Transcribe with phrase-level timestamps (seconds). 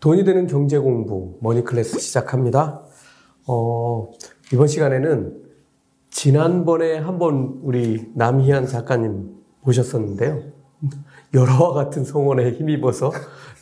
[0.00, 2.82] 돈이 되는 경제 공부 머니 클래스 시작합니다.
[3.46, 4.10] 어,
[4.52, 5.42] 이번 시간에는
[6.10, 9.30] 지난번에 한번 우리 남희안 작가님
[9.62, 10.42] 모셨었는데요.
[11.34, 13.10] 여러와 같은 성원에 힘입어서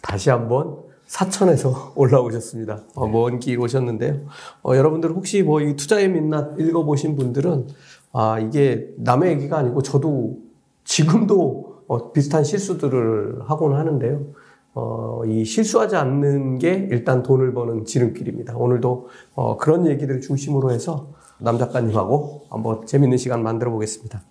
[0.02, 2.84] 다시 한번 사천에서 올라오셨습니다.
[2.94, 4.26] 어, 먼길 오셨는데요.
[4.62, 7.68] 어, 여러분들 혹시 뭐 이 투자의 민낯 읽어보신 분들은
[8.12, 10.38] 아 이게 남의 얘기가 아니고 저도
[10.84, 14.26] 지금도 어, 비슷한 실수들을 하곤 하는데요.
[14.74, 18.56] 어, 이 실수하지 않는 게 일단 돈을 버는 지름길입니다.
[18.56, 24.22] 오늘도 어, 그런 얘기들을 중심으로 해서 남 작가님하고 한번 재밌는 시간 만들어 보겠습니다.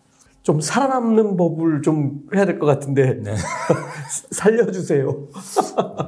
[0.41, 3.33] 좀 살아남는 법을 좀 해야 될 것 같은데 네.
[4.31, 5.27] 살려주세요.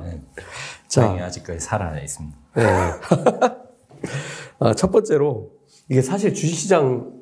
[0.04, 0.22] 네.
[0.88, 1.10] 자.
[1.26, 2.38] 아직까지 살아 있습니다.
[2.56, 2.64] 네.
[4.60, 5.52] 아, 첫 번째로
[5.90, 7.14] 이게 사실 주식시장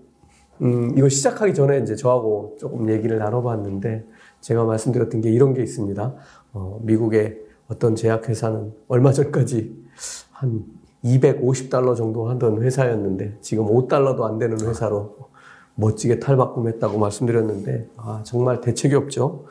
[0.61, 4.05] 음, 이거 시작하기 전에 이제 저하고 조금 얘기를 나눠봤는데
[4.41, 6.15] 제가 말씀드렸던 게 이런 게 있습니다.
[6.53, 9.83] 어, 미국의 어떤 제약회사는 얼마 전까지
[10.31, 10.65] 한
[11.03, 15.17] 250달러 정도 하던 회사였는데 지금 5달러도 안 되는 회사로
[15.75, 19.45] 멋지게 탈바꿈했다고 말씀드렸는데 아, 정말 대책이 없죠.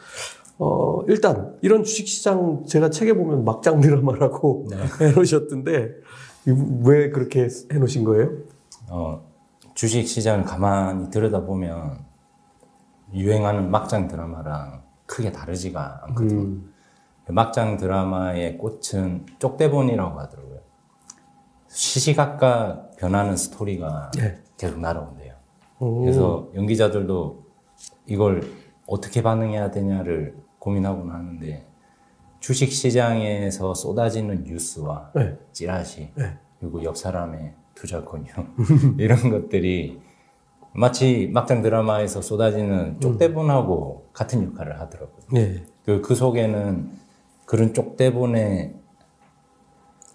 [0.59, 4.69] 어, 일단 이런 주식시장 제가 책에 보면 막장 드라마라고
[5.01, 5.91] 해놓으셨던데
[6.85, 8.31] 왜 그렇게 해놓으신 거예요?
[8.89, 9.23] 어,
[9.75, 11.99] 주식 시장을 가만히 들여다보면
[13.15, 16.41] 유행하는 막장 드라마랑 크게 다르지가 않거든요.
[16.41, 16.72] 음,
[17.29, 20.61] 막장 드라마의 꽃은 쪽대본이라고 하더라고요.
[21.69, 24.39] 시시각각 변하는 스토리가 네.
[24.57, 25.35] 계속 날아온대요.
[25.79, 26.01] 오.
[26.01, 27.43] 그래서 연기자들도
[28.07, 28.43] 이걸
[28.87, 31.67] 어떻게 반응해야 되냐를 고민하곤 하는데
[32.41, 35.39] 주식 시장에서 쏟아지는 뉴스와 네.
[35.53, 36.37] 찌라시 네.
[36.61, 38.27] 그리고 옆 사람의 투자 권유
[38.99, 40.01] 이런 것들이
[40.75, 45.23] 마치 막장 드라마에서 쏟아지는 쪽대본하고 같은 역할을 하더라고요.
[45.33, 45.65] 네.
[45.85, 46.91] 그, 그 속에는
[47.53, 48.75] 그런 쪽대본에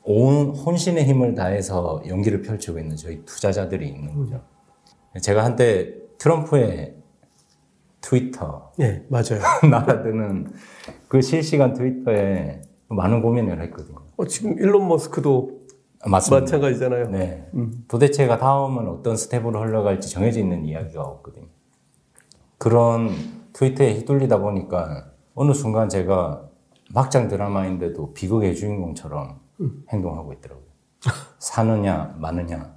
[0.06, 4.42] 온 혼신의 힘을 다해서 연기를 펼치고 있는 저희 투자자들이 있는 거죠.
[5.22, 6.96] 제가 한때 트럼프의
[8.02, 9.40] 트위터 네, 맞아요.
[9.70, 10.52] 날아드는
[11.08, 14.00] 그 실시간 트위터에 많은 고민을 했거든요.
[14.18, 15.62] 어, 지금 일론 머스크도
[16.02, 16.40] 아, 맞습니다.
[16.42, 17.10] 마찬가지잖아요.
[17.12, 17.48] 네.
[17.54, 17.86] 음.
[17.88, 21.46] 도대체가 다음은 어떤 스텝으로 흘러갈지 정해져 있는 이야기가 없거든요.
[22.58, 23.12] 그런
[23.54, 26.47] 트위터에 휘둘리다 보니까 어느 순간 제가
[26.94, 29.40] 막장 드라마인데도 비극의 주인공처럼
[29.90, 30.66] 행동하고 있더라고요.
[31.40, 32.76] 사느냐, 마느냐,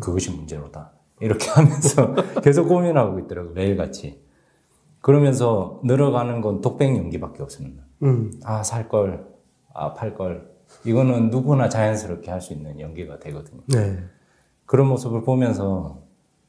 [0.00, 0.92] 그것이 문제로다.
[1.20, 3.52] 이렇게 하면서 계속 고민하고 있더라고요.
[3.54, 4.22] 매일같이.
[5.00, 7.84] 그러면서 늘어가는 건 독백 연기밖에 없습니다.
[8.02, 9.26] 음, 아, 살 걸,
[9.72, 10.50] 아, 팔 걸.
[10.84, 13.60] 이거는 누구나 자연스럽게 할 수 있는 연기가 되거든요.
[13.66, 14.02] 네.
[14.66, 16.02] 그런 모습을 보면서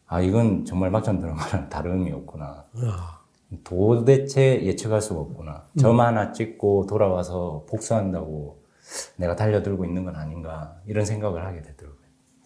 [0.07, 2.65] 아 이건 정말 막장 드라마랑 다름이 없구나.
[2.83, 3.16] 아,
[3.63, 5.63] 도대체 예측할 수가 없구나.
[5.79, 8.61] 점 하나 찍고 돌아와서 복수한다고
[9.17, 11.97] 내가 달려들고 있는 건 아닌가 이런 생각을 하게 되더라고요.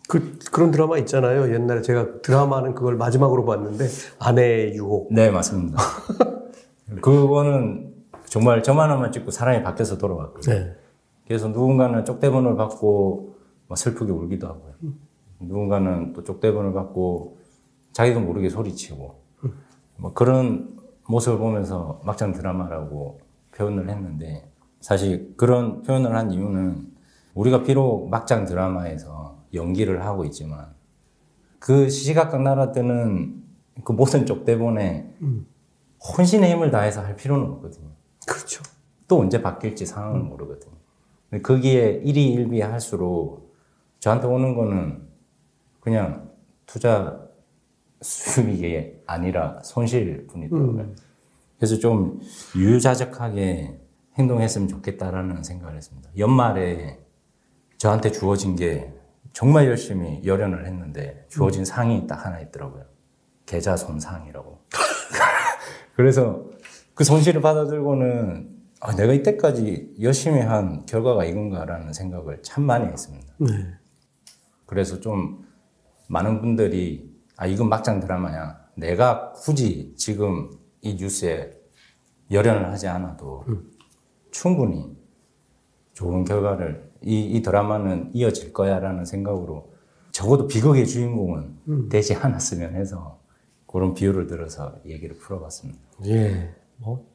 [0.09, 1.53] 그, 그런 드라마 있잖아요.
[1.53, 3.87] 옛날에 제가 드라마는 그걸 마지막으로 봤는데
[4.19, 5.11] 아내의 유혹.
[5.13, 5.77] 네 맞습니다.
[7.01, 7.93] 그거는
[8.25, 10.55] 정말 점 하나만 찍고 사람이 바뀌어서 돌아왔거든요.
[10.55, 10.75] 네.
[11.27, 13.35] 그래서 누군가는 쪽대본을 받고
[13.67, 14.73] 막 슬프게 울기도 하고요.
[15.39, 17.37] 누군가는 또 쪽대본을 받고
[17.93, 19.21] 자기도 모르게 소리치고
[19.97, 20.80] 뭐 그런
[21.11, 23.19] 모습을 보면서 막장 드라마라고
[23.53, 24.49] 표현을 했는데
[24.79, 26.89] 사실 그런 표현을 한 이유는
[27.35, 30.73] 우리가 비록 막장 드라마에서 연기를 하고 있지만
[31.59, 33.43] 그 시시각각 날아드는
[33.83, 35.13] 그 모든 쪽대본에
[36.17, 37.89] 혼신의 힘을 다해서 할 필요는 없거든요.
[38.25, 38.63] 그렇죠.
[39.07, 40.73] 또 언제 바뀔지 상황은 모르거든요.
[41.29, 43.53] 근데 거기에 일이 일비 할수록
[43.99, 45.07] 저한테 오는 거는
[45.79, 46.31] 그냥
[46.65, 47.21] 투자
[48.01, 50.93] 수익이 아니라 손실 뿐이더라고요.
[51.57, 52.19] 그래서 좀
[52.55, 53.79] 유유자적하게
[54.17, 56.09] 행동했으면 좋겠다라는 생각을 했습니다.
[56.17, 56.99] 연말에
[57.77, 58.93] 저한테 주어진 게
[59.33, 62.85] 정말 열심히 열연을 했는데 주어진 상이 딱 하나 있더라고요.
[63.45, 64.59] 계좌 손상이라고.
[65.95, 66.45] 그래서
[66.93, 68.49] 그 손실을 받아들고는
[68.81, 73.33] 아, 내가 이때까지 열심히 한 결과가 이건가라는 생각을 참 많이 했습니다.
[73.37, 73.49] 네.
[74.65, 75.45] 그래서 좀
[76.07, 78.60] 많은 분들이 아 이건 막장 드라마야.
[78.75, 80.49] 내가 굳이 지금
[80.81, 81.51] 이 뉴스에
[82.31, 83.43] 열연을 하지 않아도
[84.31, 84.95] 충분히
[85.93, 89.71] 좋은 결과를 이, 이 드라마는 이어질 거야라는 생각으로
[90.11, 93.19] 적어도 비극의 주인공은 되지 않았으면 해서
[93.65, 95.79] 그런 비유를 들어서 얘기를 풀어봤습니다.
[96.05, 96.53] 예.
[96.77, 97.05] 뭐,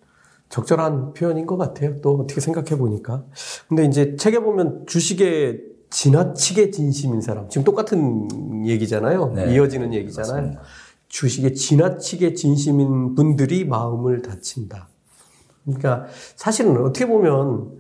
[0.49, 2.01] 적절한 표현인 것 같아요.
[2.01, 3.25] 또 어떻게 생각해 보니까.
[3.69, 5.61] 근데 이제 책에 보면 주식에
[5.91, 7.49] 지나치게 진심인 사람.
[7.49, 9.33] 지금 똑같은 얘기잖아요.
[9.35, 9.55] 네.
[9.55, 10.35] 이어지는 얘기잖아요.
[10.35, 10.63] 맞습니다.
[11.09, 14.89] 주식에 지나치게 진심인 분들이 마음을 다친다.
[15.65, 16.07] 그러니까
[16.37, 17.79] 사실은 어떻게 보면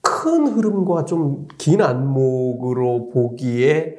[0.00, 3.96] 큰 흐름과 좀 긴 안목으로 보기에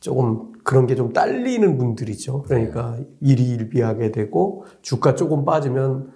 [0.00, 2.42] 조금 그런 게 좀 딸리는 분들이죠.
[2.42, 6.10] 그러니까 일희일비하게 되고 주가 조금 빠지면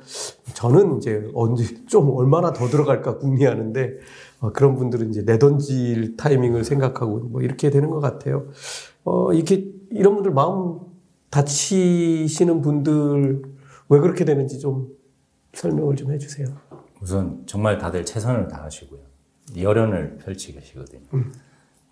[0.55, 3.99] 저는 이제 언제 좀 얼마나 더 들어갈까 궁리하는데
[4.41, 8.47] 어, 그런 분들은 이제 내던질 타이밍을 생각하고 뭐 이렇게 되는 것 같아요.
[9.05, 10.79] 어, 이렇게 이런 분들 마음
[11.31, 13.43] 다치시는 분들
[13.89, 14.89] 왜 그렇게 되는지 좀
[15.55, 16.47] 설명을 좀 해주세요.
[17.01, 19.01] 우선 정말 다들 최선을 다하시고요.
[19.57, 21.03] 열연을 펼치시거든요.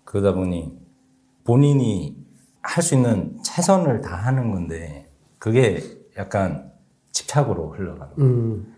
[0.03, 0.77] 그러다 보니
[1.43, 2.15] 본인이
[2.61, 5.81] 할 수 있는 최선을 다하는 건데 그게
[6.17, 6.71] 약간
[7.11, 8.29] 집착으로 흘러가는 거예요.
[8.29, 8.75] 음,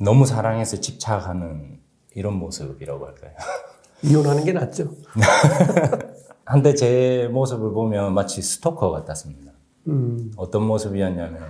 [0.00, 1.80] 너무 사랑해서 집착하는
[2.14, 3.32] 이런 모습이라고 할까요?
[4.04, 4.94] 이혼하는 게 낫죠.
[6.44, 9.52] 한때 제 모습을 보면 마치 스토커 같았습니다.
[9.88, 11.42] 음, 어떤 모습이었냐면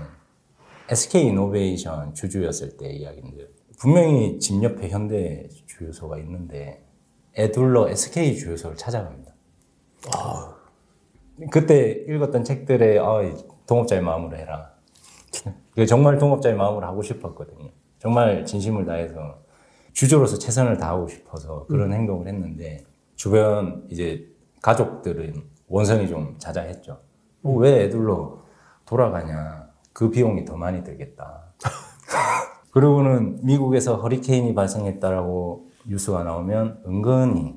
[0.89, 3.47] SK 이노베이션 주주였을 때 이야기인데요.
[3.79, 6.85] 분명히 집 옆에 현대 주유소가 있는데
[7.37, 9.35] 애둘러 SK 주유소를 찾아갑니다.
[11.51, 13.21] 그때 읽었던 책들에 아,
[13.67, 14.73] 동업자의 마음으로 해라.
[15.89, 17.71] 정말 동업자의 마음으로 하고 싶었거든요.
[17.99, 19.43] 정말 진심을 다해서
[19.93, 22.85] 주주로서 최선을 다하고 싶어서 그런 행동을 했는데
[23.17, 24.31] 주변 이제
[24.63, 27.01] 가족들은 원성이 좀 자자했죠.
[27.47, 28.43] 어, 왜 애들로
[28.85, 29.69] 돌아가냐?
[29.93, 31.45] 그 비용이 더 많이 들겠다.
[32.73, 37.55] 그리고는 미국에서 허리케인이 발생했다라고 뉴스가 나오면 은근히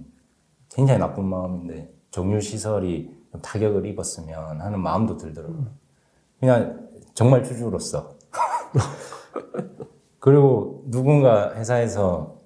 [0.69, 5.67] 굉장히 나쁜 마음인데 정유 시설이 좀 타격을 입었으면 하는 마음도 들더라고요.
[6.39, 8.15] 그냥 정말 주주로서.
[10.19, 12.39] 그리고 누군가 회사에서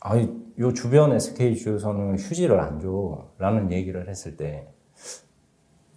[0.00, 3.28] 아이 요 주변 SK 주유소는 휴지를 안 줘.
[3.38, 4.72] 라는 얘기를 했을 때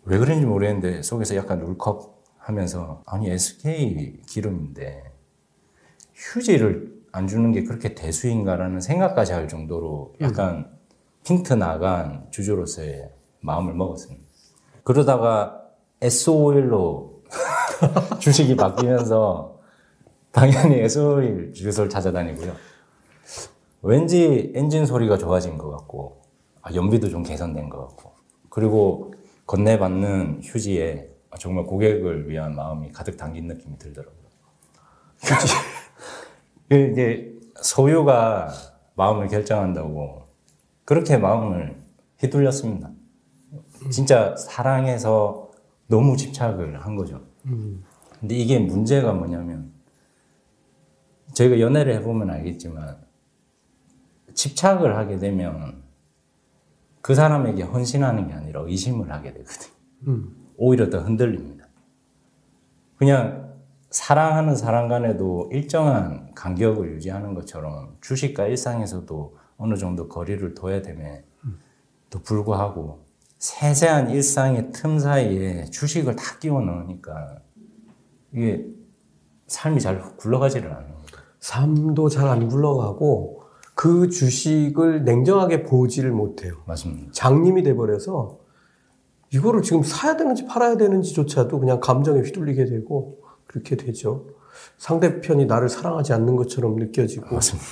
[0.06, 5.04] 왜 그런지 모르겠는데 속에서 약간 울컥 하면서 아니 SK 기름인데
[6.14, 10.70] 휴지를 안 주는 게 그렇게 대수인가라는 생각까지 할 정도로 약간
[11.24, 13.12] 핑트 나간 주주로서의
[13.42, 14.24] 마음을 먹었습니다.
[14.84, 15.62] 그러다가
[16.02, 17.20] S5일로
[18.20, 19.60] 주식이 바뀌면서
[20.32, 22.54] 당연히 S5일 주유소를 찾아다니고요.
[23.82, 26.22] 왠지 엔진 소리가 좋아진 것 같고
[26.62, 28.14] 아, 연비도 좀 개선된 것 같고
[28.50, 29.09] 그리고
[29.50, 31.10] 건네받는 휴지에
[31.40, 34.16] 정말 고객을 위한 마음이 가득 담긴 느낌이 들더라고요.
[35.24, 35.54] 휴지
[36.70, 38.54] 이게 소유가
[38.94, 40.28] 마음을 결정한다고
[40.86, 41.82] 그렇게 마음을
[42.20, 42.92] 휘둘렸습니다.
[43.90, 45.50] 진짜 사랑해서
[45.88, 47.20] 너무 집착을 한 거죠.
[48.20, 49.72] 근데 이게 문제가 뭐냐면
[51.34, 53.00] 저희가 연애를 해보면 알겠지만
[54.36, 55.79] 집착을 하게 되면
[57.02, 59.74] 그 사람에게 헌신하는 게 아니라 의심을 하게 되거든요.
[60.08, 61.66] 음, 오히려 더 흔들립니다.
[62.98, 63.54] 그냥
[63.90, 71.24] 사랑하는 사람 간에도 일정한 간격을 유지하는 것처럼 주식과 일상에서도 어느 정도 거리를 둬야 되면
[72.10, 73.06] 또 불구하고
[73.40, 77.40] 세세한 일상의 틈 사이에 주식을 다 끼워 넣으니까
[78.34, 78.66] 이게
[79.48, 81.00] 삶이 잘 굴러가지를 않는 거예요.
[81.40, 83.44] 삶도 잘 안 굴러가고
[83.80, 86.56] 그 주식을 냉정하게 보지를 못해요.
[86.66, 87.14] 맞습니다.
[87.14, 88.40] 장님이 돼버려서
[89.34, 94.28] 이거를 지금 사야 되는지 팔아야 되는지조차도 그냥 감정에 휘둘리게 되고 그렇게 되죠.
[94.80, 97.34] 상대편이 나를 사랑하지 않는 것처럼 느껴지고.
[97.34, 97.68] 맞습니다.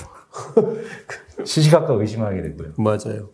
[1.43, 2.71] 시시각각 의심하게 되고요.
[2.77, 3.31] 맞아요.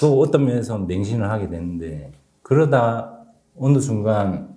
[0.00, 3.26] 또 어떤 면에서는 맹신을 하게 되는데 그러다
[3.58, 4.56] 어느 순간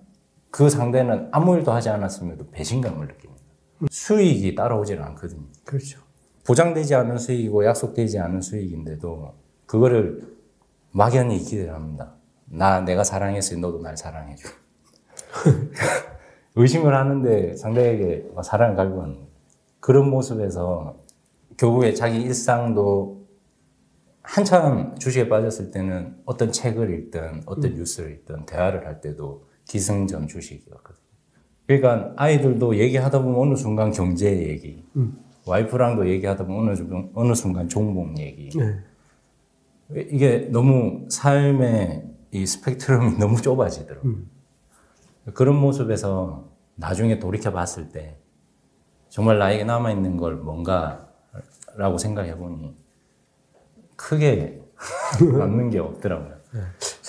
[0.49, 3.43] 그 상대는 아무 일도 하지 않았음에도 배신감을 느낍니다.
[3.91, 5.43] 수익이 따라오질 않거든요.
[5.65, 6.12] 그렇죠.
[6.45, 9.33] 보장되지 않은 수익이고 약속되지 않은 수익인데도
[9.65, 10.33] 그거를
[10.91, 12.15] 막연히 기대를 합니다.
[12.45, 14.47] 나 내가 사랑했으니 너도 날 사랑해줘.
[16.55, 19.27] 의심을 하는데 상대에게 사랑을 갈구하는 거예요.
[19.79, 20.97] 그런 모습에서
[21.57, 23.23] 결국에 자기 일상도
[24.21, 31.03] 한참 주식에 빠졌을 때는 어떤 책을 읽든 어떤 뉴스를 읽든 대화를 할 때도 기승전 주식이었거든요.
[31.67, 34.83] 그러니까 아이들도 얘기하다 보면 어느 순간 경제 얘기,
[35.45, 38.49] 와이프랑도 얘기하다 보면 어느, 순간- 어느 순간 종목 얘기.
[38.57, 38.79] 네.
[39.95, 44.15] 이게 너무 삶의 이 스펙트럼이 너무 좁아지더라고요.
[45.33, 48.17] 그런 모습에서 나중에 돌이켜 봤을 때
[49.09, 52.75] 정말 나에게 남아있는 걸 뭔가라고 생각해 보니
[53.95, 54.61] 크게
[55.37, 56.33] 남는 게 없더라고요.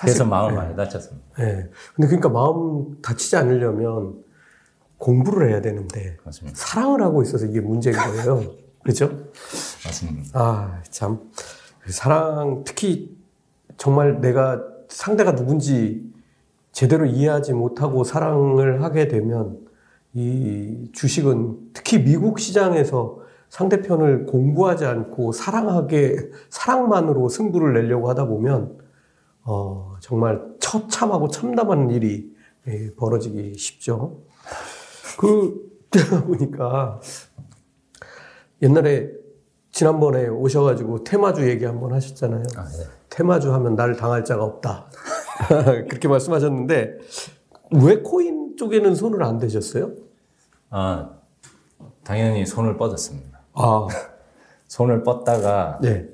[0.00, 1.26] 그래서 마음 많이 다쳤습니다.
[1.38, 1.68] 네.
[1.94, 4.22] 근데 그러니까 마음 다치지 않으려면
[5.04, 6.58] 공부를 해야 되는데 맞습니다.
[6.58, 8.42] 사랑을 하고 있어서 이게 문제인 거예요.
[8.82, 9.10] 그렇죠?
[9.84, 10.30] 맞습니다.
[10.32, 11.20] 아, 참.
[11.86, 13.14] 사랑, 특히
[13.76, 16.10] 정말 내가 상대가 누군지
[16.72, 19.58] 제대로 이해하지 못하고 사랑을 하게 되면
[20.14, 23.20] 이 주식은 특히 미국 시장에서
[23.50, 28.78] 상대편을 공부하지 않고 사랑하게 사랑만으로 승부를 내려고 하다 보면
[29.42, 32.34] 어, 정말 처참하고 참담한 일이
[32.68, 34.22] 예, 벌어지기 쉽죠.
[35.18, 37.00] 그 그러다 보니까
[38.62, 39.10] 옛날에
[39.70, 42.42] 지난번에 오셔가지고 테마주 얘기 한번 하셨잖아요.
[42.56, 42.84] 아, 네.
[43.10, 44.86] 테마주 하면 날 당할 자가 없다.
[45.88, 46.98] 그렇게 말씀하셨는데
[47.82, 49.92] 왜 코인 쪽에는 손을 안 대셨어요?
[50.70, 51.10] 아,
[52.04, 53.40] 당연히 손을 뻗었습니다.
[53.54, 53.88] 아,
[54.68, 56.08] 손을 뻗다가 네.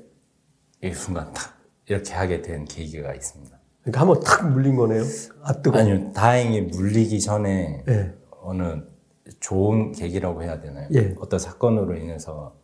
[0.83, 1.53] 이 순간 탁
[1.87, 3.57] 이렇게 하게 된 계기가 있습니다.
[3.81, 5.03] 그러니까 한번 탁 물린 거네요.
[5.43, 5.79] 아 뜨거.
[5.79, 8.13] 아니요, 다행히 물리기 전에 예.
[8.41, 8.81] 어느
[9.39, 10.87] 좋은 계기라고 해야 되나요?
[10.93, 11.15] 예.
[11.19, 12.55] 어떤 사건으로 인해서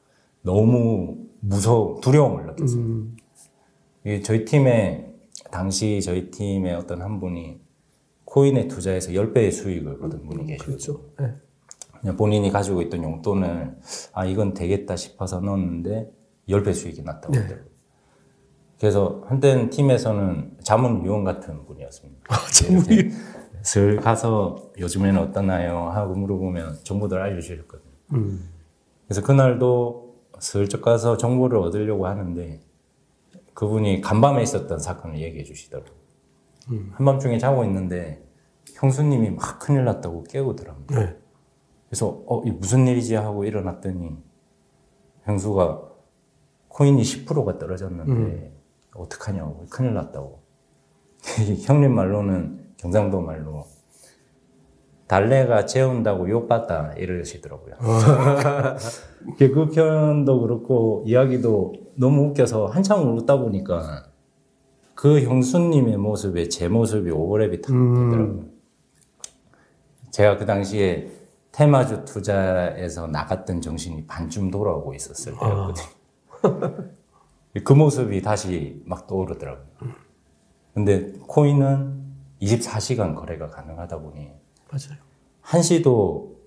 [0.42, 2.82] 너무 무서워, 두려움을 느꼈어요.
[2.82, 3.18] 음,
[4.24, 5.14] 저희 팀에,
[5.52, 7.60] 당시 저희 팀의 어떤 한 분이
[8.26, 10.58] 코인에 투자해서 10배의 수익을 얻은 분이 계시거든요.
[10.58, 11.02] 그렇죠.
[11.22, 11.36] 예.
[12.00, 13.76] 그냥 본인이 가지고 있던 용돈을
[14.14, 16.12] 아 이건 되겠다 싶어서 넣었는데
[16.50, 17.42] 10배 수익이 났다고 네.
[17.42, 17.72] 하더라고요.
[18.80, 22.22] 그래서 한때는 팀에서는 자문위원 같은 분이었습니다.
[22.30, 23.12] 아, 재물이.
[23.64, 25.90] 슬 가서 요즘에는 어떠나요?
[25.90, 27.92] 하고 물어보면 정보들 알려주셨거든요.
[28.14, 28.50] 음,
[29.06, 32.62] 그래서 그날도 슬쩍 가서 정보를 얻으려고 하는데
[33.54, 35.94] 그분이 간밤에 있었던 사건을 얘기해 주시더라고요.
[36.72, 36.92] 음.
[36.94, 38.24] 한밤중에 자고 있는데
[38.76, 40.86] 형수님이 막 큰일 났다고 깨우더라고요.
[40.88, 41.18] 네.
[41.90, 44.18] 그래서 어, 이 무슨 일이지 하고 일어났더니
[45.24, 45.82] 형수가
[46.68, 48.54] 코인이 10%가 떨어졌는데
[48.94, 50.44] 어떡하냐고 큰일 났다고
[51.66, 53.66] 형님 말로는 경상도 말로
[55.08, 57.76] 달래가 재운다고 욕봤다 이러시더라고요.
[59.38, 64.06] 그 표현도 그렇고 이야기도 너무 웃겨서 한참 웃다 보니까
[64.94, 68.46] 그 형수님의 모습에 제 모습이 오버랩이 탁 되더라고요.
[70.12, 71.12] 제가 그 당시에
[71.52, 75.88] 테마주 투자에서 나갔던 정신이 반쯤 돌아오고 있었을 때였거든요.
[77.64, 79.66] 그 모습이 다시 막 떠오르더라고요.
[80.74, 81.97] 근데 코인은
[82.42, 84.32] 24시간 거래가 가능하다 보니
[84.72, 85.00] 맞아요.
[85.42, 86.38] 한시도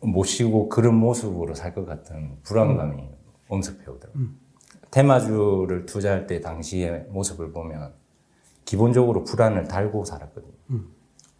[0.00, 3.08] 못 쉬고 그런 모습으로 살 것 같은 불안감이
[3.48, 4.28] 엄습해 오더라고요.
[4.90, 7.92] 테마주를 투자할 때 당시의 모습을 보면
[8.64, 10.52] 기본적으로 불안을 달고 살았거든요.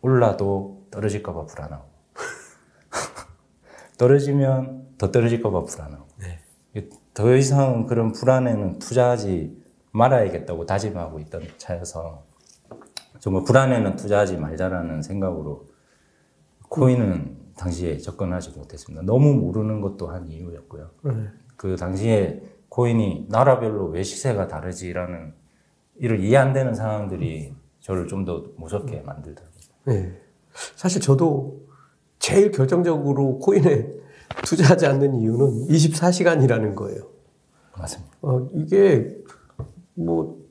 [0.02, 1.84] 올라도 떨어질까봐 불안하고
[3.98, 6.88] 떨어지면 더 떨어질까봐 불안하고 네.
[7.14, 12.24] 더 이상 그런 불안에는 투자하지 말아야겠다고 다짐하고 있던 차여서
[13.26, 15.66] 정말 불안에는 투자하지 말자라는 생각으로
[16.68, 19.02] 코인은 당시에 접근하지 못했습니다.
[19.04, 20.90] 너무 모르는 것도 한 이유였고요.
[21.02, 21.12] 네.
[21.56, 25.34] 그 당시에 코인이 나라별로 왜 시세가 다르지라는
[25.96, 29.60] 이를 이해 안 되는 상황들이 저를 좀 더 무섭게 만들더라고요.
[29.86, 30.20] 네.
[30.76, 31.66] 사실 저도
[32.20, 33.90] 제일 결정적으로 코인에
[34.44, 37.08] 투자하지 않는 이유는 24시간이라는 거예요.
[37.76, 38.16] 맞습니다.
[38.22, 39.16] 어, 이게
[39.94, 40.45] 뭐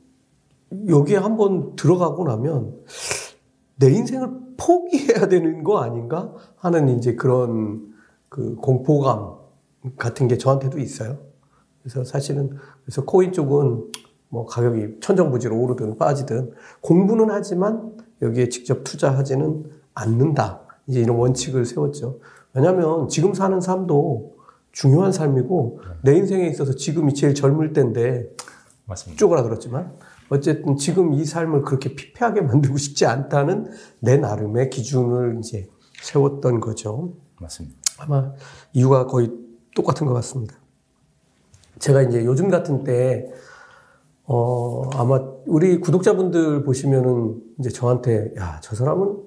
[0.88, 2.76] 여기에 한번 들어가고 나면
[3.78, 7.94] 내 인생을 포기해야 되는 거 아닌가 하는 이제 그런
[8.30, 9.36] 그 공포감
[9.98, 11.18] 같은 게 저한테도 있어요.
[11.82, 13.92] 그래서 사실은 그래서 코인 쪽은
[14.30, 16.52] 뭐 가격이 천정부지로 오르든 빠지든
[16.82, 20.62] 공부는 하지만 여기에 직접 투자하지는 않는다.
[20.88, 22.20] 이제 이런 원칙을 세웠죠.
[22.54, 24.36] 왜냐하면 지금 사는 삶도
[24.72, 28.28] 중요한 삶이고 내 인생에 있어서 지금이 제일 젊을 때인데
[28.86, 29.20] 맞습니다.
[29.20, 29.94] 쪼그라들었지만
[30.30, 35.68] 어쨌든 지금 이 삶을 그렇게 피폐하게 만들고 싶지 않다는 내 나름의 기준을 이제
[36.02, 37.14] 세웠던 거죠.
[37.40, 37.78] 맞습니다.
[37.98, 38.34] 아마
[38.74, 39.32] 이유가 거의
[39.76, 40.56] 똑같은 것 같습니다.
[41.80, 43.32] 제가 이제 요즘 같은 때,
[44.24, 49.18] 어, 아마 우리 구독자분들 보시면은 이제 저한테, 야, 저 사람은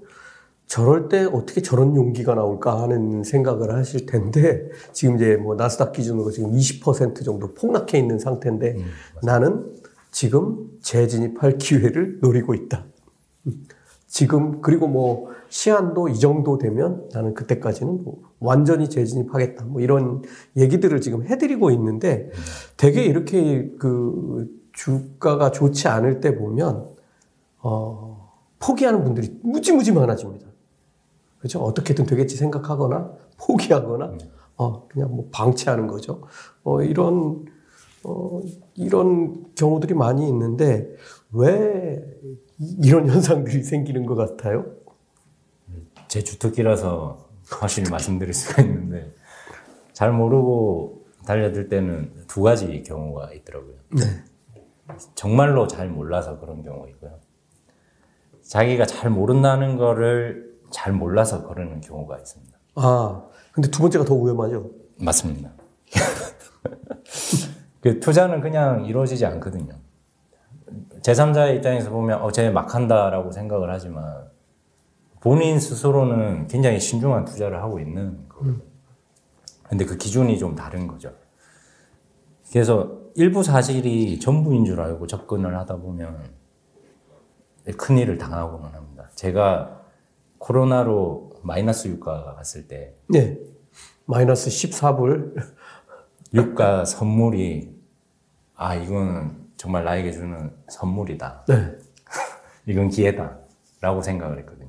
[0.67, 6.31] 저럴 때 어떻게 저런 용기가 나올까 하는 생각을 하실 텐데, 지금 이제 뭐 나스닥 기준으로
[6.31, 8.77] 지금 20% 정도 폭락해 있는 상태인데,
[9.23, 9.75] 나는
[10.11, 12.85] 지금 재진입할 기회를 노리고 있다.
[14.07, 19.67] 지금 그리고 뭐 시한도 이 정도 되면 나는 그때까지는 뭐 완전히 재진입하겠다.
[19.67, 20.23] 뭐 이런
[20.57, 22.31] 얘기들을 지금 해드리고 있는데
[22.77, 26.89] 되게 이렇게 그 주가가 좋지 않을 때 보면
[27.59, 30.47] 어 포기하는 분들이 무지무지 많아집니다.
[31.39, 31.61] 그렇죠?
[31.61, 34.13] 어떻게든 되겠지 생각하거나 포기하거나
[34.57, 36.23] 어 그냥 뭐 방치하는 거죠.
[36.65, 37.47] 어 이런
[38.05, 38.41] 어
[38.75, 40.89] 이런 경우들이 많이 있는데
[41.33, 42.03] 왜
[42.59, 44.67] 이- 이런 현상들이 생기는 것 같아요?
[46.09, 49.13] 제 주특기라서 확실히 말씀드릴 수가 있는데
[49.93, 53.75] 잘 모르고 달려들 때는 두 가지 경우가 있더라고요.
[53.91, 54.05] 네.
[55.15, 57.19] 정말로 잘 몰라서 그런 경우 있고요.
[58.43, 62.57] 자기가 잘 모른다는 거를 잘 몰라서 그러는 경우가 있습니다.
[62.77, 64.71] 아, 근데 두 번째가 더 위험하죠.
[64.99, 65.53] 맞습니다.
[67.81, 69.75] 그 투자는 그냥 이루어지지 않거든요.
[71.03, 74.29] 제3자의 입장에서 보면 어, 쟤 막 한다라고 생각을 하지만
[75.21, 78.61] 본인 스스로는 굉장히 신중한 투자를 하고 있는 거거든요.
[79.69, 81.13] 근데 그 기준이 좀 다른 거죠.
[82.51, 86.23] 그래서 일부 사실이 전부인 줄 알고 접근을 하다 보면
[87.77, 89.11] 큰일을 당하고는 합니다.
[89.15, 89.83] 제가
[90.39, 93.39] 코로나로 마이너스 유가가 갔을 때 네.
[94.07, 95.35] 마이너스 14불.
[96.35, 97.77] 유가 선물이
[98.55, 101.45] 아 이건 정말 나에게 주는 선물이다.
[101.49, 101.79] 네.
[102.67, 104.69] 이건 기회다라고 생각을 했거든요.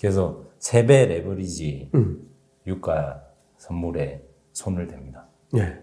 [0.00, 2.28] 그래서 세 배 레버리지 음.
[2.66, 3.22] 유가
[3.58, 5.24] 선물에 손을 댑니다.
[5.52, 5.80] 네.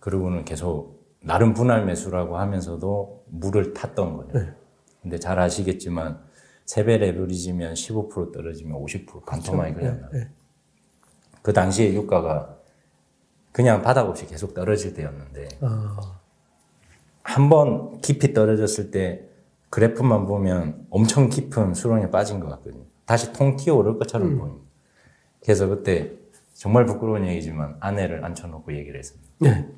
[0.00, 4.38] 그리고는 계속 나름 분할 매수라고 하면서도 물을 탔던 거죠.
[4.38, 4.52] 네.
[5.02, 6.20] 근데 잘 아시겠지만
[6.66, 10.08] 세 배 레버리지면 15% 떨어지면 50% 반토막이 그냥 나.
[10.10, 10.28] 네.
[11.42, 12.58] 그 당시에 유가가
[13.54, 16.18] 그냥 바닥 없이 계속 떨어질 때였는데 아,
[17.22, 19.28] 한번 깊이 떨어졌을 때
[19.70, 22.82] 그래프만 보면 엄청 깊은 수렁에 빠진 것 같거든요.
[23.06, 24.66] 다시 통 튀어 오를 것처럼 보입니다.
[25.40, 26.10] 그래서 그때
[26.52, 29.30] 정말 부끄러운 얘기지만 아내를 앉혀놓고 얘기를 했습니다.
[29.38, 29.68] 네.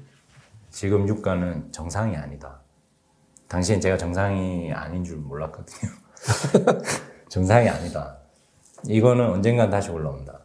[0.70, 2.60] 지금 유가는 정상이 아니다.
[3.48, 5.92] 당시엔 제가 정상이 아닌 줄 몰랐거든요.
[7.28, 8.16] 정상이 아니다.
[8.86, 10.40] 이거는 언젠간 다시 올라온다.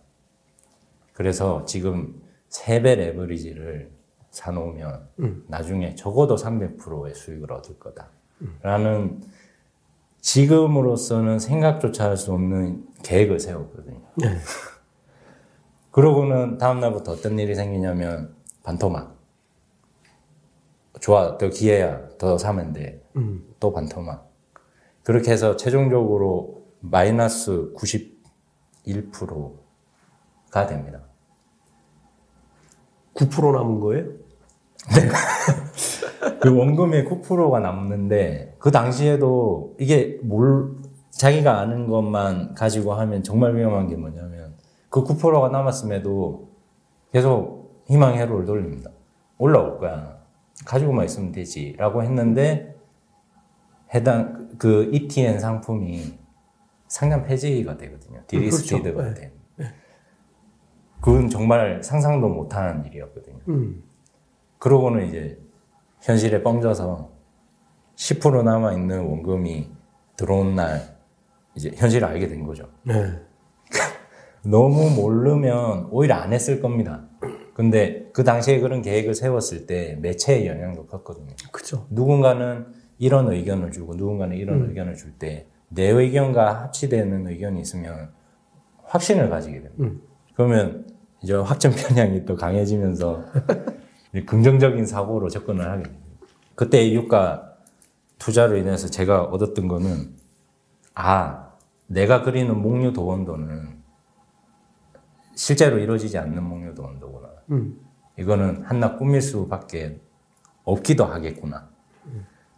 [1.13, 3.91] 그래서 지금 세배 레버리지를
[4.29, 5.07] 사놓으면
[5.47, 8.09] 나중에 적어도 300%의 수익을 얻을 거다.
[8.61, 9.21] 라는
[10.19, 14.01] 지금으로서는 생각조차 할 수 없는 계획을 세웠거든요.
[14.17, 14.37] 네.
[15.91, 19.17] 그러고는 다음날부터 어떤 일이 생기냐면 반토막.
[20.99, 22.09] 좋아, 더 기회야.
[22.19, 23.01] 더 사면 돼.
[23.15, 23.43] 음.
[23.59, 24.29] 또 반토막.
[25.03, 31.01] 그렇게 해서 최종적으로 마이너스 91%가 됩니다.
[33.13, 34.05] 9% 남은 거예요?
[36.41, 40.71] 그 원금의 9%가 남는데 그 당시에도 이게 뭘
[41.11, 44.55] 자기가 아는 것만 가지고 하면 정말 위험한 게 뭐냐면
[44.89, 46.49] 그 9%가 남았음에도
[47.11, 48.91] 계속 희망의 회로를 돌립니다.
[49.37, 50.19] 올라올 거야.
[50.65, 52.75] 가지고만 있으면 되지 라고 했는데
[53.93, 56.17] 해당 그 ETN 상품이
[56.87, 58.21] 상장 폐지가 되거든요.
[58.27, 59.13] 디리스티드가 그렇죠.
[59.13, 59.33] 돼.
[61.01, 63.37] 그건 정말 상상도 못하는 일이었거든요.
[63.49, 63.83] 음.
[64.59, 65.39] 그러고는 이제
[66.01, 67.11] 현실에 뻥져서
[67.95, 69.69] 10% 남아 있는 원금이
[70.15, 70.97] 들어온 날
[71.55, 72.69] 이제 현실을 알게 된 거죠.
[72.83, 73.19] 네.
[74.45, 77.07] 너무 모르면 오히려 안 했을 겁니다.
[77.53, 81.35] 근데 그 당시에 그런 계획을 세웠을 때 매체의 영향도 컸거든요.
[81.51, 81.85] 그죠.
[81.89, 88.11] 누군가는 이런 의견을 주고 누군가는 이런 의견을 줄 때 내 의견과 합치되는 의견이 있으면
[88.83, 89.83] 확신을 가지게 됩니다.
[89.83, 90.01] 음.
[90.41, 90.87] 그러면
[91.21, 93.23] 이제 확정 편향이 또 강해지면서
[94.25, 96.05] 긍정적인 사고로 접근을 하게 됩니다.
[96.55, 97.53] 그때 이 유가
[98.17, 100.15] 투자로 인해서 제가 얻었던 거는
[100.95, 101.51] 아
[101.85, 103.81] 내가 그리는 목류 도원도는
[105.35, 107.29] 실제로 이루어지지 않는 목류 도원도구나.
[107.51, 107.79] 음.
[108.17, 109.99] 이거는 한낱 꿈일 수밖에
[110.63, 111.69] 없기도 하겠구나.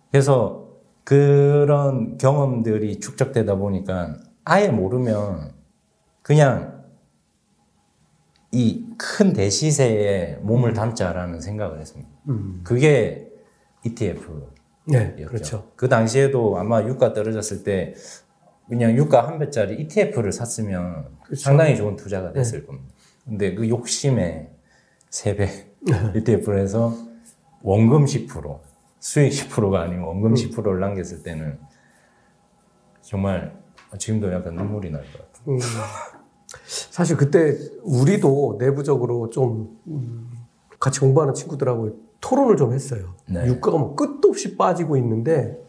[0.10, 0.70] 그래서
[1.04, 4.16] 그런 경험들이 축적되다 보니까
[4.46, 5.54] 아예 모르면
[6.22, 6.73] 그냥
[8.54, 12.10] 이 큰 대시세에 몸을 담자라는 생각을 했습니다.
[12.30, 12.62] 음.
[12.64, 13.28] 그게
[13.84, 14.48] ETF.
[14.86, 15.16] 네.
[15.18, 15.26] 였죠.
[15.28, 15.72] 그렇죠.
[15.76, 17.94] 그 당시에도 아마 유가 떨어졌을 때
[18.70, 21.42] 그냥 유가 한 배짜리 ETF를 샀으면 그렇죠.
[21.44, 22.94] 상당히 좋은 투자가 됐을 겁니다.
[23.26, 24.50] 근데 그 욕심에
[25.10, 25.50] 세배
[26.16, 26.94] ETF를 해서
[27.62, 28.60] 원금 10%
[29.00, 31.60] 수익 10%가 아니고 원금 10%를 남겼을 때는
[33.02, 33.54] 정말
[33.98, 36.23] 지금도 약간 눈물이 날 것 같아요.
[36.74, 36.92] 음.
[36.92, 40.30] 사실 그때 우리도 내부적으로 좀 음,
[40.80, 43.14] 같이 공부하는 친구들하고 토론을 좀 했어요.
[43.28, 43.46] 네.
[43.48, 45.62] 유가가 뭐 끝도 없이 빠지고 있는데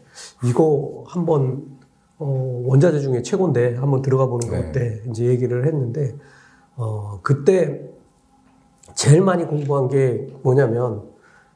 [0.43, 1.77] 이거 한번
[2.17, 4.69] 어, 원자재 중에 최고인데 한번 들어가 보는 거 네.
[4.69, 5.01] 어때?
[5.09, 6.15] 이제 얘기를 했는데
[6.77, 7.81] 어, 그때
[8.93, 11.03] 제일 많이 공부한 게 뭐냐면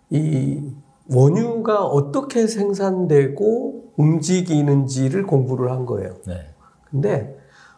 [0.10, 0.74] 이
[1.10, 6.16] 원유가 어떻게 생산되고 움직이는지를 공부를 한 거예요.
[6.28, 6.54] 네.
[6.90, 7.38] 근데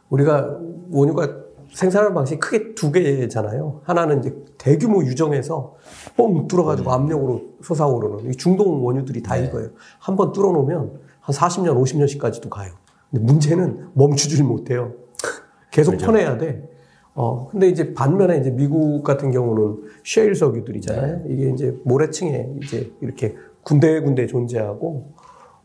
[0.09, 0.57] 우리가
[0.91, 1.40] 원유가
[1.73, 3.81] 생산하는 방식이 크게 두 개잖아요.
[3.83, 5.75] 하나는 이제 대규모 유정에서
[6.17, 9.45] 뻥 뚫어가지고 압력으로 솟아오르는 이 중동 원유들이 다 네.
[9.45, 9.69] 이거예요.
[9.99, 12.71] 한 번 뚫어놓으면 한 40년, 50년씩까지도 가요.
[13.09, 14.93] 근데 문제는 멈추질 못해요.
[15.71, 16.07] 계속 그렇죠.
[16.07, 16.67] 퍼내야 돼.
[17.13, 21.23] 어, 근데 이제 반면에 이제 미국 같은 경우는 셰일 석유들이잖아요.
[21.27, 25.11] 이게 이제 모래층에 이제 이렇게 군데군데 존재하고,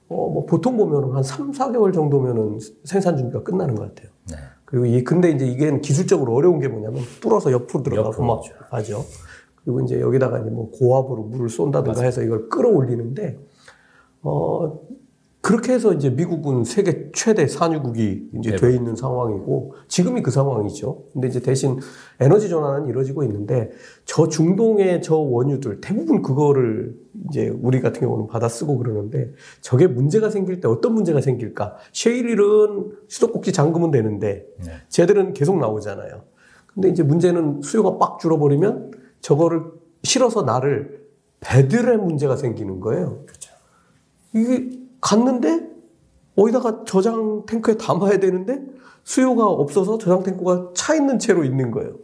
[0.09, 4.11] 어, 뭐 보통 보면은 한 3, 4개월 정도면은 생산 준비가 끝나는 것 같아요.
[4.31, 4.37] 네.
[4.67, 8.43] 그리고 이 근데 이제 이게 기술적으로 어려운 게 뭐냐면 뚫어서 옆으로 들어가고 막.
[8.71, 9.05] 하죠.
[9.65, 13.39] 그리고 이제 여기다가 이제 뭐 고압으로 물을 쏜다든가 해서 이걸 끌어올리는데
[14.23, 14.81] 어
[15.47, 18.57] 그렇게 해서 이제 미국은 세계 최대 산유국이 이제 네.
[18.57, 21.05] 돼 있는 상황이고 지금이 그 상황이죠.
[21.13, 21.79] 근데 이제 대신
[22.19, 23.71] 에너지 전환은 이루어지고 있는데
[24.05, 26.97] 저 중동의 저 원유들 대부분 그거를
[27.29, 29.31] 이제 우리 같은 경우는 받아 쓰고 그러는데
[29.61, 31.77] 저게 문제가 생길 때 어떤 문제가 생길까?
[31.93, 34.73] 셰일은 수도꼭지 잠그면 되는데 네.
[34.89, 36.23] 쟤들은 계속 나오잖아요.
[36.75, 39.63] 근데 이제 문제는 수요가 빡 줄어버리면 저거를
[40.03, 41.07] 실어서 나를
[41.39, 43.23] 배들의 문제가 생기는 거예요.
[43.27, 43.53] 그렇죠.
[44.35, 45.69] 이게 갔는데
[46.37, 48.63] 어디다가 저장 탱크에 담아야 되는데
[49.05, 51.95] 수요가 없어서 저장 탱크가 차 있는 채로 있는 거예요.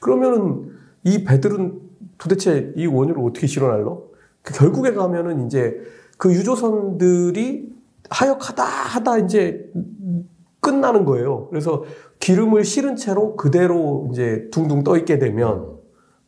[0.00, 0.70] 그러면은
[1.04, 1.80] 이 배들은
[2.18, 4.02] 도대체 이 원유를 어떻게 실어날러?
[4.42, 5.80] 그 결국에 가면은 이제
[6.18, 7.72] 그 유조선들이
[8.10, 9.72] 하역하다 하다 이제
[10.60, 11.48] 끝나는 거예요.
[11.48, 11.84] 그래서
[12.20, 15.78] 기름을 실은 채로 그대로 이제 둥둥 떠 있게 되면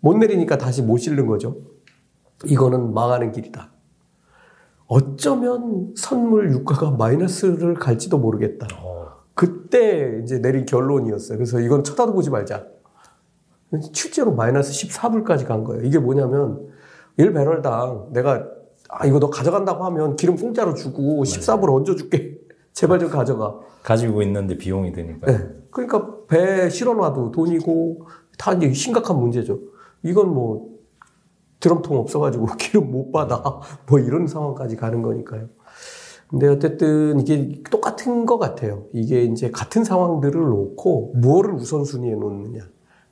[0.01, 1.57] 못 내리니까 다시 못 실는 거죠.
[2.45, 3.74] 이거는 망하는 길이다.
[4.87, 8.67] 어쩌면 선물 유가가 마이너스를 갈지도 모르겠다.
[8.83, 11.39] 어, 그때 이제 내린 결론이었어요.
[11.39, 12.67] 그래서 이건 쳐다보지 말자.
[13.93, 15.83] 실제로 마이너스 14불까지 간 거예요.
[15.83, 16.69] 이게 뭐냐면
[17.19, 18.47] 1배럴당 내가
[18.89, 22.39] 아 이거 너 가져간다고 하면 기름 공짜로 주고 14불 얹어줄게.
[22.73, 23.59] 제발 좀 가져가.
[23.83, 25.31] 가지고 있는데 비용이 드니까.
[25.31, 25.49] 네.
[25.71, 28.07] 그러니까 배 실어놔도 돈이고
[28.39, 29.59] 다 이제 심각한 문제죠.
[30.03, 30.74] 이건 뭐
[31.65, 33.43] 드럼통 없어가지고 기름 못 받아
[33.89, 35.49] 뭐 이런 상황까지 가는 거니까요.
[36.29, 38.85] 근데 어쨌든 이게 똑같은 것 같아요.
[38.93, 42.61] 이게 이제 같은 상황들을 놓고 무엇을 우선순위에 놓느냐.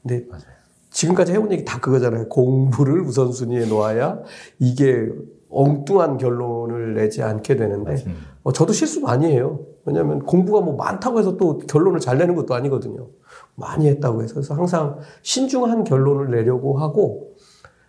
[0.03, 0.45] 근데 맞아요.
[0.91, 2.29] 지금까지 해온 얘기 다 그거잖아요.
[2.29, 4.21] 공부를 우선순위에 놓아야
[4.59, 5.09] 이게
[5.49, 7.95] 엉뚱한 결론을 내지 않게 되는데.
[8.43, 9.61] 어, 저도 실수 많이 해요.
[9.85, 13.09] 왜냐하면 공부가 뭐 많다고 해서 또 결론을 잘 내는 것도 아니거든요.
[13.55, 14.35] 많이 했다고 해서.
[14.35, 17.32] 그래서 항상 신중한 결론을 내려고 하고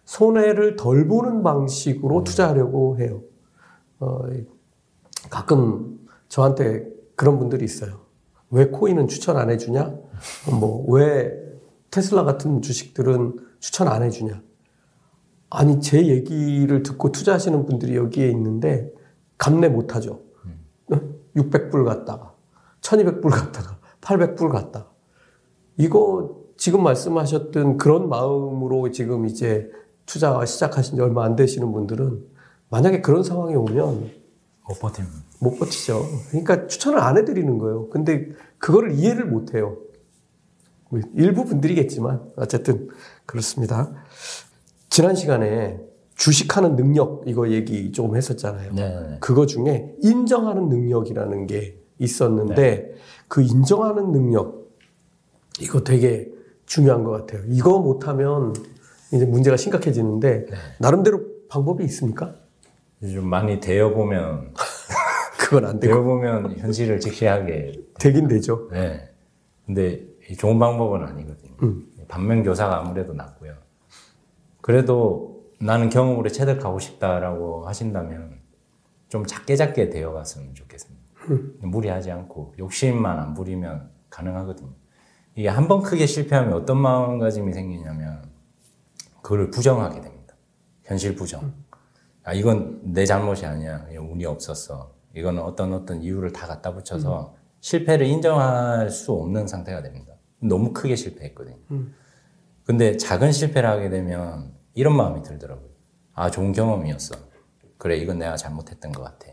[0.06, 3.22] 손해를 덜 보는 방식으로 투자하려고 해요.
[4.00, 4.24] 어,
[5.30, 6.86] 가끔 저한테
[7.16, 8.02] 그런 분들이 있어요.
[8.50, 9.96] 왜 코인은 추천 안 해주냐?
[10.60, 11.34] 뭐, 왜
[11.90, 14.42] 테슬라 같은 주식들은 추천 안 해주냐?
[15.50, 18.92] 아니, 제 얘기를 듣고 투자하시는 분들이 여기에 있는데,
[19.38, 20.22] 감내 못 하죠.
[21.36, 22.36] 600불 갔다가,
[22.82, 24.92] 1200불 갔다가, 800불 갔다가.
[25.78, 29.70] 이거 지금 말씀하셨던 그런 마음으로 지금 이제
[30.06, 32.26] 투자 시작하신 지 얼마 안 되시는 분들은
[32.70, 34.12] 만약에 그런 상황이 오면
[34.68, 35.16] 못 버팁니다.
[35.40, 36.06] 못 버티죠.
[36.30, 37.90] 그러니까 추천을 안 해드리는 거예요.
[37.90, 39.78] 근데 그거를 이해를 못 해요.
[40.90, 42.90] 뭐 일부 분들이겠지만 어쨌든
[43.26, 43.92] 그렇습니다.
[44.90, 45.80] 지난 시간에
[46.16, 48.74] 주식하는 능력 이거 얘기 조금 했었잖아요.
[48.74, 49.18] 네.
[49.20, 52.94] 그거 중에 인정하는 능력이라는 게 있었는데
[53.28, 54.72] 그 인정하는 능력
[55.60, 56.32] 이거 되게
[56.66, 57.42] 중요한 것 같아요.
[57.48, 58.54] 이거 못하면
[59.14, 60.48] 이제 문제가 심각해지는데
[60.80, 62.36] 나름대로 방법이 있습니까?
[63.02, 64.54] 좀 많이 되어보면,
[65.38, 67.74] 그건 안 되고 되어보면 현실을 직시하게.
[68.00, 68.70] 되긴 되죠.
[68.72, 69.10] 네.
[69.66, 71.54] 근데 이 좋은 방법은 아니거든요.
[71.64, 71.86] 음.
[72.08, 73.54] 반면 교사가 아무래도 낫고요.
[74.62, 78.40] 그래도 나는 경험으로 체득하고 싶다라고 하신다면
[79.10, 81.04] 좀 작게 작게 되어갔으면 좋겠습니다.
[81.62, 84.70] 무리하지 않고 욕심만 안 부리면 가능하거든요.
[85.36, 88.24] 이게 한 번 크게 실패하면 어떤 마음가짐이 생기냐면
[89.24, 90.36] 그걸 부정하게 됩니다.
[90.84, 91.54] 현실 부정.
[92.24, 93.88] 아 이건 내 잘못이 아니야.
[93.92, 94.94] 이건 운이 없었어.
[95.16, 100.14] 이거는 어떤 어떤 이유를 다 갖다 붙여서 실패를 인정할 수 없는 상태가 됩니다.
[100.40, 101.58] 너무 크게 실패했거든요.
[102.66, 105.70] 근데 작은 실패를 하게 되면 이런 마음이 들더라고요.
[106.14, 107.16] 아, 좋은 경험이었어.
[107.78, 109.28] 그래, 이건 내가 잘못했던 것 같아.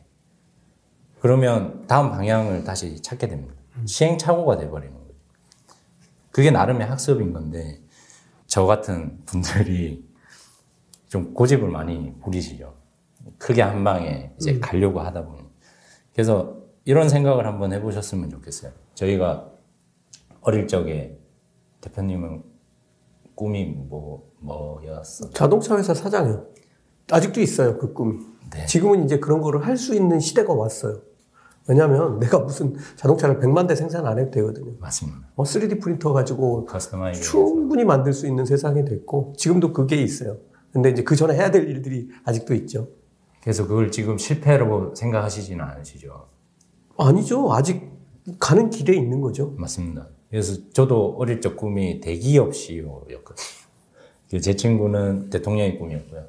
[1.21, 3.55] 그러면 다음 방향을 다시 찾게 됩니다.
[3.87, 5.15] 시행착오가 돼버리는 거죠.
[6.31, 7.81] 그게 나름의 학습인 건데,
[8.51, 10.05] 저 같은 분들이
[11.07, 12.75] 좀 고집을 많이 부리시죠.
[13.39, 15.43] 크게 한 방에 이제 가려고 하다 보니.
[16.13, 18.73] 그래서 이런 생각을 한번 해보셨으면 좋겠어요.
[18.95, 19.49] 저희가
[20.41, 21.17] 어릴 적에
[21.81, 22.43] 대표님은
[23.37, 25.31] 꿈이 뭐, 뭐였어?
[25.31, 26.45] 자동차 회사 사장이요.
[27.13, 28.19] 아직도 있어요, 그 꿈이.
[28.51, 28.67] 네.
[28.67, 31.01] 지금은 이제 그런 거를 할 수 있는 시대가 왔어요.
[31.69, 34.73] 왜냐면 내가 무슨 자동차를 100만 대 생산 안 해도 되거든요.
[34.81, 35.29] 맞습니다.
[35.37, 36.65] 어, 3D 프린터 가지고.
[37.23, 40.39] 충분히 만들 수 있는 세상이 됐고, 지금도 그게 있어요.
[40.73, 42.89] 근데 이제 그 전에 해야 될 일들이 아직도 있죠.
[43.43, 46.27] 그래서 그걸 지금 실패라고 생각하시지는 않으시죠?
[46.99, 47.53] 아니죠.
[47.53, 47.91] 아직
[48.39, 49.55] 가는 길에 있는 거죠.
[49.57, 50.09] 맞습니다.
[50.29, 54.41] 그래서 저도 어릴 적 꿈이 대기업 CEO였거든요.
[54.41, 56.27] 제 친구는 대통령의 꿈이었고요.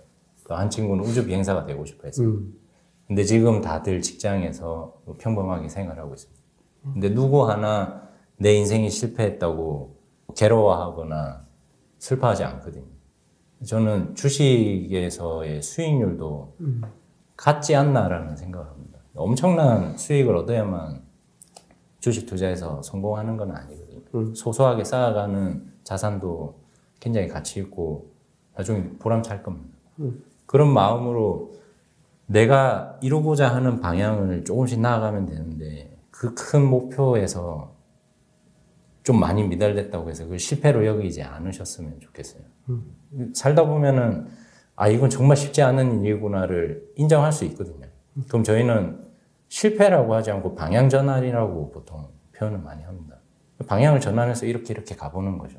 [0.48, 2.28] 또 한 친구는 우주 비행사가 되고 싶어 했어요.
[2.28, 2.54] 음.
[3.12, 6.42] 근데 지금 다들 직장에서 평범하게 생활하고 있습니다.
[6.94, 9.98] 근데 누구 하나 내 인생이 실패했다고
[10.38, 11.42] 괴로워하거나
[11.98, 12.86] 슬퍼하지 않거든요.
[13.66, 16.56] 저는 주식에서의 수익률도
[17.36, 19.00] 같지 않나라는 생각을 합니다.
[19.14, 21.02] 엄청난 수익을 얻어야만
[22.00, 24.34] 주식 투자에서 성공하는 건 아니거든요.
[24.36, 26.62] 소소하게 쌓아가는 자산도
[27.02, 28.14] 굉장히 가치 있고
[28.56, 29.78] 나중에 보람찰 겁니다.
[30.46, 31.60] 그런 마음으로
[32.32, 37.76] 내가 이루고자 하는 방향을 조금씩 나아가면 되는데 그 큰 목표에서
[39.04, 42.44] 좀 많이 미달됐다고 해서 그걸 실패로 여기지 않으셨으면 좋겠어요.
[43.34, 44.28] 살다 보면은
[44.76, 47.88] 아 이건 정말 쉽지 않은 일이구나를 인정할 수 있거든요.
[48.28, 49.02] 그럼 저희는
[49.48, 53.18] 실패라고 하지 않고 방향 전환이라고 보통 표현을 많이 합니다.
[53.68, 55.58] 방향을 전환해서 이렇게 이렇게 가보는 거죠.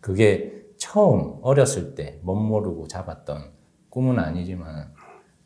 [0.00, 3.52] 그게 처음 어렸을 때 멋모르고 잡았던
[3.90, 4.92] 꿈은 아니지만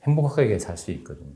[0.07, 1.33] 행복하게 살 수 있거든요.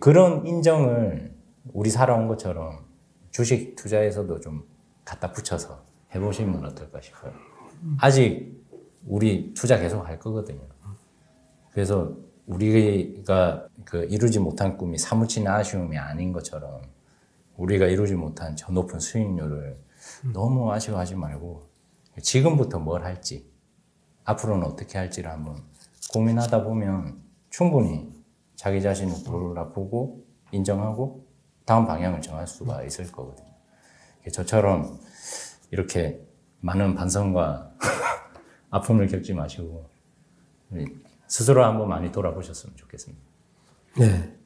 [0.00, 1.34] 그런 인정을
[1.72, 2.84] 우리 살아온 것처럼
[3.30, 4.64] 주식 투자에서도 좀
[5.04, 7.32] 갖다 붙여서 해보시면 어떨까 싶어요.
[7.98, 8.64] 아직
[9.06, 10.60] 우리 투자 계속 할 거거든요.
[11.72, 12.14] 그래서
[12.46, 16.82] 우리가 그 이루지 못한 꿈이 사무치는 아쉬움이 아닌 것처럼
[17.56, 19.78] 우리가 이루지 못한 저 높은 수익률을
[20.32, 21.68] 너무 아쉬워하지 말고
[22.22, 23.50] 지금부터 뭘 할지
[24.24, 25.62] 앞으로는 어떻게 할지를 한번
[26.12, 27.25] 고민하다 보면
[27.56, 28.06] 충분히
[28.54, 31.24] 자기 자신을 돌아보고 인정하고
[31.64, 33.48] 다음 방향을 정할 수가 있을 거거든요.
[34.30, 35.00] 저처럼
[35.70, 36.20] 이렇게
[36.60, 37.72] 많은 반성과
[38.68, 39.88] 아픔을 겪지 마시고
[41.28, 43.24] 스스로 한번 많이 돌아보셨으면 좋겠습니다.
[44.00, 44.36] 네.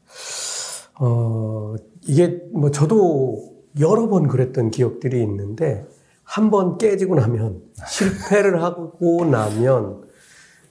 [1.00, 1.74] 어,
[2.06, 5.84] 이게 뭐 저도 여러 번 그랬던 기억들이 있는데
[6.22, 10.09] 한 번 깨지고 나면 실패를 하고 나면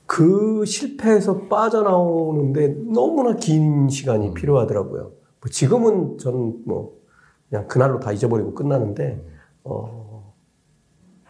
[0.09, 5.01] 그 실패에서 빠져나오는데 너무나 긴 시간이 필요하더라고요.
[5.03, 6.97] 뭐 지금은 저는 뭐
[7.49, 9.23] 그냥 그날로 다 잊어버리고 끝나는데
[9.63, 10.33] 어,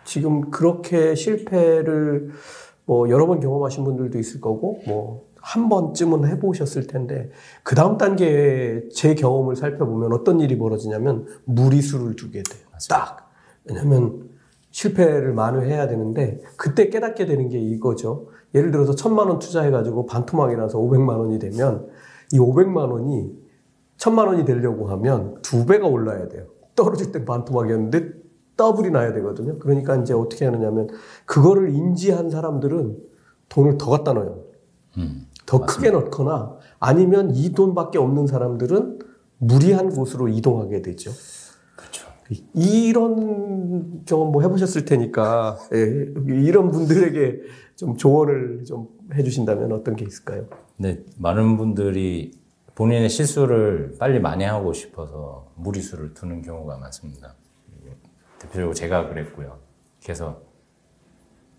[0.05, 2.29] 지금 그렇게 실패를
[2.85, 7.29] 뭐 여러 번 경험하신 분들도 있을 거고 뭐 한 번쯤은 해보셨을 텐데
[7.63, 12.67] 그 다음 단계에 제 경험을 살펴보면 어떤 일이 벌어지냐면 무리수를 두게 돼요.
[12.89, 13.31] 딱
[13.65, 14.29] 왜냐하면
[14.71, 18.27] 실패를 만회해야 되는데 그때 깨닫게 되는 게 이거죠.
[18.53, 21.87] 예를 들어서 천만 원 투자해가지고 반토막이 나서 500만 원이 되면
[22.31, 23.31] 이 500만 원이
[23.97, 26.47] 천만 원이 되려고 하면 두 배가 올라야 돼요.
[26.75, 28.19] 떨어질 땐 반토막이었는데
[28.55, 29.57] 더블이 나야 되거든요.
[29.59, 30.89] 그러니까 이제 어떻게 하느냐면
[31.25, 32.97] 그거를 인지한 사람들은
[33.47, 34.43] 돈을 더 갖다 넣어요.
[34.97, 38.99] 음, 더 크게 넣거나 아니면 이 돈밖에 없는 사람들은
[39.37, 41.11] 무리한 곳으로 이동하게 되죠.
[42.53, 47.41] 이런 경험 뭐 해보셨을 테니까 예, 이런 분들에게
[47.75, 50.47] 좀 조언을 좀 해주신다면 어떤 게 있을까요?
[50.77, 52.31] 네, 많은 분들이
[52.75, 57.35] 본인의 실수를 빨리 만회하고 싶어서 무리수를 두는 경우가 많습니다.
[58.39, 59.59] 대표적으로 제가 그랬고요.
[60.01, 60.41] 그래서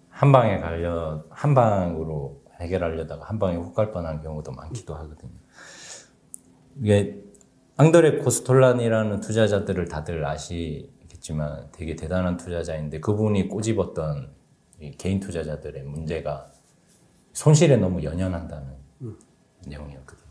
[0.08, 5.32] 한 방에 갈려 한 방으로 해결하려다가 한 방에 훅 갈 뻔한 경우도 많기도 하거든요.
[6.80, 7.22] 이게
[7.80, 14.34] 앙드레 코스톨란이라는 투자자들을 다들 아시겠지만 되게 대단한 투자자인데 그분이 꼬집었던
[14.80, 16.52] 이 개인 투자자들의 문제가
[17.32, 18.74] 손실에 너무 연연한다는
[19.66, 20.28] 내용이었거든요.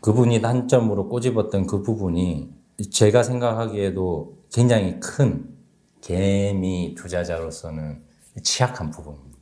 [0.00, 2.54] 그분이 단점으로 꼬집었던 그 부분이
[2.92, 5.56] 제가 생각하기에도 굉장히 큰
[6.00, 8.04] 개미 투자자로서는
[8.44, 9.38] 취약한 부분입니다.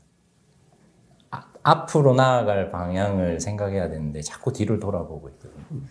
[1.30, 5.82] 아, 앞으로 나아갈 방향을 생각해야 되는데 자꾸 뒤를 돌아보고 있거든요.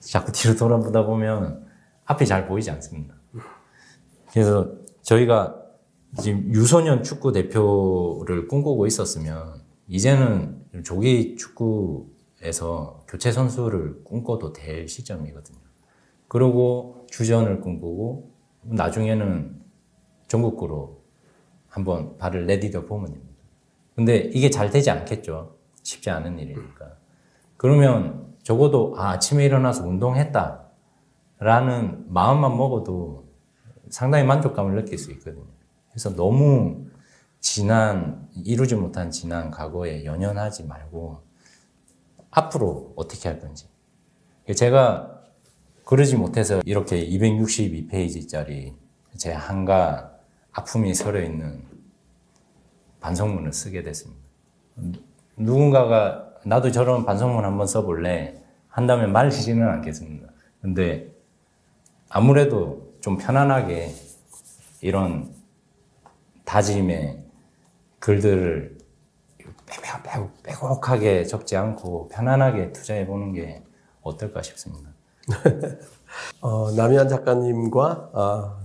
[0.00, 1.66] 자꾸 뒤를 돌아보다 보면
[2.06, 3.14] 앞이 잘 보이지 않습니다.
[4.32, 5.56] 그래서 저희가
[6.20, 15.58] 지금 유소년 축구 대표를 꿈꾸고 있었으면 이제는 조기 축구에서 교체 선수를 꿈꿔도 될 시점이거든요.
[16.28, 18.30] 그리고 주전을 꿈꾸고
[18.62, 19.60] 나중에는
[20.28, 21.00] 전국구로
[21.68, 23.30] 한번 발을 내디뎌 보면 됩니다.
[23.94, 25.56] 근데 이게 잘 되지 않겠죠.
[25.82, 26.96] 쉽지 않은 일이니까.
[27.56, 30.66] 그러면 적어도 아, 아침에 일어나서 운동했다.
[31.38, 33.28] 라는 마음만 먹어도
[33.88, 35.46] 상당히 만족감을 느낄 수 있거든요.
[35.90, 36.86] 그래서 너무
[37.40, 41.22] 지난, 이루지 못한 지난 과거에 연연하지 말고
[42.30, 43.66] 앞으로 어떻게 할 건지.
[44.54, 45.22] 제가
[45.84, 48.74] 그러지 못해서 이렇게 262페이지짜리
[49.16, 50.12] 제 한가
[50.52, 51.64] 아픔이 서려 있는
[53.00, 54.20] 반성문을 쓰게 됐습니다.
[55.36, 60.28] 누군가가 나도 저런 반성문 한번 써볼래 한다면 말리지는 않겠습니다.
[60.62, 61.12] 근데
[62.08, 63.92] 아무래도 좀 편안하게
[64.80, 65.32] 이런
[66.44, 67.24] 다짐의
[67.98, 68.78] 글들을
[70.42, 73.62] 빼곡하게 적지 않고 편안하게 투자해 보는 게
[74.02, 74.90] 어떨까 싶습니다.
[76.40, 78.60] 어, 남희한 작가님과 어,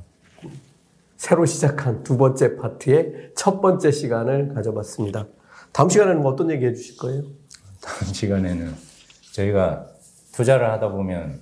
[1.18, 5.28] 새로 시작한 두 번째 파트의 첫 번째 시간을 가져봤습니다.
[5.72, 7.24] 다음 시간에는 뭐 어떤 얘기 해주실 거예요?
[7.86, 8.74] 다음 시간에는
[9.34, 9.88] 저희가
[10.34, 11.40] 투자를 하다 보면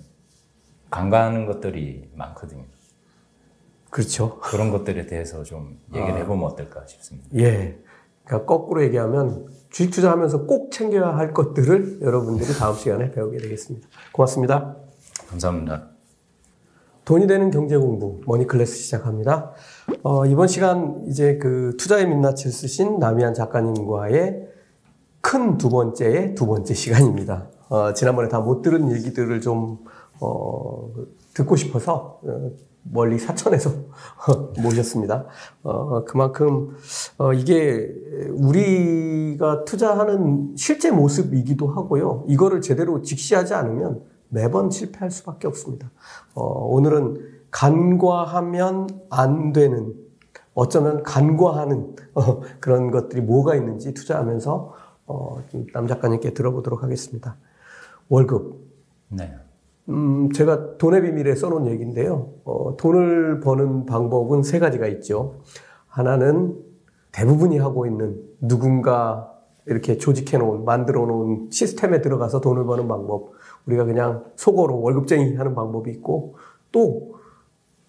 [0.91, 2.63] 간과하는 것들이 많거든요.
[3.89, 4.39] 그렇죠.
[4.39, 7.29] 그런 것들에 대해서 좀 얘기를 해보면 어떨까 싶습니다.
[7.35, 7.79] 예.
[8.25, 13.87] 그러니까 거꾸로 얘기하면 주식 투자하면서 꼭 챙겨야 할 것들을 여러분들이 다음 시간에 배우게 되겠습니다.
[14.11, 14.77] 고맙습니다.
[15.29, 15.89] 감사합니다.
[17.05, 19.51] 돈이 되는 경제 공부 머니클래스 시작합니다.
[20.03, 24.52] 어, 이번 시간 이제 그 투자의 민낯을 쓰신 남희한 작가님과의
[25.33, 27.47] 큰 두 번째의 두 번째 시간입니다.
[27.67, 29.79] 어, 지난번에 다 못 들은 얘기들을 좀
[30.21, 30.91] 어,
[31.33, 32.51] 듣고 싶어서 어,
[32.83, 33.71] 멀리 사천에서
[34.61, 35.25] 모셨습니다.
[35.63, 36.75] 어, 그만큼
[37.17, 37.89] 어, 이게
[38.29, 42.25] 우리가 투자하는 실제 모습이기도 하고요.
[42.27, 45.89] 이거를 제대로 직시하지 않으면 매번 실패할 수밖에 없습니다.
[46.35, 47.17] 어, 오늘은
[47.49, 49.95] 간과하면 안 되는
[50.53, 55.41] 어쩌면 간과하는 어, 그런 것들이 뭐가 있는지 투자하면서 어,
[55.73, 57.35] 남 작가님께 들어보도록 하겠습니다.
[58.09, 58.59] 월급.
[59.09, 59.33] 네.
[59.89, 62.29] 음, 제가 돈의 비밀에 써놓은 얘기인데요.
[62.45, 65.41] 어, 돈을 버는 방법은 세 가지가 있죠.
[65.87, 66.57] 하나는
[67.11, 69.31] 대부분이 하고 있는 누군가
[69.65, 73.31] 이렇게 조직해 놓은, 만들어 놓은 시스템에 들어가서 돈을 버는 방법.
[73.65, 76.35] 우리가 그냥 속어로 월급쟁이 하는 방법이 있고,
[76.71, 77.13] 또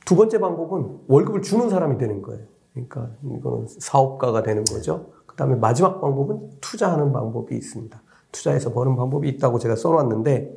[0.05, 2.45] 두 번째 방법은 월급을 주는 사람이 되는 거예요.
[2.73, 5.13] 그러니까 이거는 사업가가 되는 거죠.
[5.35, 8.01] 그 다음에 마지막 방법은 투자하는 방법이 있습니다.
[8.31, 10.57] 투자해서 버는 방법이 있다고 제가 써놨는데,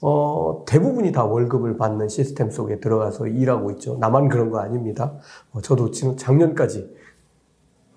[0.00, 3.96] 어, 대부분이 다 월급을 받는 시스템 속에 들어가서 일하고 있죠.
[3.98, 5.14] 나만 그런 거 아닙니다.
[5.50, 6.94] 어, 저도 지금 작년까지,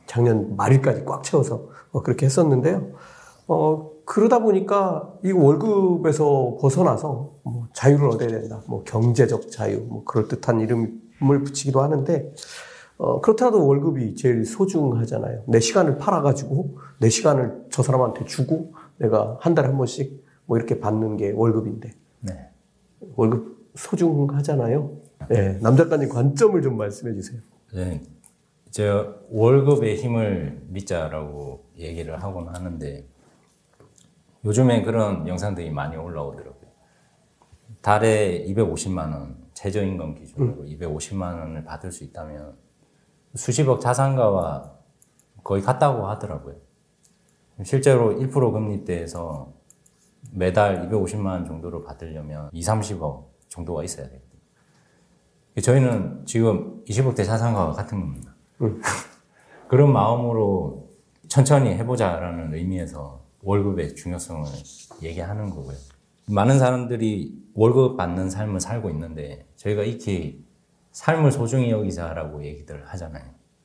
[0.08, 2.88] 작년 말일까지 꽉 채워서 어, 그렇게 했었는데요.
[3.48, 8.64] 어, 그러다 보니까 이 월급에서 벗어나서 뭐 자유를 얻어야 된다.
[8.68, 12.34] 뭐 경제적 자유, 뭐 그럴듯한 이름을 붙이기도 하는데,
[13.00, 15.44] 어, 그렇더라도 월급이 제일 소중하잖아요.
[15.48, 20.82] 내 시간을 팔아가지고 내 시간을 저 사람한테 주고 내가 한 달에 한 번씩 뭐 이렇게
[20.82, 21.92] 받는 게 월급인데.
[22.20, 22.50] 네.
[23.16, 24.92] 월급 소중하잖아요.
[25.30, 27.40] 네, 남 작가님 관점을 좀 말씀해 주세요.
[27.74, 28.02] 네.
[28.68, 28.92] 이제
[29.30, 33.08] 월급의 힘을 믿자라고 얘기를 하곤 하는데
[34.44, 36.70] 요즘에 그런 영상들이 많이 올라오더라고요.
[37.82, 42.69] 달에 250만 원 최저임금 기준으로 250만 원을 받을 수 있다면
[43.36, 44.74] 수십억 자산가와
[45.44, 46.56] 거의 같다고 하더라고요.
[47.64, 49.54] 실제로 1% 금리대에서
[50.32, 54.30] 매달 250만 원 정도를 받으려면 2, 30억 정도가 있어야 되거든요.
[55.62, 58.36] 저희는 지금 20억대 자산가와 같은 겁니다.
[59.68, 60.90] 그런 마음으로
[61.28, 64.48] 천천히 해보자라는 의미에서 월급의 중요성을
[65.04, 65.76] 얘기하는 거고요.
[66.28, 70.46] 많은 사람들이 월급 받는 삶을 살고 있는데 저희가 익히
[71.00, 73.24] 삶을 소중히 여기자라고 얘기들 하잖아요.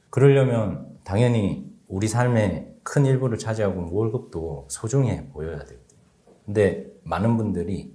[0.09, 6.01] 그러려면 당연히 우리 삶의 큰 일부를 차지하고 월급도 소중해 보여야 되거든요.
[6.45, 7.93] 근데 많은 분들이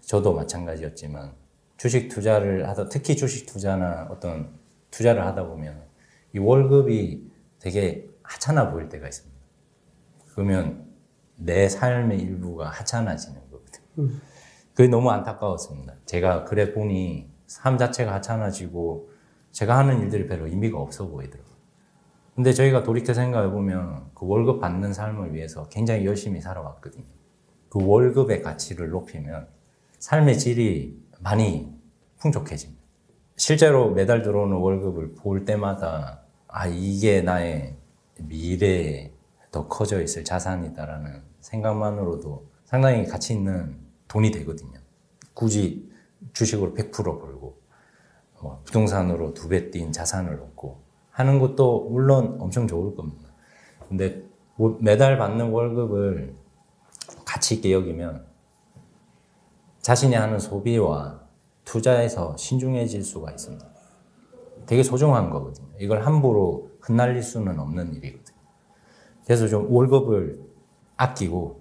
[0.00, 1.34] 저도 마찬가지였지만
[1.76, 4.58] 주식 투자를 하다 특히 주식 투자나 어떤
[4.90, 5.82] 투자를 하다 보면
[6.34, 9.38] 이 월급이 되게 하찮아 보일 때가 있습니다.
[10.32, 10.86] 그러면
[11.36, 14.20] 내 삶의 일부가 하찮아지는 거거든요.
[14.72, 15.96] 그게 너무 안타까웠습니다.
[16.06, 19.10] 제가 그래 보니 삶 자체가 하찮아지고
[19.50, 21.52] 제가 하는 일들이 별로 의미가 없어 보이더라고요.
[22.34, 27.04] 근데 저희가 돌이켜 생각해 보면 그 월급 받는 삶을 위해서 굉장히 열심히 살아왔거든요.
[27.68, 29.48] 그 월급의 가치를 높이면
[29.98, 31.70] 삶의 질이 많이
[32.20, 32.80] 풍족해집니다.
[33.36, 37.76] 실제로 매달 들어오는 월급을 볼 때마다 아 이게 나의
[38.18, 39.12] 미래에
[39.50, 43.76] 더 커져 있을 자산이다라는 생각만으로도 상당히 가치 있는
[44.08, 44.80] 돈이 되거든요.
[45.34, 45.91] 굳이
[46.32, 47.56] 주식으로 100% 벌고
[48.40, 53.28] 뭐 부동산으로 두 배 뛴 자산을 얻고 하는 것도 물론 엄청 좋을 겁니다.
[53.88, 54.22] 근데
[54.80, 56.34] 매달 받는 월급을
[57.24, 58.26] 가치 있게 여기면
[59.80, 61.20] 자신이 하는 소비와
[61.64, 63.66] 투자에서 신중해질 수가 있습니다.
[64.66, 65.66] 되게 소중한 거거든요.
[65.80, 68.38] 이걸 함부로 흩날릴 수는 없는 일이거든요.
[69.24, 70.40] 그래서 좀 월급을
[70.96, 71.60] 아끼고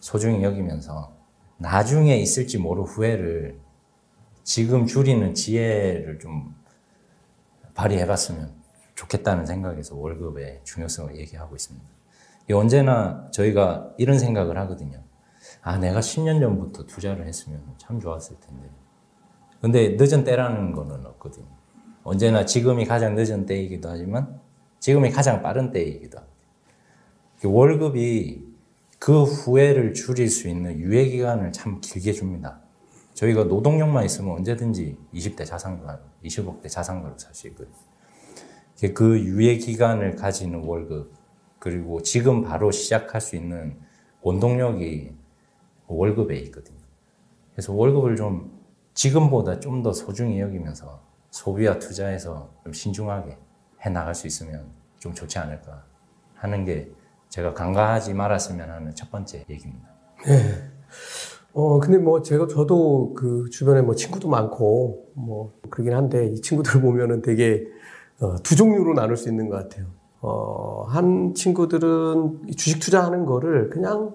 [0.00, 1.12] 소중히 여기면서
[1.58, 3.59] 나중에 있을지 모를 후회를
[4.42, 6.54] 지금 줄이는 지혜를 좀
[7.74, 8.52] 발휘해봤으면
[8.94, 11.86] 좋겠다는 생각에서 월급의 중요성을 얘기하고 있습니다.
[12.52, 15.02] 언제나 저희가 이런 생각을 하거든요.
[15.62, 18.68] 아, 내가 10년 전부터 투자를 했으면 참 좋았을 텐데.
[19.60, 21.46] 근데 늦은 때라는 거는 없거든요.
[22.02, 24.40] 언제나 지금이 가장 늦은 때이기도 하지만
[24.80, 26.36] 지금이 가장 빠른 때이기도 합니다.
[27.44, 28.50] 월급이
[28.98, 32.59] 그 후회를 줄일 수 있는 유예 기간을 참 길게 줍니다.
[33.20, 37.76] 저희가 노동력만 있으면 언제든지 20대 자산가, 20억대 자산가로 살 수 있거든요.
[38.94, 41.12] 그 유예 기간을 가지는 월급,
[41.58, 43.78] 그리고 지금 바로 시작할 수 있는
[44.22, 45.14] 원동력이
[45.86, 46.78] 월급에 있거든요.
[47.52, 48.58] 그래서 월급을 좀
[48.94, 53.36] 지금보다 좀 더 소중히 여기면서 소비와 투자에서 좀 신중하게
[53.84, 55.84] 해 나갈 수 있으면 좀 좋지 않을까
[56.36, 56.90] 하는 게
[57.28, 59.90] 제가 간과하지 말았으면 하는 첫 번째 얘기입니다.
[60.26, 60.70] 네.
[61.52, 66.80] 어, 근데 뭐 제가 저도 그 주변에 뭐 친구도 많고 뭐 그러긴 한데 이 친구들
[66.82, 67.66] 보면은 되게
[68.20, 69.86] 어, 두 종류로 나눌 수 있는 것 같아요.
[70.20, 74.14] 어, 한 친구들은 주식 투자하는 거를 그냥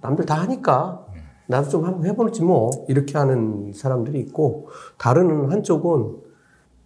[0.00, 1.06] 남들 다 하니까
[1.46, 6.16] 나도 좀 한번 해보지 뭐 이렇게 하는 사람들이 있고 다른 한쪽은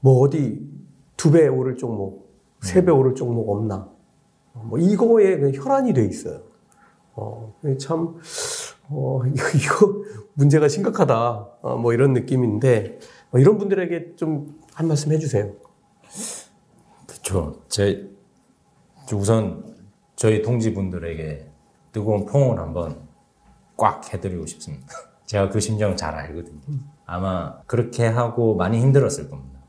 [0.01, 0.69] 뭐 어디
[1.17, 3.89] 두 배 오를 종목, 세 배 오를 종목 없나
[4.53, 6.41] 뭐 이거에 그냥 혈안이 돼 있어요.
[7.15, 8.17] 어, 참
[8.91, 12.99] 어, 이거, 이거 문제가 심각하다 어, 뭐 이런 느낌인데
[13.31, 15.53] 뭐 이런 분들에게 좀 한 말씀 해주세요.
[17.07, 17.63] 그렇죠.
[17.69, 18.09] 제
[19.13, 19.77] 우선
[20.17, 21.51] 저희 동지분들에게
[21.93, 23.09] 뜨거운 포옹을 한번
[23.77, 24.87] 꽉 해드리고 싶습니다.
[25.27, 26.61] 제가 그 심정 잘 알거든요.
[27.05, 29.61] 아마 그렇게 하고 많이 힘들었을 겁니다.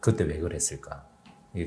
[0.00, 1.04] 그때 왜 그랬을까?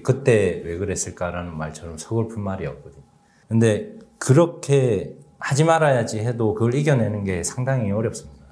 [0.03, 3.03] 그때 왜 그랬을까라는 말처럼 서글픈 말이었거든요.
[3.47, 8.45] 근데 그렇게 하지 말아야지 해도 그걸 이겨내는 게 상당히 어렵습니다.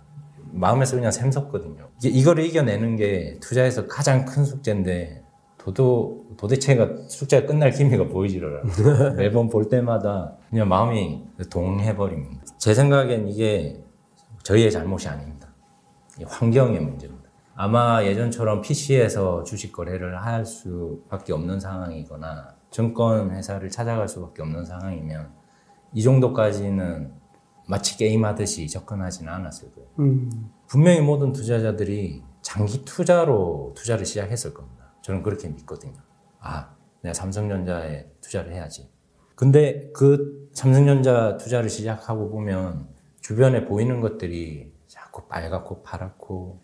[0.52, 1.90] 마음에서 그냥 샘솟거든요.
[2.04, 5.24] 이걸 이겨내는 게 투자에서 가장 큰 숙제인데
[5.58, 9.14] 도도, 도대체가 숙제가 끝날 기미가 보이지를 않아요.
[9.18, 12.44] 매번 볼 때마다 그냥 마음이 동해버립니다.
[12.58, 13.84] 제 생각엔 이게
[14.44, 15.50] 저희의 잘못이 아닙니다.
[16.24, 17.26] 환경의 문제입니다.
[17.56, 25.32] 아마 예전처럼 PC에서 주식 거래를 할 수밖에 없는 상황이거나 증권 회사를 찾아갈 수밖에 없는 상황이면
[25.96, 27.12] 이 정도까지는
[27.68, 29.89] 마치 게임하듯이 접근하지는 않았을 거예요.
[30.00, 30.52] 음.
[30.68, 34.93] 분명히 모든 투자자들이 장기 투자로 투자를 시작했을 겁니다.
[35.02, 35.96] 저는 그렇게 믿거든요.
[36.39, 38.89] 아, 내가 삼성전자에 투자를 해야지.
[39.36, 42.88] 근데 그 삼성전자 투자를 시작하고 보면
[43.22, 46.62] 주변에 보이는 것들이 자꾸 빨갛고 파랗고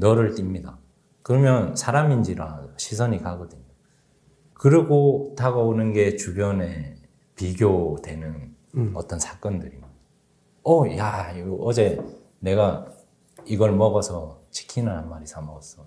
[0.00, 0.78] 너를 띱니다.
[1.22, 3.62] 그러면 사람인지라 시선이 가거든요.
[4.52, 6.96] 그러고 다가오는 게 주변에
[7.36, 8.92] 비교되는 음.
[8.94, 9.78] 어떤 사건들이.
[10.64, 12.00] 어, 야, 이거 어제
[12.40, 12.86] 내가
[13.44, 15.86] 이걸 먹어서 치킨을 한 마리 사 먹었어.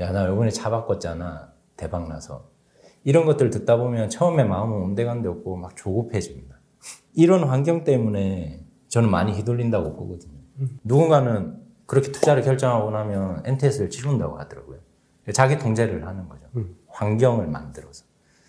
[0.00, 1.52] 야, 나 이번에 차 바꿨잖아.
[1.76, 2.50] 대박 나서.
[3.04, 6.56] 이런 것들 듣다 보면 처음에 마음은 온데간데 없고 막 조급해집니다.
[7.14, 10.38] 이런 환경 때문에 저는 많이 휘둘린다고 보거든요.
[10.84, 14.78] 누군가는 그렇게 투자를 결정하고 나면 NTS를 치른다고 하더라고요.
[15.32, 16.46] 자기 통제를 하는 거죠.
[16.88, 18.04] 환경을 만들어서.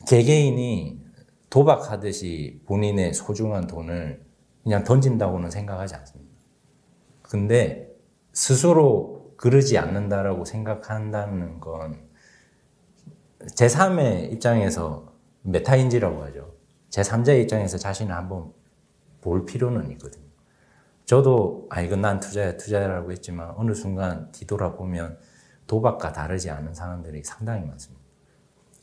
[0.08, 1.09] 개개인이
[1.50, 4.24] 도박하듯이 본인의 소중한 돈을
[4.64, 6.32] 그냥 던진다고는 생각하지 않습니다.
[7.22, 7.90] 근데
[8.34, 12.10] 스스로 그러지 않는다라고 생각한다는 건
[13.56, 16.54] 제3의 입장에서 메타인지라고 하죠.
[16.90, 18.52] 제3자의 입장에서 자신을 한번
[19.22, 20.26] 볼 필요는 있거든요.
[21.06, 25.18] 저도 아 이건 난 투자야 투자라고 했지만 어느 순간 뒤돌아보면
[25.68, 28.04] 도박과 다르지 않은 상황들이 상당히 많습니다.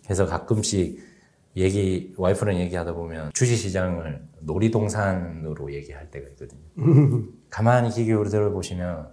[0.05, 1.16] 그래서 가끔씩
[1.57, 6.61] 얘기 와이프랑 얘기하다 보면 주식시장을 놀이동산으로 얘기할 때가 있거든요.
[7.49, 9.09] 가만히 귀 기울여 들어보시면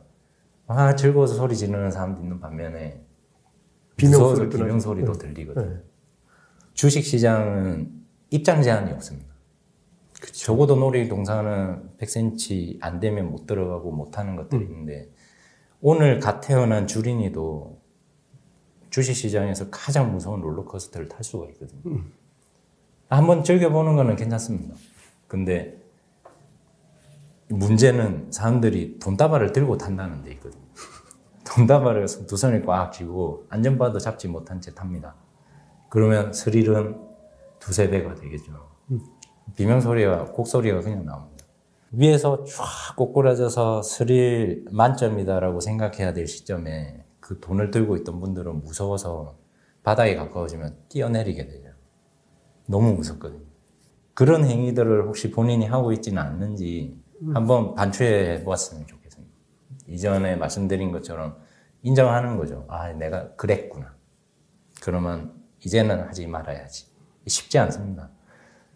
[0.68, 3.02] 아 즐거워서 소리 지르는 사람도 있는 반면에
[3.96, 5.20] 비명 소리 비명 소리도 네.
[5.20, 5.70] 들리거든요.
[5.70, 5.82] 네.
[6.74, 7.92] 주식 시장은
[8.32, 9.34] 입장 제한이 없습니다.
[10.20, 10.46] 그쵸.
[10.46, 14.72] 적어도 놀이동산은 100cm 안 되면 못 들어가고 못 하는 것들이 음.
[14.72, 15.10] 있는데
[15.80, 17.82] 오늘 갓 태어난 주린이도
[18.90, 21.82] 주식 시장에서 가장 무서운 롤러코스터를 탈 수가 있거든요.
[21.86, 22.14] 음.
[23.18, 24.76] 한번 즐겨보는 거는 괜찮습니다.
[25.28, 25.78] 근데
[27.50, 30.64] 문제는 사람들이 돈다발을 들고 탄다는 데 있거든요.
[31.46, 35.16] 돈다발을 두 손에 꽉 쥐고 안전바도 잡지 못한 채 탑니다.
[35.90, 36.98] 그러면 스릴은
[37.60, 38.52] 두세 배가 되겠죠.
[39.56, 41.46] 비명 소리가, 곡소리가 그냥 나옵니다.
[41.92, 49.38] 위에서 쫙 꼬꾸라져서 스릴 만점이다라고 생각해야 될 시점에 그 돈을 들고 있던 분들은 무서워서
[49.84, 51.63] 바닥에 가까워지면 뛰어내리게 되죠.
[52.68, 53.44] 너무 무섭거든요.
[54.14, 57.02] 그런 행위들을 혹시 본인이 하고 있지는 않는지
[57.34, 59.34] 한번 반추해 보았으면 좋겠습니다.
[59.88, 61.38] 이전에 말씀드린 것처럼
[61.82, 62.66] 인정하는 거죠.
[62.70, 63.96] 아, 내가 그랬구나.
[64.82, 65.34] 그러면
[65.66, 66.88] 이제는 하지 말아야지.
[67.28, 68.10] 쉽지 않습니다.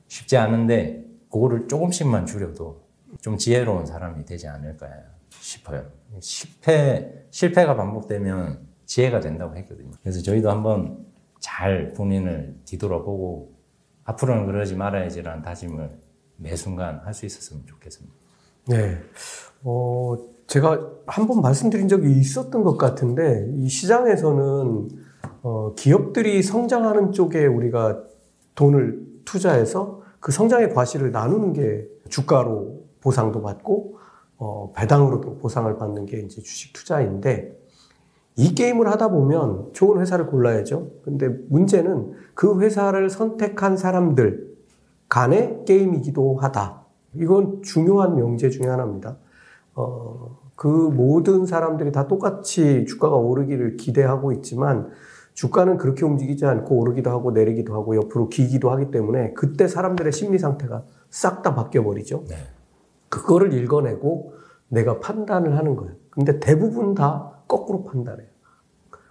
[0.07, 2.87] 쉽지 않은데 그거를 조금씩만 줄여도
[3.21, 4.87] 좀 지혜로운 사람이 되지 않을까
[5.29, 5.85] 싶어요.
[6.19, 9.91] 실패, 실패가 반복되면 지혜가 된다고 했거든요.
[10.01, 11.05] 그래서 저희도 한번
[11.39, 13.56] 잘 본인을 뒤돌아보고
[14.07, 15.89] 앞으로는 그러지 말아야지라는 다짐을
[16.37, 18.15] 매 순간 할 수 있었으면 좋겠습니다.
[18.67, 18.97] 네.
[19.63, 24.89] 어, 제가 한 번 말씀드린 적이 있었던 것 같은데, 이 시장에서는,
[25.43, 28.01] 어, 기업들이 성장하는 쪽에 우리가
[28.55, 33.97] 돈을 투자해서 그 성장의 과실을 나누는 게 주가로 보상도 받고
[34.37, 37.57] 어, 배당으로도 보상을 받는 게 이제 주식 투자인데
[38.37, 40.91] 이 게임을 하다 보면 좋은 회사를 골라야죠.
[41.03, 44.55] 근데 문제는 그 회사를 선택한 사람들
[45.09, 46.85] 간의 게임이기도 하다.
[47.15, 49.17] 이건 중요한 명제 중에 하나입니다.
[49.73, 54.89] 어, 그 모든 사람들이 다 똑같이 주가가 오르기를 기대하고 있지만
[55.33, 60.37] 주가는 그렇게 움직이지 않고 오르기도 하고 내리기도 하고 옆으로 기기도 하기 때문에 그때 사람들의 심리
[60.37, 62.23] 상태가 싹 다 바뀌어 버리죠.
[62.27, 62.35] 네.
[63.09, 64.33] 그거를 읽어내고
[64.67, 65.93] 내가 판단을 하는 거예요.
[66.09, 68.27] 근데 대부분 다 거꾸로 판단해요.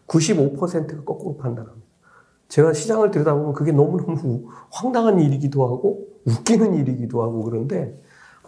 [0.07, 1.87] 95%가 거꾸로 판단합니다.
[2.49, 8.01] 제가 시장을 들여다보면 그게 너무너무 황당한 일이기도 하고 웃기는 일이기도 하고 그런데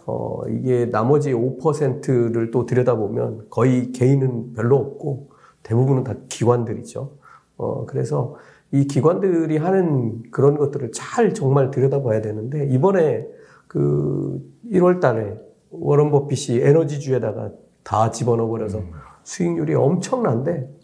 [0.05, 5.29] 어, 이게 나머지 5%를 또 들여다보면 거의 개인은 별로 없고
[5.63, 7.11] 대부분은 다 기관들이죠.
[7.57, 8.35] 어, 그래서
[8.71, 13.27] 이 기관들이 하는 그런 것들을 잘 정말 들여다봐야 되는데 이번에
[13.67, 15.37] 그 1월 달에
[15.69, 17.51] 워런 버핏이 에너지주에다가
[17.83, 18.91] 다 집어넣어 버려서 음.
[19.29, 20.75] 수익률이 엄청난데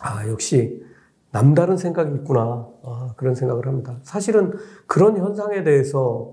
[0.00, 0.80] 아 역시
[1.32, 3.98] 남다른 생각이 있구나 아, 그런 생각을 합니다.
[4.04, 4.52] 사실은
[4.86, 6.32] 그런 현상에 대해서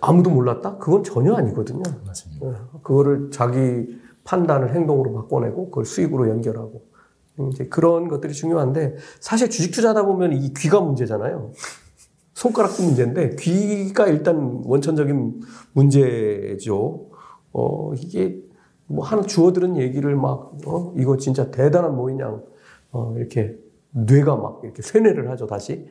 [0.00, 0.78] 아무도 몰랐다?
[0.78, 1.82] 그건 전혀 아니거든요.
[2.04, 2.46] 맞습니다.
[2.48, 2.52] 예,
[2.82, 3.86] 그거를 자기
[4.24, 6.84] 판단을 행동으로 바꿔내고 그걸 수익으로 연결하고
[7.52, 11.52] 이제 그런 것들이 중요한데 사실 주식 투자하다 보면 이 귀가 문제잖아요.
[12.34, 15.40] 손가락도 문제인데 귀가 일단 원천적인
[15.72, 17.10] 문제죠.
[17.52, 18.45] 어 이게
[18.86, 22.40] 뭐 하나 주워들은 얘기를 막 어, 이거 진짜 대단한 뭐이냐
[22.92, 23.56] 어, 이렇게
[23.90, 25.88] 뇌가 막 이렇게 세뇌를 하죠 다시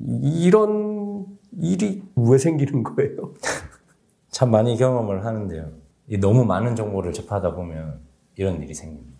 [0.00, 1.26] 이런
[1.60, 3.34] 일이 왜 생기는 거예요?
[4.30, 5.70] 참 많이 경험을 하는데요.
[6.08, 8.00] 이 너무 많은 정보를 접하다 보면
[8.36, 9.18] 이런 일이 생깁니다.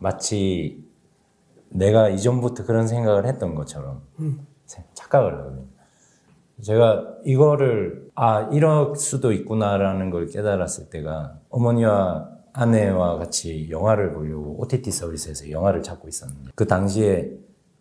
[0.00, 0.84] 마치
[1.70, 4.02] 내가 이전부터 그런 생각을 했던 것처럼
[4.66, 5.64] 세- 착각을 하거든요.
[6.62, 14.90] 제가 이거를 아 이럴 수도 있구나라는 걸 깨달았을 때가 어머니와 아내와 같이 영화를 보려고 OTT
[14.90, 17.30] 서비스에서 영화를 찾고 있었는데 그 당시에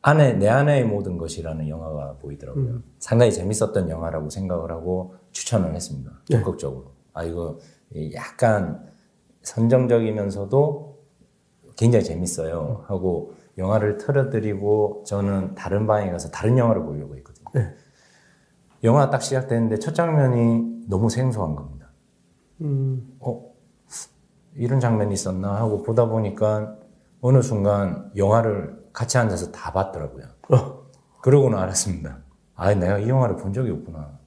[0.02, 2.82] 아내 내 아내의 모든 것이라는 영화가 보이더라고요.
[3.00, 6.12] 상당히 재밌었던 영화라고 생각을 하고 추천을 했습니다.
[6.30, 6.38] 네.
[6.38, 6.92] 적극적으로.
[7.14, 7.58] 아 이거
[8.14, 8.86] 약간
[9.42, 11.00] 선정적이면서도
[11.78, 12.84] 굉장히 재밌어요.
[12.88, 17.46] 하고 영화를 틀어드리고 저는 다른 방에 가서 다른 영화를 보려고 했거든요.
[17.54, 17.74] 네.
[18.84, 21.90] 영화 딱 시작되는데 첫 장면이 너무 생소한 겁니다.
[22.62, 23.55] 음, 어,
[24.58, 26.76] 이런 장면이 있었나 하고 보다 보니까
[27.22, 30.26] 어느 순간 영화를 같이 앉아서 다 봤더라고요.
[30.50, 30.86] 어,
[31.22, 32.20] 그러고는 알았습니다.
[32.56, 34.18] 아, 내가 이 영화를 본 적이 없구나.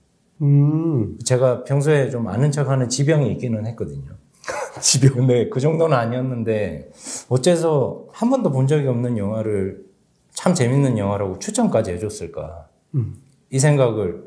[0.43, 4.12] 음, 제가 평소에 좀 아는 척하는 지병이 있기는 했거든요.
[4.81, 5.14] 지병.
[5.14, 6.91] 근데 그 정도는 아니었는데
[7.29, 9.85] 어째서 한 번도 본 적이 없는 영화를
[10.33, 12.68] 참 재밌는 영화라고 추천까지 해줬을까?
[12.95, 13.16] 음.
[13.51, 14.24] 이 생각을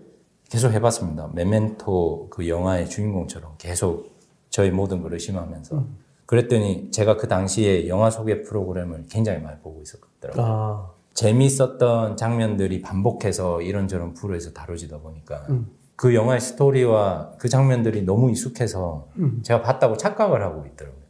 [0.49, 1.29] 계속 해봤습니다.
[1.33, 4.10] 메멘토 그 영화의 주인공처럼 계속
[4.51, 5.83] 저의 모든 걸 의심하면서.
[6.27, 10.45] 그랬더니 제가 그 당시에 영화 소개 프로그램을 굉장히 많이 보고 있었더라고요.
[10.45, 15.67] 아, 재미있었던 장면들이 반복해서 이런저런 부류에서 다뤄지다 보니까 음.
[15.95, 19.41] 그 영화의 스토리와 그 장면들이 너무 익숙해서 음.
[19.43, 21.01] 제가 봤다고 착각을 하고 있더라고요.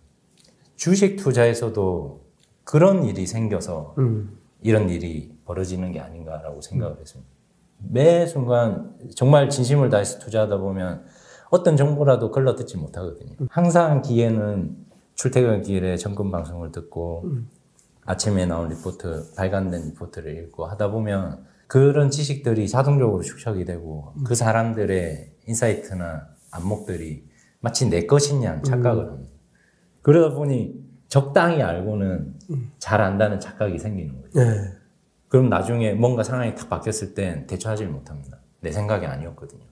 [0.75, 2.21] 주식 투자에서도
[2.63, 7.31] 그런 일이 생겨서 음, 이런 일이 벌어지는 게 아닌가라고 생각을 했습니다.
[7.77, 11.05] 매 순간 정말 진심을 다해서 투자하다 보면
[11.51, 13.35] 어떤 정보라도 걸러 듣지 못하거든요.
[13.49, 14.75] 항상 기회는
[15.15, 17.25] 출퇴근길에 점검 방송을 듣고
[18.05, 25.31] 아침에 나온 리포트, 발간된 리포트를 읽고 하다 보면 그런 지식들이 자동적으로 축적이 되고 그 사람들의
[25.45, 27.25] insight나 안목들이
[27.59, 29.31] 마치 내 것인 양 착각을 합니다.
[30.01, 30.73] 그러다 보니
[31.09, 32.33] 적당히 알고는
[32.79, 34.39] 잘 안다는 착각이 생기는 거죠.
[34.39, 34.71] 네.
[35.27, 38.39] 그럼 나중에 뭔가 상황이 탁 바뀌었을 땐 대처하지 못합니다.
[38.61, 39.63] 내 생각이 아니었거든요.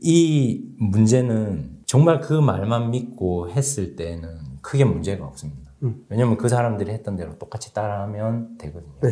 [0.00, 5.72] 이 문제는 정말 그 말만 믿고 했을 때는 크게 문제가 없습니다.
[5.82, 6.04] 음.
[6.08, 9.00] 왜냐면 그 사람들이 했던 대로 똑같이 따라하면 되거든요.
[9.00, 9.10] 네.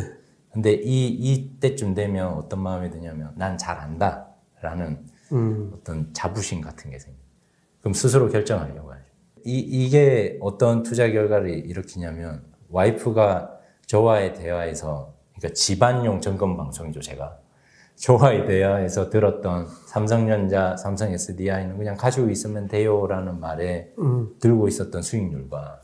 [0.50, 4.28] 근데 이, 이때쯤 되면 어떤 마음이 드냐면 난 잘 안다.
[4.62, 7.22] 라는 음, 어떤 자부심 같은 게 생겨요.
[7.80, 9.04] 그럼 스스로 결정하려고 하죠.
[9.44, 13.52] 이, 이게 어떤 투자 결과를 일으키냐면 와이프가
[13.86, 17.38] 저와의 대화에서 그러니까 집안용 점검 방송이죠, 제가.
[17.96, 25.80] 저와의 대화에서 들었던 삼성전자, 삼성 SDI는 그냥 가지고 있으면 돼요라는 말에 음, 들고 있었던 수익률과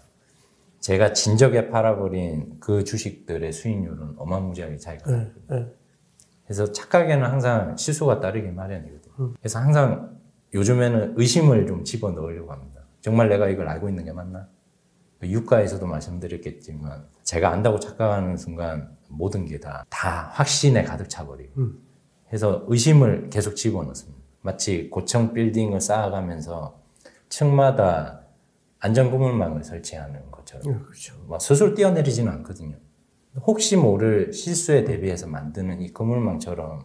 [0.80, 5.26] 제가 진적에 팔아버린 그 주식들의 수익률은 어마무지하게 차이가 나요.
[5.48, 5.72] 네, 네.
[6.44, 9.32] 그래서 착각에는 항상 실수가 따르기 마련이거든요.
[9.40, 10.18] 그래서 항상
[10.52, 12.82] 요즘에는 의심을 좀 집어 넣으려고 합니다.
[13.00, 14.48] 정말 내가 이걸 알고 있는 게 맞나?
[15.22, 21.78] 유가에서도 말씀드렸겠지만 제가 안다고 착각하는 순간 모든 게 다 다 확신에 가득 차버리고 음.
[22.32, 24.20] 해서 의심을 계속 집어넣습니다.
[24.40, 26.80] 마치 고층 빌딩을 쌓아가면서
[27.28, 28.22] 층마다
[28.78, 31.14] 안전 고물망을 설치하는 것처럼 그렇죠.
[31.28, 32.76] 막 스스로 뛰어내리지는 않거든요.
[33.46, 36.84] 혹시 모를 실수에 대비해서 만드는 이 그물망처럼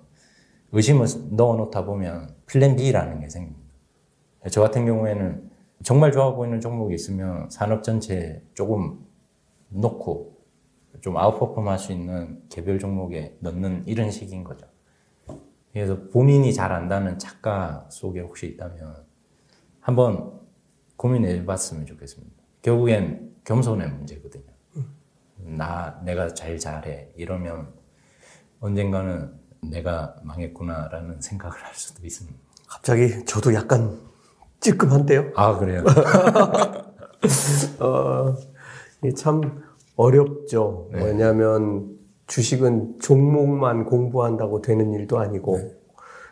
[0.71, 3.67] 의심을 넣어놓다 보면 플랜 B라는 게 생깁니다.
[4.51, 5.49] 저 같은 경우에는
[5.83, 8.99] 정말 좋아 보이는 종목이 있으면 산업 전체에 조금
[9.69, 10.37] 놓고
[11.01, 14.67] 좀 아웃퍼폼 할 수 있는 개별 종목에 넣는 이런 식인 거죠.
[15.73, 19.05] 그래서 본인이 잘 안다는 착각 속에 혹시 있다면
[19.79, 20.39] 한번
[20.95, 22.35] 고민해 봤으면 좋겠습니다.
[22.61, 24.43] 결국엔 겸손의 문제거든요.
[25.37, 27.11] 나, 내가 제일 잘해.
[27.15, 27.73] 이러면
[28.59, 32.37] 언젠가는 내가 망했구나라는 생각을 할 수도 있습니다.
[32.67, 33.99] 갑자기 저도 약간
[34.59, 35.31] 찔끔한데요.
[35.35, 35.83] 아, 그래요?
[37.79, 38.35] 어,
[39.15, 39.63] 참
[39.95, 40.89] 어렵죠.
[40.91, 41.03] 네.
[41.05, 41.96] 왜냐하면
[42.27, 45.71] 주식은 종목만 공부한다고 되는 일도 아니고 네.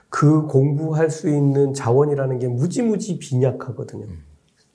[0.10, 4.06] 그 공부할 수 있는 자원이라는 게 무지무지 빈약하거든요.
[4.06, 4.24] 음.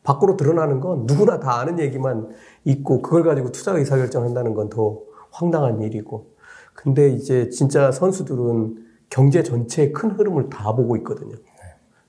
[0.03, 2.29] 밖으로 드러나는 건 누구나 다 아는 얘기만
[2.65, 4.99] 있고 그걸 가지고 투자 의사결정한다는 건 더
[5.31, 6.31] 황당한 일이고.
[6.75, 11.37] 근데 이제 진짜 선수들은 경제 전체의 큰 흐름을 다 보고 있거든요.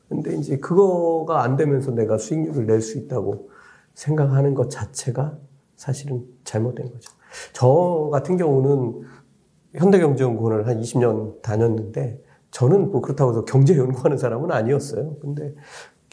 [0.10, 3.50] 근데 이제 그거가 안 되면서 내가 수익률을 낼 수 있다고
[3.94, 5.38] 생각하는 것 자체가
[5.76, 7.12] 사실은 잘못된 거죠.
[7.54, 9.02] 저 같은 경우는
[9.76, 12.22] 현대경제연구원을 한 20년 다녔는데
[12.52, 15.18] 저는 뭐 그렇다고 해서 경제 연구하는 사람은 아니었어요.
[15.22, 15.56] 근데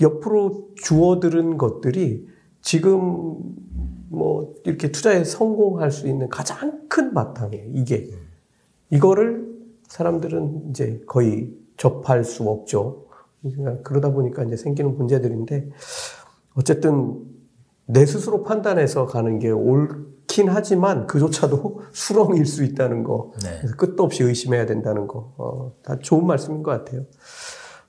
[0.01, 2.29] 옆으로 주워들은 것들이
[2.63, 3.39] 지금
[4.11, 7.71] 뭐 이렇게 투자에 성공할 수 있는 가장 큰 바탕이에요.
[7.75, 8.09] 이게
[8.91, 9.49] 이거를
[9.89, 13.07] 사람들은 이제 거의 접할 수 없죠.
[13.83, 15.71] 그러다 보니까 이제 생기는 문제들인데
[16.55, 17.25] 어쨌든
[17.87, 23.33] 내 스스로 판단해서 가는 게 옳 긴 하지만 그조차도 수렁일 수 있다는 거.
[23.43, 23.63] 네.
[23.77, 25.33] 끝도 없이 의심해야 된다는 거.
[25.37, 27.05] 어, 다 좋은 말씀인 것 같아요.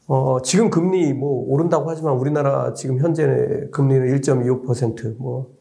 [0.07, 5.53] 어, 지금 금리 뭐 오른다고 하지만 우리나라 지금 현재 금리는 1.25%뭐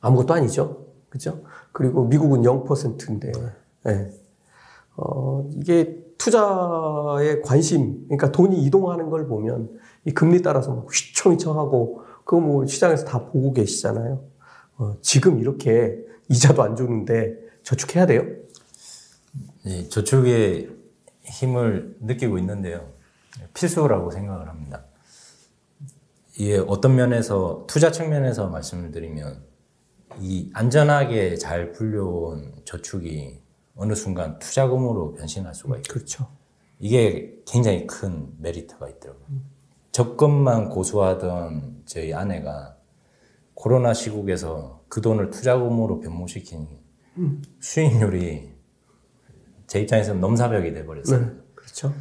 [0.00, 0.86] 아무것도 아니죠.
[1.08, 1.42] 그죠?
[1.70, 3.30] 그리고 미국은 0%인데,
[3.86, 4.10] 예.
[4.96, 9.70] 어, 이게 투자에 관심, 그러니까 돈이 이동하는 걸 보면
[10.04, 14.33] 이 금리 따라서 막 휘청휘청하고 그거 뭐 시장에서 다 보고 계시잖아요.
[14.76, 15.98] 어, 지금 이렇게
[16.28, 18.24] 이자도 안 주는데 저축해야 돼요?
[19.64, 20.70] 이 저축의
[21.22, 22.92] 힘을 느끼고 있는데요.
[23.54, 24.84] 필수라고 생각을 합니다.
[26.36, 29.42] 이게 어떤 면에서 투자 측면에서 말씀을 드리면
[30.20, 33.40] 이 안전하게 잘 불려온 저축이
[33.76, 36.28] 어느 순간 투자금으로 변신할 수가 있고 그렇죠.
[36.78, 39.26] 이게 굉장히 큰 메리트가 있더라고요.
[39.92, 42.73] 적금만 고수하던 저희 아내가
[43.64, 46.68] 코로나 시국에서 그 돈을 투자금으로 변모시키니
[47.60, 48.52] 수익률이
[49.66, 51.20] 제 입장에서는 넘사벽이 돼버렸어요.
[51.20, 51.32] 네.
[51.54, 51.94] 그렇죠.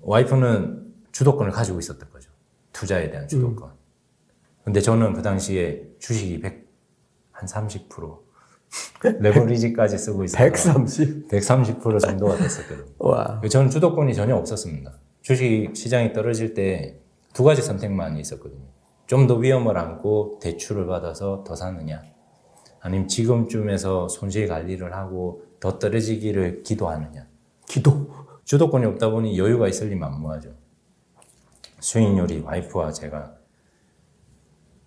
[0.00, 2.30] 와이프는 주도권을 가지고 있었던 거죠.
[2.72, 3.70] 투자에 대한 주도권.
[4.64, 6.66] 근데 저는 그 당시에 주식이 100,
[7.32, 8.18] 한 30%,
[9.20, 11.28] 레버리지까지 쓰고 있어서 130.
[11.28, 12.86] 130% 정도가 됐었거든요.
[12.98, 13.42] 와.
[13.46, 14.94] 저는 주도권이 전혀 없었습니다.
[15.20, 17.02] 주식 시장이 떨어질 때
[17.34, 18.72] 두 가지 선택만 있었거든요.
[19.12, 22.02] 좀 더 위험을 안고 대출을 받아서 더 사느냐.
[22.80, 27.26] 아니면 지금쯤에서 손실 관리를 하고 더 떨어지기를 기도하느냐.
[27.68, 28.10] 기도.
[28.44, 30.54] 주도권이 없다 보니 여유가 있을 리 만무하죠.
[31.78, 33.34] 수익률이 와이프와 제가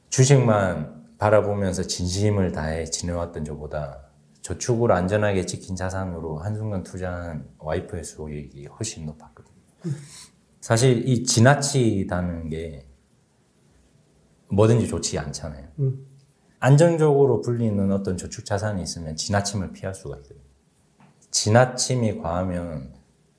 [0.09, 4.09] 주식만 바라보면서 진심을 다해 지내왔던 저보다
[4.41, 9.55] 저축으로 안전하게 지킨 자산으로 한순간 투자한 와이프의 수익이 훨씬 높았거든요.
[10.61, 12.87] 사실 이 지나치다는 게
[14.49, 15.67] 뭐든지 좋지 않잖아요.
[15.79, 16.05] 음.
[16.59, 20.39] 안정적으로 불리는 어떤 저축 자산이 있으면 지나침을 피할 수가 있거든요.
[21.31, 22.93] 지나침이 과하면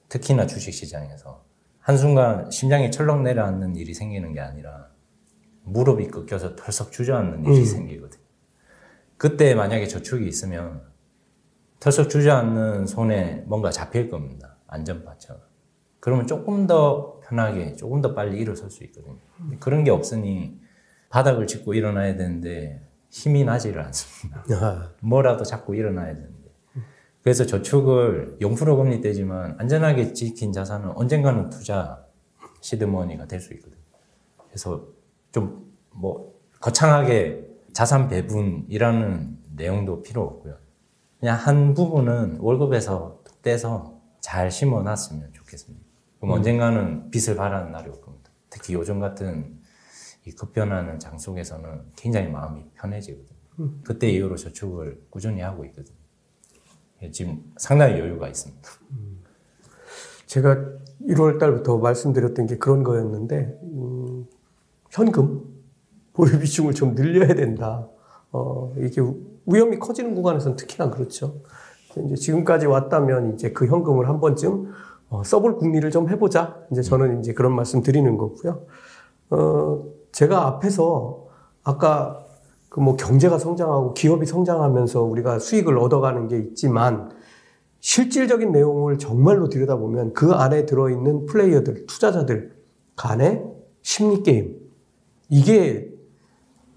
[0.09, 1.45] 특히나 주식 시장에서
[1.81, 4.91] 한순간 심장이 철렁 내려앉는 일이 생기는 게 아니라
[5.65, 7.65] 무릎이 꺾여서 털썩 주저앉는 일이 음.
[7.65, 8.23] 생기거든요.
[9.17, 10.83] 그때 만약에 저축이 있으면
[11.81, 14.57] 털썩 주저앉는 손에 뭔가 잡힐 겁니다.
[14.67, 15.41] 안전바처럼.
[16.01, 19.19] 그러면 조금 더 편하게, 조금 더 빨리 일어설 수 있거든요.
[19.59, 20.61] 그런 게 없으니
[21.09, 24.45] 바닥을 짚고 일어나야 되는데 힘이 나지를 않습니다.
[24.53, 26.37] 아, 뭐라도 자꾸 일어나야 되는데.
[27.23, 32.05] 그래서 저축을 0% 금리 때지만 안전하게 지킨 자산은 언젠가는 투자
[32.61, 33.81] 시드머니가 될 수 있거든요.
[34.49, 34.87] 그래서
[35.33, 40.57] 좀 뭐 거창하게 자산 배분이라는 내용도 필요 없고요.
[41.19, 45.85] 그냥 한 부분은 월급에서 툭 떼서 잘 심어놨으면 좋겠습니다.
[46.21, 48.31] 그럼 언젠가는 빚을 바라는 날이 올 겁니다.
[48.51, 49.56] 특히 요즘 같은
[50.27, 53.37] 이 급변하는 장 속에서는 굉장히 마음이 편해지거든요.
[53.85, 55.97] 그때 이후로 저축을 꾸준히 하고 있거든요.
[57.03, 58.69] 예, 지금 상당히 여유가 있습니다.
[60.27, 60.57] 제가
[61.03, 64.27] 1월 달부터 말씀드렸던 게 그런 거였는데, 음,
[64.91, 65.45] 현금
[66.13, 67.89] 보유 비중을 좀 늘려야 된다.
[68.33, 69.01] 어, 이게
[69.47, 71.41] 위험이 커지는 구간에서는 특히나 그렇죠.
[72.05, 74.73] 이제 지금까지 왔다면 이제 그 현금을 한 번쯤
[75.09, 76.67] 어, 써볼 궁리를 좀 해보자.
[76.73, 78.67] 이제 저는 이제 그런 말씀 드리는 거고요.
[79.31, 81.27] 어, 제가 앞에서
[81.63, 82.23] 아까
[82.71, 87.11] 그 뭐 경제가 성장하고 기업이 성장하면서 우리가 수익을 얻어가는 게 있지만
[87.81, 92.55] 실질적인 내용을 정말로 들여다보면 그 안에 들어있는 플레이어들, 투자자들
[92.97, 93.45] 간의
[93.83, 94.59] 심리 게임.
[95.29, 95.91] 이게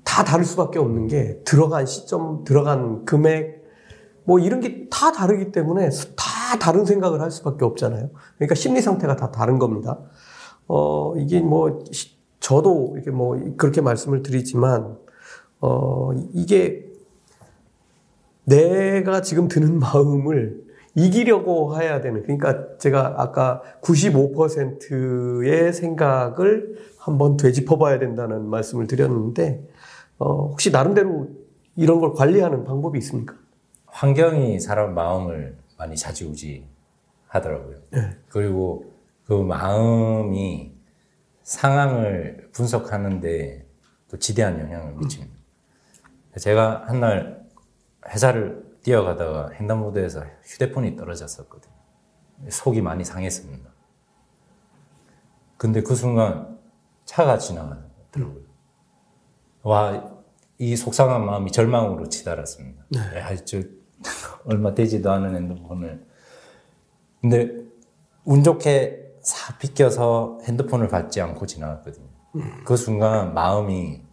[0.05, 3.63] 다 다를 수밖에 없는 게 들어간 시점, 들어간 금액,
[4.23, 8.09] 뭐 이런 게 다 다르기 때문에 다 다른 생각을 할 수밖에 없잖아요.
[8.35, 9.99] 그러니까 심리 상태가 다 다른 겁니다.
[10.67, 11.83] 어, 이게 뭐,
[12.39, 14.97] 저도 이렇게 뭐 그렇게 말씀을 드리지만
[15.61, 16.85] 어, 이게
[18.45, 27.99] 내가 지금 드는 마음을 이기려고 해야 되는, 그러니까 제가 아까 95%의 생각을 한번 되짚어 봐야
[27.99, 29.63] 된다는 말씀을 드렸는데,
[30.17, 31.29] 어, 혹시 나름대로
[31.75, 33.35] 이런 걸 관리하는 방법이 있습니까?
[33.85, 36.65] 환경이 사람 마음을 많이 좌지우지
[37.27, 37.77] 하더라고요.
[37.91, 38.17] 네.
[38.27, 38.85] 그리고
[39.25, 40.73] 그 마음이
[41.49, 43.67] 상황을 분석하는데
[44.11, 45.33] 또 지대한 영향을 미칩니다.
[46.37, 47.39] 제가 한 날
[48.07, 51.73] 회사를 뛰어가다가 횡단보도에서 휴대폰이 떨어졌었거든요.
[52.49, 53.67] 속이 많이 상했습니다.
[55.57, 56.59] 근데 그 순간
[57.05, 58.43] 차가 지나가더라고요.
[59.63, 60.21] 와,
[60.59, 62.85] 이 속상한 마음이 절망으로 치달았습니다.
[63.17, 63.61] 야, 저,
[64.45, 66.05] 얼마 되지도 않은 핸드폰을.
[67.21, 67.51] 근데
[68.23, 72.07] 운 좋게 사 비껴서 핸드폰을 받지 않고 지나갔거든요.
[72.65, 74.03] 그 순간 마음이,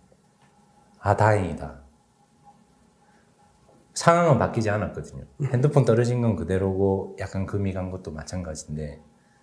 [1.00, 1.82] 아, 다행이다.
[3.94, 5.24] 상황은 바뀌지 않았거든요.
[5.52, 9.00] 핸드폰 떨어진 건 그대로고 약간 금이 간 것도 마찬가지인데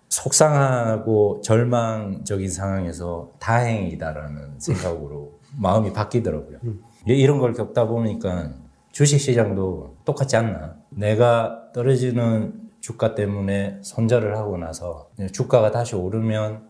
[0.08, 6.58] 속상하고 절망적인 상황에서 다행이다라는 생각으로 마음이 바뀌더라고요.
[7.06, 8.52] 이런 걸 겪다 보니까
[8.92, 10.76] 주식 시장도 똑같지 않나.
[10.90, 16.68] 내가 떨어지는 주가 때문에 손절을 하고 나서 주가가 다시 오르면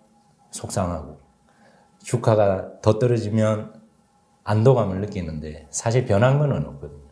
[0.53, 1.19] 속상하고
[2.05, 3.75] 주가가 더 떨어지면
[4.45, 7.03] 안도감을 느끼는데 사실 변한 건 없거든요.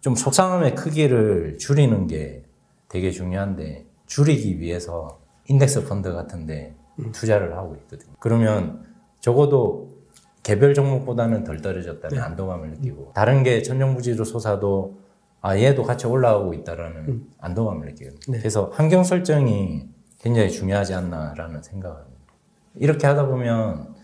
[0.00, 2.46] 좀 속상함의 크기를 줄이는 게
[2.88, 6.74] 되게 중요한데 줄이기 위해서 인덱스 펀드 같은데
[7.12, 8.12] 투자를 하고 있거든요.
[8.18, 8.82] 그러면
[9.20, 9.88] 적어도
[10.42, 14.98] 개별 종목보다는 덜 떨어졌다는 안도감을 느끼고 다른 게 천정부지로 솟아도
[15.40, 18.38] 아 얘도 같이 올라오고 있다라는 안도감을 느끼거든요.
[18.38, 22.18] 그래서 환경 설정이 굉장히 중요하지 않나라는 생각을 합니다.
[22.74, 23.94] 이렇게 하다 보면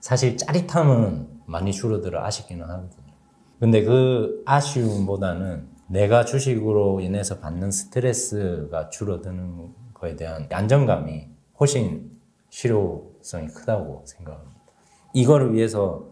[0.00, 3.12] 사실 짜릿함은 많이 줄어들어 아쉽기는 하거든요.
[3.60, 11.28] 근데 그 아쉬움보다는 내가 주식으로 인해서 받는 스트레스가 줄어드는 거에 대한 안정감이
[11.58, 12.10] 훨씬
[12.50, 14.58] 실효성이 크다고 생각합니다.
[15.12, 16.06] 이거를 위해서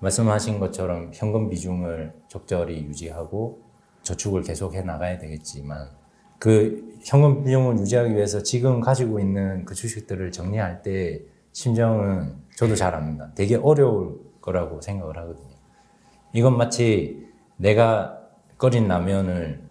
[0.00, 3.63] 말씀하신 것처럼 현금 비중을 적절히 유지하고
[4.04, 5.88] 저축을 계속 해 나가야 되겠지만
[6.38, 12.94] 그 현금 비중을 유지하기 위해서 지금 가지고 있는 그 주식들을 정리할 때 심정은 저도 잘
[12.94, 13.30] 압니다.
[13.34, 15.54] 되게 어려울 거라고 생각을 하거든요.
[16.32, 17.26] 이건 마치
[17.56, 18.20] 내가
[18.56, 19.62] 끓인 라면을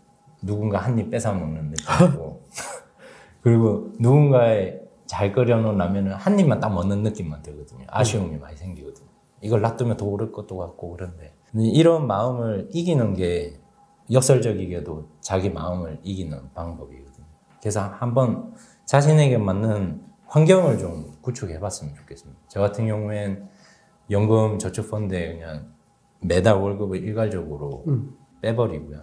[0.41, 2.41] 누군가 한 입 뺏어 먹는 느낌이고
[3.41, 7.85] 그리고 누군가의 잘 끓여놓은 라면을 한 입만 딱 먹는 느낌만 들거든요.
[7.87, 9.07] 아쉬움이 많이 생기거든요.
[9.41, 13.59] 이걸 놔두면 더 오를 것도 같고 그런데 이런 마음을 이기는 게
[14.11, 17.25] 역설적이게도 자기 마음을 이기는 방법이거든요.
[17.59, 18.53] 그래서 한번
[18.85, 22.39] 자신에게 맞는 환경을 좀 구축해 봤으면 좋겠습니다.
[22.47, 23.47] 저 같은 경우엔
[24.09, 25.73] 연금 저축펀드에 그냥
[26.19, 28.15] 매달 월급을 일괄적으로 음.
[28.41, 29.01] 빼버리고요.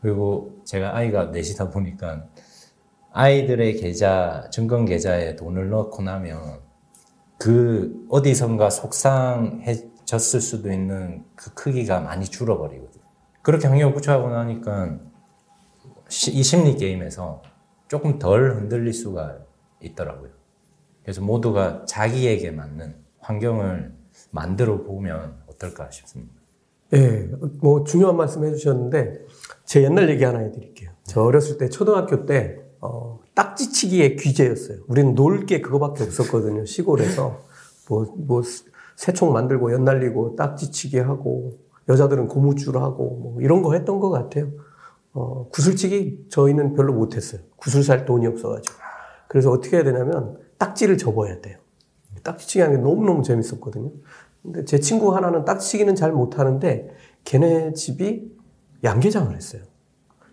[0.00, 2.26] 그리고 제가 아이가 넷이다 보니까
[3.12, 6.60] 아이들의 계좌, 증권 계좌에 돈을 넣고 나면
[7.38, 12.97] 그 어디선가 속상해졌을 수도 있는 그 크기가 많이 줄어버리거든요.
[13.48, 14.98] 그렇게 환경을 구축하고 나니까
[16.10, 17.40] 시- 이 심리 게임에서
[17.88, 19.38] 조금 덜 흔들릴 수가
[19.80, 20.28] 있더라고요.
[21.02, 23.94] 그래서 모두가 자기에게 맞는 환경을
[24.32, 26.34] 만들어 보면 어떨까 싶습니다.
[26.92, 27.30] 예,
[27.62, 29.24] 뭐 중요한 말씀 해주셨는데
[29.64, 30.90] 제 옛날 얘기 하나 해드릴게요.
[31.04, 34.80] 저 어렸을 때 초등학교 때 어, 딱지치기의 귀재였어요.
[34.88, 36.66] 우리는 놀 게 그거밖에 없었거든요.
[36.66, 37.44] 시골에서
[37.88, 38.42] 뭐, 뭐
[38.96, 44.48] 새총 만들고 연날리고 딱지치기 하고 여자들은 고무줄 하고 뭐 이런 거 했던 것 같아요.
[45.12, 47.40] 어, 구슬치기 저희는 별로 못했어요.
[47.56, 48.74] 구슬 살 돈이 없어가지고.
[49.28, 51.58] 그래서 어떻게 해야 되냐면 딱지를 접어야 돼요.
[52.22, 53.90] 딱지치기 하는 게 너무너무 재밌었거든요.
[54.42, 56.90] 근데 제 친구 하나는 딱지치기는 잘 못하는데
[57.24, 58.36] 걔네 집이
[58.84, 59.62] 양계장을 했어요.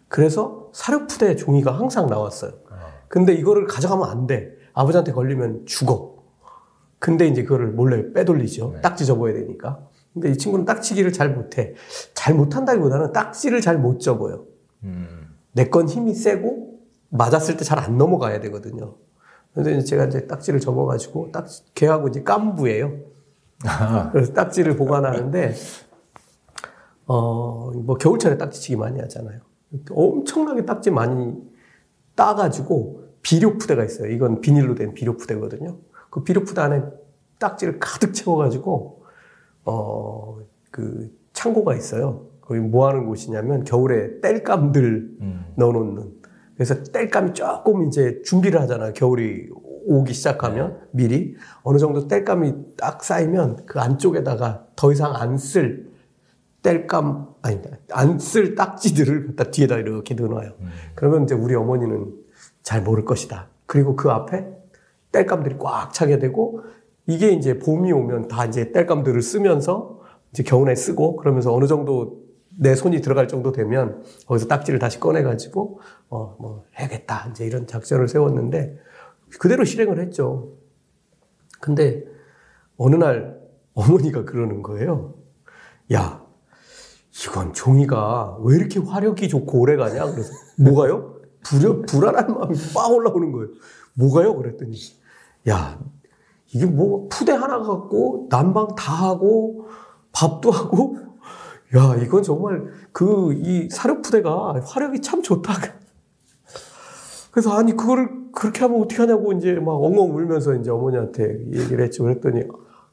[0.08, 2.52] 그래서 사료푸대 종이가 항상 나왔어요.
[3.08, 4.56] 근데 이거를 가져가면 안 돼.
[4.74, 6.16] 아버지한테 걸리면 죽어.
[7.00, 8.72] 근데 이제 그거를 몰래 빼돌리죠.
[8.76, 8.82] 네.
[8.82, 9.88] 딱지 접어야 되니까.
[10.16, 11.76] 근데 이 친구는 딱지기를 잘 못해.
[12.14, 14.46] 잘 못한다기보다는 딱지를 잘 못 접어요.
[14.84, 15.36] 음.
[15.52, 18.96] 내건 힘이 세고 맞았을 때 잘 안 넘어가야 되거든요.
[19.54, 22.98] 그래서 이제 제가 이제 딱지를 접어가지고 딱 걔하고 이제 깐부예요.
[24.14, 25.54] 그래서 딱지를 보관하는데
[27.08, 29.40] 어 뭐 겨울철에 딱지치기 많이 하잖아요.
[29.92, 31.34] 엄청나게 딱지 많이
[32.16, 34.10] 따가지고 비료 푸대가 있어요.
[34.12, 35.78] 이건 비닐로 된 비료 푸대거든요.
[36.10, 36.84] 그 비료 푸대 안에
[37.40, 39.04] 딱지를 가득 채워가지고
[39.66, 40.36] 어
[40.76, 42.28] 그 창고가 있어요.
[42.42, 45.46] 거기 뭐 하는 곳이냐면 겨울에 땔감들 음.
[45.56, 46.12] 넣어놓는.
[46.54, 48.92] 그래서 땔감이 조금 이제 준비를 하잖아요.
[48.92, 49.48] 겨울이
[49.88, 55.88] 오기 시작하면 미리 어느 정도 땔감이 딱 쌓이면 그 안쪽에다가 더 이상 안 쓸
[56.62, 60.52] 땔감 아니다 안쓸 딱지들을 갖다 뒤에다 이렇게 넣어놔요.
[60.96, 62.16] 그러면 이제 우리 어머니는
[62.64, 63.48] 잘 모를 것이다.
[63.66, 64.46] 그리고 그 앞에
[65.14, 66.62] 땔감들이 꽉 차게 되고
[67.08, 70.02] 이게 이제 봄이 오면 다 이제 땔감들을 쓰면서
[70.32, 72.24] 이제 겨울에 쓰고 그러면서 어느 정도
[72.58, 75.80] 내 손이 들어갈 정도 되면 거기서 딱지를 다시 꺼내가지고
[76.10, 78.78] 어 뭐 해야겠다 이제 이런 작전을 세웠는데
[79.40, 80.54] 그대로 실행을 했죠.
[81.60, 82.04] 근데
[82.78, 83.40] 어느 날
[83.74, 85.16] 어머니가 그러는 거예요.
[85.94, 86.24] 야,
[87.24, 90.12] 이건 종이가 왜 이렇게 화력이 좋고 오래 가냐?
[90.12, 91.20] 그래서 뭐가요?
[91.44, 93.48] 불, 불안한 마음이 빡 올라오는 거예요.
[93.94, 94.36] 뭐가요?
[94.36, 94.76] 그랬더니
[95.50, 95.80] 야,
[96.56, 99.68] 이게 뭐 푸대 하나 갖고 난방 다 하고
[100.14, 100.96] 밥도 하고
[101.76, 105.52] 야, 이건 정말 그 이 사료 푸대가 화력이 참 좋다.
[107.32, 112.04] 그래서 아니 그거를 그렇게 하면 어떻게 하냐고 이제 막 엉엉 울면서 이제 어머니한테 얘기를 했죠.
[112.04, 112.44] 그랬더니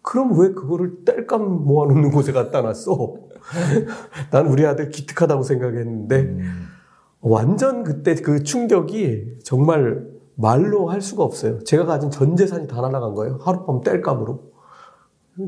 [0.02, 3.14] 그럼 왜 그거를 땔감 모아놓는 곳에 갖다 놨어?
[4.32, 6.66] 난 우리 아들 기특하다고 생각했는데 음.
[7.20, 11.62] 완전 그때 그 충격이 정말 말로 할 수가 없어요.
[11.64, 13.38] 제가 가진 전 재산이 다 날아간 거예요.
[13.42, 14.52] 하룻밤 땔감으로.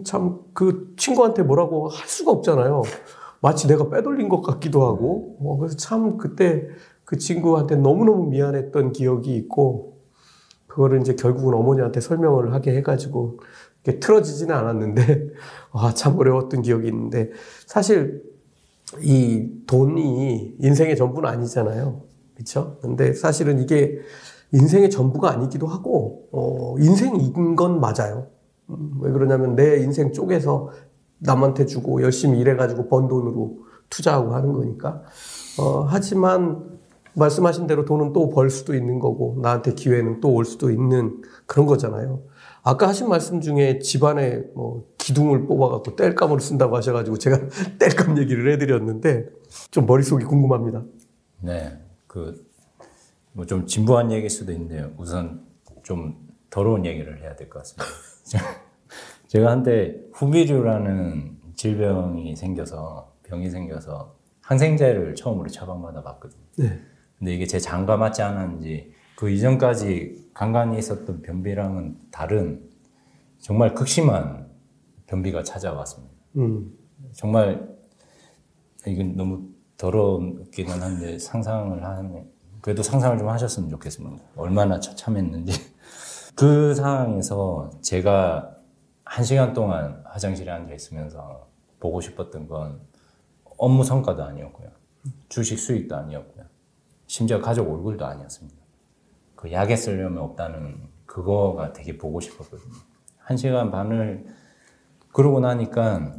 [0.05, 2.83] 참 그 친구한테 뭐라고 할 수가 없잖아요.
[3.41, 5.37] 마치 내가 빼돌린 것 같기도 하고.
[5.41, 6.69] 어, 그래서 참 그때
[7.05, 9.99] 그 친구한테 너무너무 미안했던 기억이 있고
[10.67, 13.41] 그거를 이제 결국은 어머니한테 설명을 하게 해가지고
[13.83, 15.29] 이게 틀어지지는 않았는데
[15.73, 17.31] 아, 참 어려웠던 기억이 있는데
[17.67, 18.23] 사실
[19.03, 22.03] 이 돈이 인생의 전부는 아니잖아요.
[22.35, 22.79] 그렇죠?
[22.81, 23.99] 근데 사실은 이게
[24.55, 28.29] 인생의 전부가 아니기도 하고 어, 인생인 건 맞아요.
[28.71, 30.71] 음, 왜 그러냐면 내 인생 쪼개서
[31.19, 33.59] 남한테 주고 열심히 일해가지고 번 돈으로
[33.91, 35.03] 투자하고 하는 거니까.
[35.59, 36.65] 어, 하지만
[37.15, 41.67] 말씀하신 대로 돈은 또 벌 수도 있는 거고 나한테 기회는 또 올 수도 있는 그런
[41.67, 42.23] 거잖아요.
[42.63, 47.39] 아까 하신 말씀 중에 집안에 뭐 기둥을 뽑아갖고 땔감으로 쓴다고 하셔가지고 제가
[47.79, 49.29] 땔감 얘기를 해드렸는데
[49.71, 50.83] 좀 머릿속이 궁금합니다.
[51.41, 51.79] 네.
[52.07, 52.44] 그,
[53.35, 54.93] 뭐 좀 진부한 얘기일 수도 있는데요.
[54.97, 55.45] 우선
[55.83, 57.85] 좀 더러운 얘기를 해야 될 것 같습니다.
[59.27, 66.43] 제가 한때 후비류라는 질병이 생겨서, 병이 생겨서 항생제를 처음으로 처방받아 봤거든요.
[66.59, 66.81] 네.
[67.19, 72.69] 근데 이게 제 장과 맞지 않았는지 그 이전까지 간간히 있었던 변비랑은 다른
[73.39, 74.49] 정말 극심한
[75.07, 76.15] 변비가 찾아왔습니다.
[76.37, 76.73] 음,
[77.13, 77.69] 정말
[78.87, 82.31] 이건 너무 더럽기는 한데 상상을 하면
[82.65, 84.25] 그래도 상상을 좀 하셨으면 좋겠습니다.
[84.37, 85.53] 얼마나 처참했는지.
[86.35, 88.57] 그 상황에서 제가
[89.05, 91.47] 한 시간 동안 화장실에 앉아 있으면서
[91.79, 92.81] 보고 싶었던 건
[93.59, 94.71] 업무 성과도 아니었고요.
[95.29, 96.47] 주식 수익도 아니었고요.
[97.07, 98.59] 심지어 가족 얼굴도 아니었습니다.
[99.37, 102.73] 그 약에 쓰려면 없다는 그거가 되게 보고 싶었거든요.
[103.19, 104.25] 한 시간 반을
[105.13, 106.15] 그러고 나니까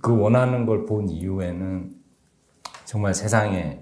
[0.00, 1.94] 그 원하는 걸 본 이후에는
[2.86, 3.81] 정말 세상에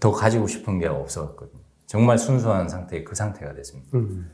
[0.00, 1.62] 더 가지고 싶은 게 없었거든요.
[1.86, 3.96] 정말 순수한 상태, 그 상태가 됐습니다.
[3.96, 4.30] 음,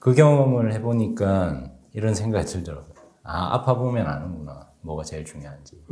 [0.00, 2.94] 그 경험을 해보니까 이런 생각이 들더라고요.
[3.22, 4.70] 아, 아파 보면 아는구나.
[4.82, 5.82] 뭐가 제일 중요한지.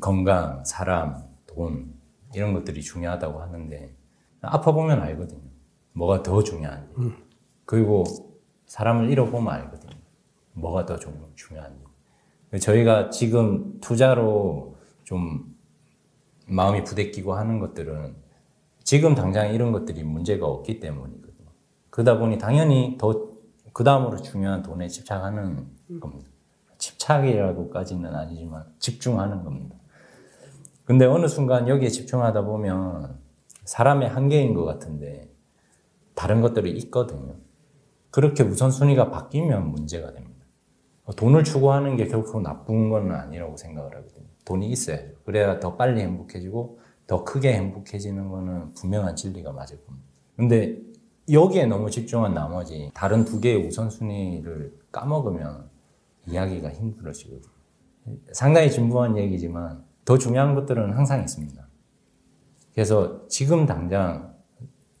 [0.00, 1.94] 건강, 사람, 돈,
[2.34, 3.94] 이런 것들이 중요하다고 하는데,
[4.40, 5.42] 아파 보면 알거든요.
[5.92, 6.94] 뭐가 더 중요한지.
[7.66, 8.04] 그리고
[8.66, 9.92] 사람을 잃어보면 알거든요.
[10.54, 11.84] 뭐가 더 중- 중요한지.
[12.60, 15.54] 저희가 지금 투자로 좀
[16.48, 18.16] 마음이 부대끼고 하는 것들은
[18.84, 21.48] 지금 당장 이런 것들이 문제가 없기 때문이거든요.
[21.90, 23.32] 그러다 보니 당연히 더
[23.72, 25.66] 그 다음으로 중요한 돈에 집착하는
[26.00, 26.28] 겁니다.
[26.78, 29.76] 집착이라고까지는 아니지만 집중하는 겁니다.
[30.84, 33.18] 근데 어느 순간 여기에 집중하다 보면
[33.64, 35.30] 사람의 한계인 것 같은데
[36.14, 37.36] 다른 것들이 있거든요.
[38.10, 40.44] 그렇게 우선순위가 바뀌면 문제가 됩니다.
[41.16, 44.26] 돈을 추구하는 게 결코 나쁜 건 아니라고 생각을 하거든요.
[44.44, 45.14] 돈이 있어야죠.
[45.24, 46.80] 그래야 더 빨리 행복해지고
[47.12, 50.08] 더 크게 행복해지는 거는 분명한 진리가 맞을 겁니다.
[50.34, 50.80] 근데
[51.30, 55.68] 여기에 너무 집중한 나머지 다른 두 개의 우선순위를 까먹으면
[56.26, 57.52] 이야기가 힘들어지거든요.
[58.32, 61.68] 상당히 진부한 얘기지만 더 중요한 것들은 항상 있습니다.
[62.72, 64.34] 그래서 지금 당장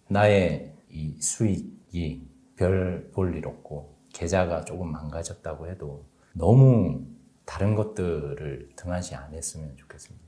[0.08, 6.04] 나의 이 수익이 별 볼 일 없고 계좌가 조금 망가졌다고 해도
[6.34, 7.06] 너무
[7.46, 10.21] 다른 것들을 등한시 안 했으면 좋겠습니다.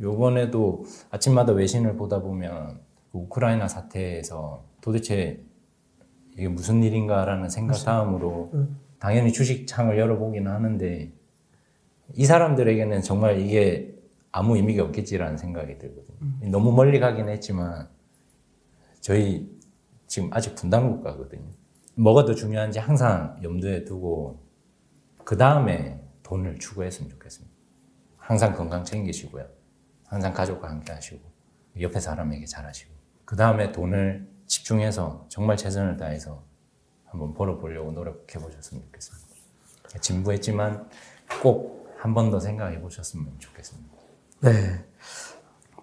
[0.00, 2.80] 요번에도 아침마다 외신을 보다 보면
[3.12, 5.44] 그 우크라이나 사태에서 도대체
[6.34, 8.52] 이게 무슨 일인가라는 생각 다음으로
[8.98, 11.12] 당연히 주식창을 열어보기는 하는데
[12.14, 13.94] 이 사람들에게는 정말 이게
[14.30, 16.50] 아무 의미가 없겠지라는 생각이 들거든요.
[16.50, 17.88] 너무 멀리 가긴 했지만
[19.00, 19.50] 저희
[20.06, 21.48] 지금 아직 분단 국가거든요.
[21.96, 24.40] 뭐가 더 중요한지 항상 염두에 두고
[25.24, 27.54] 그 다음에 돈을 추구했으면 좋겠습니다.
[28.16, 29.46] 항상 건강 챙기시고요.
[30.08, 31.20] 항상 가족과 함께 하시고
[31.80, 32.92] 옆에 사람에게 잘하시고
[33.24, 36.42] 그 다음에 돈을 집중해서 정말 최선을 다해서
[37.04, 39.28] 한번 벌어보려고 노력해 보셨으면 좋겠습니다.
[40.00, 40.88] 진부했지만
[41.42, 43.88] 꼭 한 번 더 생각해 보셨으면 좋겠습니다.
[44.42, 44.84] 네.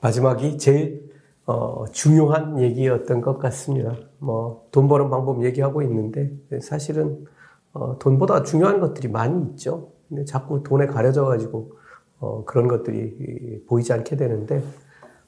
[0.02, 1.14] 마지막이 제일
[1.46, 3.96] 어, 중요한 얘기였던 것 같습니다.
[4.18, 7.26] 뭐, 돈 버는 방법 얘기하고 있는데, 사실은,
[7.74, 9.92] 어, 돈보다 중요한 것들이 많이 있죠.
[10.10, 11.78] 근데 자꾸 돈에 가려져가지고,
[12.26, 14.64] 어, 그런 것들이 보이지 않게 되는데,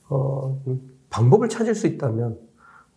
[0.09, 0.59] 어,
[1.11, 2.39] 방법을 찾을 수 있다면,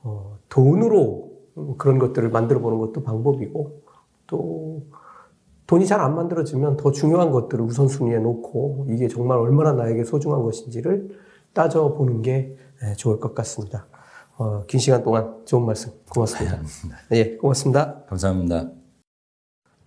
[0.03, 1.31] 어, 돈으로
[1.77, 3.83] 그런 것들을 만들어 보는 것도 방법이고,
[4.27, 4.83] 또,
[5.67, 11.11] 돈이 잘 안 만들어지면 더 중요한 것들을 우선순위에 놓고, 이게 정말 얼마나 나에게 소중한 것인지를
[11.53, 12.57] 따져보는 게
[12.97, 13.87] 좋을 것 같습니다.
[14.39, 16.59] 어, 긴 시간 동안 좋은 말씀 고맙습니다.
[17.13, 18.05] 예, 고맙습니다.
[18.09, 18.71] 감사합니다.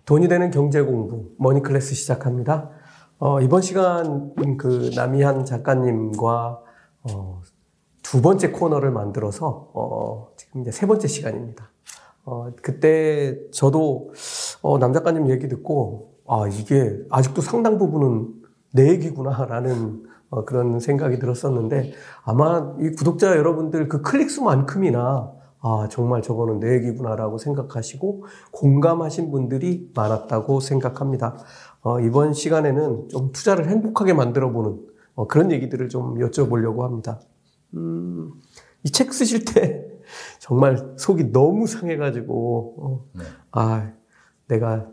[0.04, 2.70] 돈이 되는 경제 공부 머니 클래스 시작합니다.
[3.18, 6.60] 어, 이번 시간 그 남이한 작가님과
[7.04, 7.40] 어,
[8.02, 11.70] 두 번째 코너를 만들어서 어, 지금 이제 세 번째 시간입니다.
[12.24, 14.12] 어, 그때 저도
[14.62, 18.34] 어, 남 작가님 얘기 듣고 아 이게 아직도 상당 부분은
[18.72, 21.92] 내 얘기구나라는 어, 그런 생각이 들었었는데
[22.24, 25.32] 아마 이 구독자 여러분들 그 클릭 수만큼이나
[25.66, 31.38] 아 정말 저거는 내 얘기구나라고 생각하시고 공감하신 분들이 많았다고 생각합니다.
[31.84, 34.80] 어, 이번 시간에는 좀 투자를 행복하게 만들어보는
[35.16, 37.20] 어, 그런 얘기들을 좀 여쭤보려고 합니다.
[37.74, 38.32] 음,
[38.84, 39.86] 이 책 쓰실 때
[40.40, 43.24] 정말 속이 너무 상해가지고 어, 네.
[43.52, 43.92] 아
[44.48, 44.88] 내가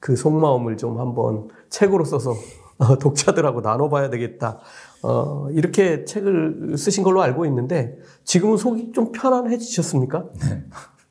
[0.00, 2.34] 그 속마음을 좀 한번 책으로 써서
[2.78, 4.60] 어, 독자들하고 나눠봐야 되겠다.
[5.02, 10.30] 어, 이렇게 책을 쓰신 걸로 알고 있는데 지금은 속이 좀 편안해지셨습니까?
[10.40, 10.64] 네.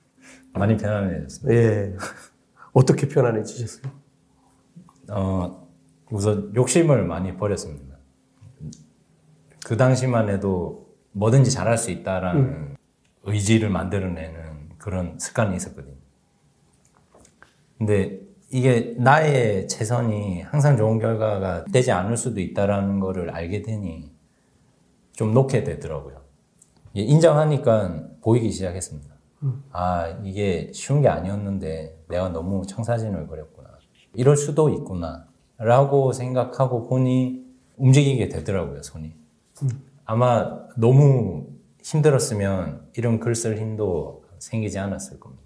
[0.54, 1.56] 많이 편안해졌습니다.
[1.56, 1.96] 예.
[2.74, 4.03] 어떻게 편안해지셨어요?
[5.10, 5.68] 어,
[6.12, 7.98] 우선 욕심을 많이 버렸습니다.
[9.66, 12.76] 그 당시만 해도 뭐든지 잘할 수 있다라는 음.
[13.24, 15.96] 의지를 만들어내는 그런 습관이 있었거든요.
[17.78, 18.20] 근데
[18.52, 24.12] 이게 나의 최선이 항상 좋은 결과가 되지 않을 수도 있다라는 거를 알게 되니
[25.14, 26.22] 좀 놓게 되더라고요.
[26.94, 29.16] 인정하니까 보이기 시작했습니다.
[29.44, 29.64] 음.
[29.72, 33.53] 아, 이게 쉬운 게 아니었는데 내가 너무 청사진을 거렸구나.
[34.16, 35.28] 이럴 수도 있구나.
[35.58, 37.44] 라고 생각하고 보니
[37.78, 39.14] 움직이게 되더라고요, 손이.
[39.64, 39.70] 음.
[40.06, 41.48] 아마 너무
[41.82, 45.44] 힘들었으면 이런 글 쓸 힘도 생기지 않았을 겁니다.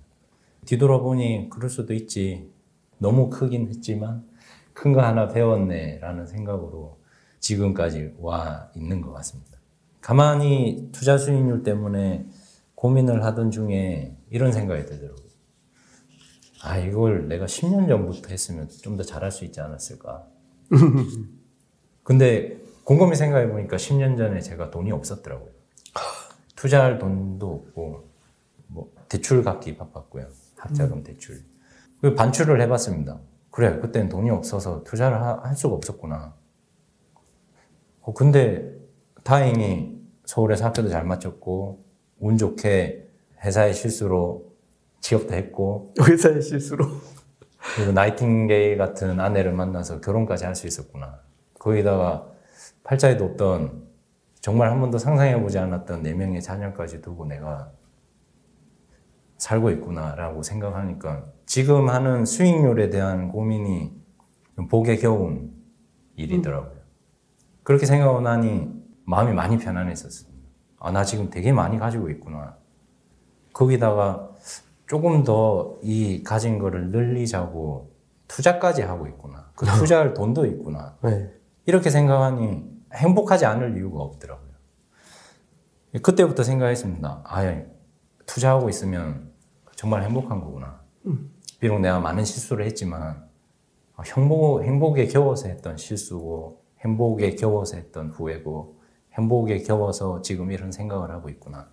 [0.66, 2.50] 뒤돌아보니 그럴 수도 있지.
[3.00, 4.26] 너무 크긴 했지만
[4.74, 6.98] 큰 거 하나 배웠네 라는 생각으로
[7.40, 9.58] 지금까지 와 있는 것 같습니다.
[10.02, 12.26] 가만히 투자 수익률 때문에
[12.76, 15.27] 고민을 하던 중에 이런 생각이 들더라고요.
[16.68, 20.28] 아, 이걸 내가 10년 전부터 했으면 좀 더 잘할 수 있지 않았을까.
[22.04, 25.50] 근데 곰곰이 생각해 보니까 10년 전에 제가 돈이 없었더라고요.
[26.56, 28.10] 투자할 돈도 없고,
[28.68, 30.28] 뭐, 대출 갚기 바빴고요.
[30.58, 31.42] 학자금 대출.
[32.02, 33.20] 그 반출을 해봤습니다.
[33.52, 36.36] 그래, 그때는 돈이 없어서 투자를 하, 할 수가 없었구나.
[38.02, 38.74] 어, 근데
[39.24, 41.86] 다행히 서울에서 학교도 잘 마쳤고,
[42.20, 43.10] 운 좋게
[43.44, 44.47] 회사의 실수로
[45.02, 46.86] 취업도 했고, 회사의 실수로?
[47.76, 51.20] 그리고 나이팅게일 같은 아내를 만나서 결혼까지 할 수 있었구나.
[51.60, 52.28] 거기다가
[52.84, 53.88] 팔자에도 없던
[54.40, 57.72] 정말 한 번도 상상해보지 않았던 네 명의 자녀까지 두고 내가
[59.38, 63.94] 살고 있구나라고 생각하니까 지금 하는 수익률에 대한 고민이
[64.70, 65.52] 복에 겨운
[66.16, 66.72] 일이더라고요.
[66.72, 66.82] 음.
[67.64, 68.70] 그렇게 생각하고 나니
[69.06, 70.38] 마음이 많이 편안했었습니다.
[70.80, 72.58] 아, 나 지금 되게 많이 가지고 있구나.
[73.54, 74.32] 거기다가
[74.88, 77.92] 조금 더 이 가진 거를 늘리자고
[78.28, 79.52] 투자까지 하고 있구나.
[79.56, 80.98] 그 투자할 돈도 있구나.
[81.04, 81.32] 네.
[81.66, 82.64] 이렇게 생각하니
[82.94, 84.48] 행복하지 않을 이유가 없더라고요.
[86.02, 87.24] 그때부터 생각했습니다.
[87.26, 87.62] 아,
[88.26, 89.32] 투자하고 있으면
[89.76, 90.82] 정말 행복한 거구나.
[91.60, 93.28] 비록 내가 많은 실수를 했지만
[93.96, 98.80] 어, 행복, 행복에 겨워서 했던 실수고 행복에 겨워서 했던 후회고
[99.14, 101.70] 행복에 겨워서 지금 이런 생각을 하고 있구나.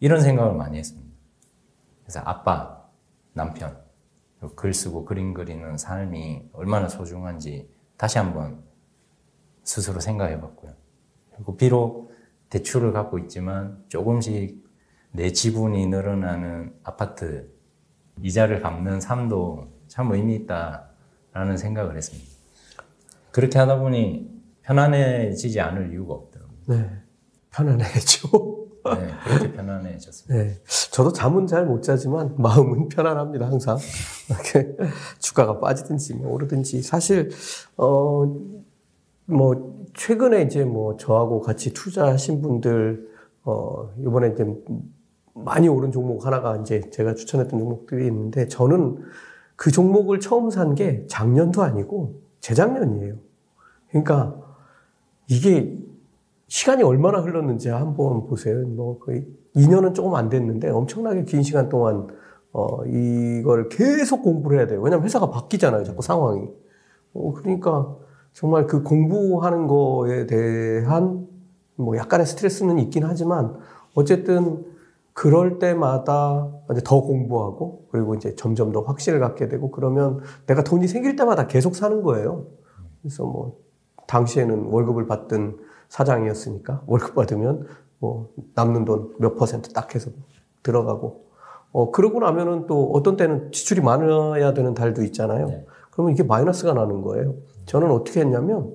[0.00, 1.15] 이런 생각을 많이 했습니다.
[2.06, 2.84] 그래서 아빠,
[3.32, 3.76] 남편,
[4.54, 8.62] 글 쓰고 그림 그리는 삶이 얼마나 소중한지 다시 한번
[9.64, 10.72] 스스로 생각해 봤고요.
[11.34, 12.14] 그리고 비록
[12.48, 14.64] 대출을 갖고 있지만 조금씩
[15.10, 17.50] 내 지분이 늘어나는 아파트
[18.22, 22.30] 이자를 갚는 삶도 참 의미 있다라는 생각을 했습니다.
[23.32, 24.30] 그렇게 하다 보니
[24.62, 26.56] 편안해지지 않을 이유가 없더라고요.
[26.68, 27.02] 네.
[27.50, 28.55] 편안해져.
[28.94, 30.34] 네, 그렇게 편안해졌습니다.
[30.44, 30.60] 네.
[30.92, 33.76] 저도 잠은 잘 못 자지만 마음은 편안합니다, 항상.
[34.30, 34.76] 이렇게
[35.18, 36.82] 주가가 빠지든지 뭐 오르든지.
[36.82, 37.30] 사실,
[37.76, 38.24] 어,
[39.26, 43.08] 뭐, 최근에 이제 뭐 저하고 같이 투자하신 분들,
[43.44, 44.44] 어, 이번에 이제
[45.34, 49.02] 많이 오른 종목 하나가 이제 제가 추천했던 종목들이 있는데 저는
[49.56, 53.14] 그 종목을 처음 산 게 작년도 아니고 재작년이에요.
[53.90, 54.36] 그러니까
[55.28, 55.76] 이게
[56.48, 58.66] 시간이 얼마나 흘렀는지 한번 보세요.
[58.66, 59.26] 뭐 거의
[59.56, 62.06] 2년은 조금 안 됐는데 엄청나게 긴 시간 동안
[62.52, 64.80] 어 이걸 계속 공부를 해야 돼요.
[64.80, 65.84] 왜냐면 회사가 바뀌잖아요.
[65.84, 66.48] 자꾸 상황이.
[67.14, 67.96] 어 그러니까
[68.32, 71.26] 정말 그 공부하는 거에 대한
[71.74, 73.56] 뭐 약간의 스트레스는 있긴 하지만
[73.94, 74.64] 어쨌든
[75.12, 80.86] 그럴 때마다 이제 더 공부하고 그리고 이제 점점 더 확신을 갖게 되고 그러면 내가 돈이
[80.86, 82.46] 생길 때마다 계속 사는 거예요.
[83.00, 83.58] 그래서 뭐
[84.06, 85.56] 당시에는 월급을 받던
[85.96, 87.66] 사장이었으니까 월급 받으면
[87.98, 90.10] 뭐 남는 돈 몇 퍼센트 딱 해서
[90.62, 91.24] 들어가고
[91.72, 95.46] 어 그러고 나면은 또 어떤 때는 지출이 많아야 되는 달도 있잖아요.
[95.46, 95.66] 네.
[95.90, 97.34] 그러면 이게 마이너스가 나는 거예요.
[97.64, 98.74] 저는 어떻게 했냐면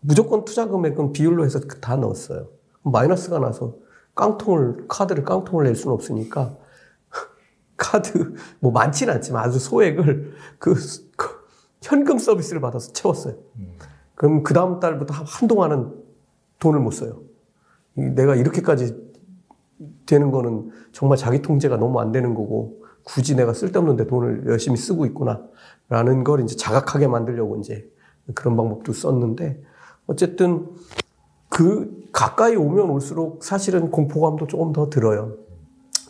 [0.00, 2.48] 무조건 투자 금액은 비율로 해서 다 넣었어요.
[2.82, 3.74] 마이너스가 나서
[4.14, 6.54] 깡통을 카드를 깡통을 낼 수는 없으니까
[7.76, 10.74] 카드 뭐 많지는 않지만 아주 소액을 그,
[11.16, 11.28] 그
[11.82, 13.34] 현금 서비스를 받아서 채웠어요.
[14.14, 15.97] 그럼 그 다음 달부터 한동안은
[16.58, 17.20] 돈을 못 써요.
[17.96, 19.08] 이 내가 이렇게까지
[20.06, 25.06] 되는 거는 정말 자기 통제가 너무 안 되는 거고 굳이 내가 쓸데없는데 돈을 열심히 쓰고
[25.06, 27.88] 있구나라는 걸 이제 자각하게 만들려고 이제
[28.34, 29.62] 그런 방법도 썼는데
[30.06, 30.68] 어쨌든
[31.48, 35.36] 그 가까이 오면 올수록 사실은 공포감도 조금 더 들어요.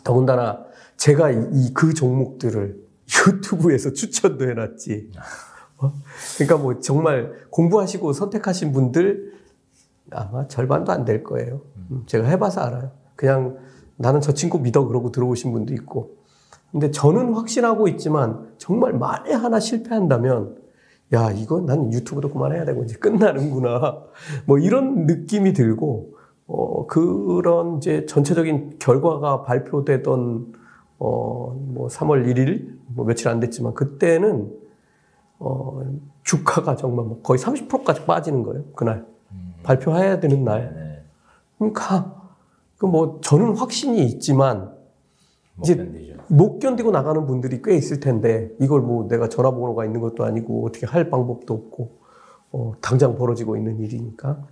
[0.03, 0.65] 더군다나
[0.97, 2.77] 제가 이 그 종목들을
[3.27, 5.11] 유튜브에서 추천도 해놨지.
[5.77, 5.93] 어?
[6.35, 9.38] 그러니까 뭐 정말 공부하시고 선택하신 분들
[10.11, 11.61] 아마 절반도 안 될 거예요.
[11.91, 12.91] 음, 제가 해봐서 알아요.
[13.15, 13.57] 그냥
[13.97, 16.17] 나는 저 친구 믿어 그러고 들어오신 분도 있고.
[16.71, 20.57] 근데 저는 확신하고 있지만 정말 만에 하나 실패한다면
[21.13, 24.03] 야, 이거 난 유튜브도 그만해야 되고 이제 끝나는구나.
[24.45, 26.13] 뭐 이런 느낌이 들고,
[26.45, 30.53] 어, 그런 이제 전체적인 결과가 발표되던,
[30.99, 34.51] 어, 뭐 3월 1일, 뭐 며칠 안 됐지만 그때는,
[35.39, 35.81] 어,
[36.23, 38.65] 주가가 정말 뭐 거의 30%까지 빠지는 거예요.
[38.75, 39.07] 그날.
[39.63, 40.73] 발표해야 되는 날.
[40.73, 41.03] 네,
[41.57, 42.15] 그러니까,
[42.77, 44.73] 그뭐 저는 확신이 있지만,
[45.55, 46.13] 못 이제 견디죠.
[46.27, 50.85] 못 견디고 나가는 분들이 꽤 있을 텐데 이걸 뭐 내가 전화번호가 있는 것도 아니고 어떻게
[50.85, 51.99] 할 방법도 없고
[52.51, 54.47] 어, 당장 벌어지고 있는 일이니까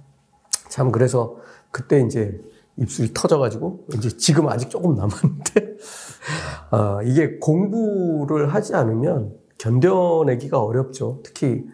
[0.70, 1.38] 참 그래서
[1.72, 2.42] 그때 이제
[2.78, 5.78] 입술이 터져가지고 이제 지금 아직 조금 남았는데
[6.72, 11.22] 아, 이게 공부를 하지 않으면 견뎌내기가 어렵죠.
[11.24, 11.66] 특히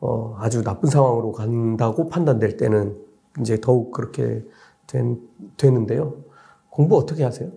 [0.00, 2.96] 어, 아주 나쁜 상황으로 간다고 판단될 때는
[3.40, 4.42] 이제 더욱 그렇게
[4.86, 5.20] 된,
[5.56, 6.24] 되는데요.
[6.70, 7.50] 공부 어떻게 하세요?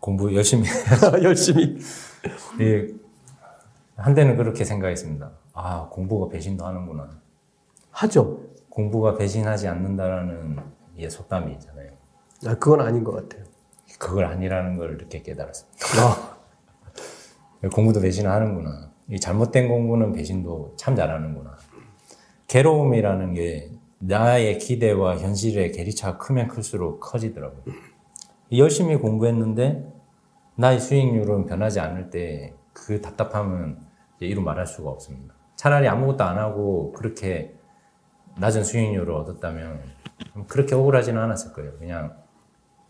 [0.00, 0.68] 공부 열심히
[1.22, 1.78] 열심히.
[2.60, 2.88] 예,
[3.96, 5.30] 한때는 그렇게 생각했습니다.
[5.54, 7.10] 아, 공부가 배신도 하는구나.
[7.90, 8.40] 하죠.
[8.68, 10.58] 공부가 배신하지 않는다라는
[10.98, 11.90] 예, 속담이 있잖아요.
[12.46, 13.44] 아, 그건 아닌 것 같아요.
[13.98, 15.78] 그걸 아니라는 걸 이렇게 깨달았습니다.
[16.00, 16.38] 아,
[17.74, 18.90] 공부도 배신을 하는구나.
[19.10, 21.56] 이 잘못된 공부는 배신도 참 잘하는구나.
[22.46, 27.74] 괴로움이라는 게 나의 기대와 현실의 괴리차가 크면 클수록 커지더라고요.
[28.52, 29.92] 열심히 공부했는데
[30.56, 33.78] 나의 수익률은 변하지 않을 때 그 답답함은
[34.20, 35.34] 이루 말할 수가 없습니다.
[35.56, 37.54] 차라리 아무것도 안 하고 그렇게
[38.36, 39.82] 낮은 수익률을 얻었다면
[40.46, 41.76] 그렇게 억울하지는 않았을 거예요.
[41.78, 42.16] 그냥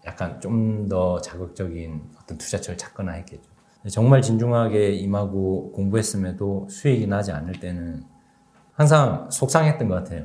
[0.04, 3.47] 약간 좀 더 자극적인 어떤 투자처를 찾거나 했겠죠.
[3.90, 8.04] 정말 진중하게 임하고 공부했음에도 수익이 나지 않을 때는
[8.72, 10.24] 항상 속상했던 것 같아요.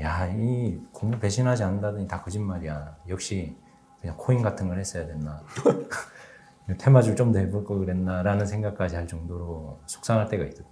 [0.00, 2.96] 야, 이 공부 배신하지 않는다더니 다 거짓말이야.
[3.08, 3.56] 역시
[4.00, 5.42] 그냥 코인 같은 걸 했어야 됐나.
[6.78, 10.68] 테마주를 좀더 해볼 걸 그랬나라는 생각까지 할 정도로 속상할 때가 있거든요.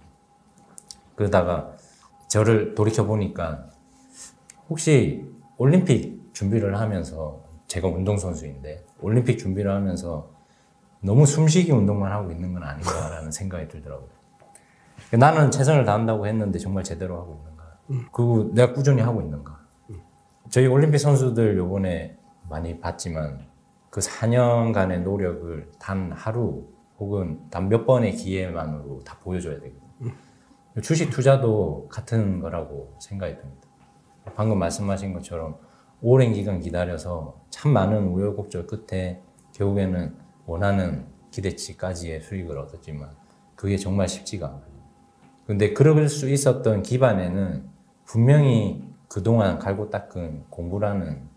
[1.15, 1.75] 그러다가
[2.27, 3.69] 저를 돌이켜 보니까
[4.69, 5.25] 혹시
[5.57, 10.32] 올림픽 준비를 하면서 제가 운동선수인데 올림픽 준비를 하면서
[11.03, 14.09] 너무 숨쉬기 운동만 하고 있는 건 아닌가라는 생각이 들더라고요.
[15.11, 17.63] 나는 최선을 다한다고 했는데 정말 제대로 하고 있는가?
[18.11, 19.59] 그리고 내가 꾸준히 하고 있는가?
[20.49, 22.17] 저희 올림픽 선수들 요번에
[22.49, 23.47] 많이 봤지만
[23.89, 26.67] 그 4년간의 노력을 단 하루
[26.99, 30.11] 혹은 단 몇 번의 기회만으로 다 보여줘야 되거든요.
[30.81, 33.67] 주식 투자도 같은 거라고 생각이 듭니다.
[34.35, 35.57] 방금 말씀하신 것처럼
[36.01, 39.21] 오랜 기간 기다려서 참 많은 우여곡절 끝에
[39.53, 40.15] 결국에는
[40.45, 43.09] 원하는 기대치까지의 수익을 얻었지만
[43.55, 44.73] 그게 정말 쉽지가 않아요.
[45.45, 47.69] 근데 그럴 수 있었던 기반에는
[48.05, 51.27] 분명히 그동안 갈고 닦은 공부라는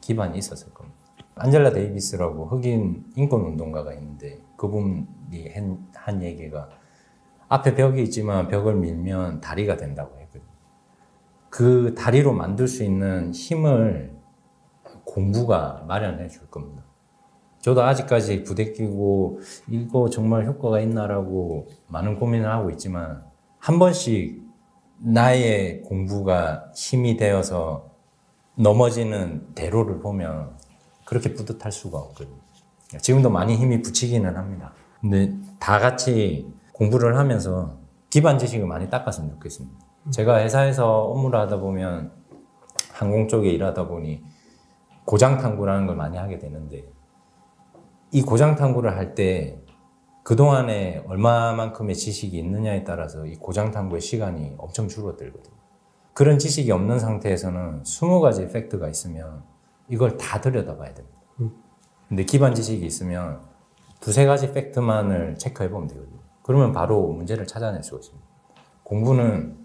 [0.00, 0.98] 기반이 있었을 겁니다.
[1.36, 6.68] 안젤라 데이비스라고 흑인 인권 운동가가 있는데 그분이 한, 한 얘기가
[7.48, 10.44] 앞에 벽이 있지만 벽을 밀면 다리가 된다고 했거든요.
[11.48, 14.16] 그 다리로 만들 수 있는 힘을
[15.04, 16.77] 공부가 마련해 줄 겁니다.
[17.60, 23.24] 저도 아직까지 부대끼고 이거 정말 효과가 있나라고 많은 고민을 하고 있지만
[23.58, 24.42] 한 번씩
[24.98, 27.90] 나의 공부가 힘이 되어서
[28.56, 30.56] 넘어지는 대로를 보면
[31.04, 32.38] 그렇게 뿌듯할 수가 없거든요.
[33.00, 34.72] 지금도 많이 힘이 붙이기는 합니다.
[35.00, 37.78] 근데 다 같이 공부를 하면서
[38.10, 39.78] 기반 지식을 많이 닦았으면 좋겠습니다.
[40.10, 42.12] 제가 회사에서 업무를 하다 보면
[42.92, 44.22] 항공 쪽에 일하다 보니
[45.04, 46.84] 고장 탐구라는 걸 많이 하게 되는데
[48.10, 49.60] 이 고장 탐구를 할 때
[50.22, 55.56] 그동안에 얼마만큼의 지식이 있느냐에 따라서 이 고장 탐구의 시간이 엄청 줄어들거든요.
[56.12, 59.42] 그런 지식이 없는 상태에서는 20가지 팩트가 있으면
[59.88, 61.18] 이걸 다 들여다봐야 됩니다.
[62.08, 63.40] 근데 기반 지식이 있으면
[64.00, 66.18] 두세 가지 팩트만을 체크해 보면 되거든요.
[66.42, 68.26] 그러면 바로 문제를 찾아낼 수가 있습니다.
[68.82, 69.56] 공부는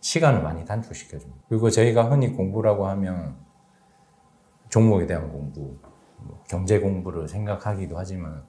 [0.00, 1.42] 시간을 많이 단축시켜줍니다.
[1.48, 3.36] 그리고 저희가 흔히 공부라고 하면
[4.68, 5.76] 종목에 대한 공부,
[6.24, 8.42] 뭐 경제 공부를 생각하기도 하지만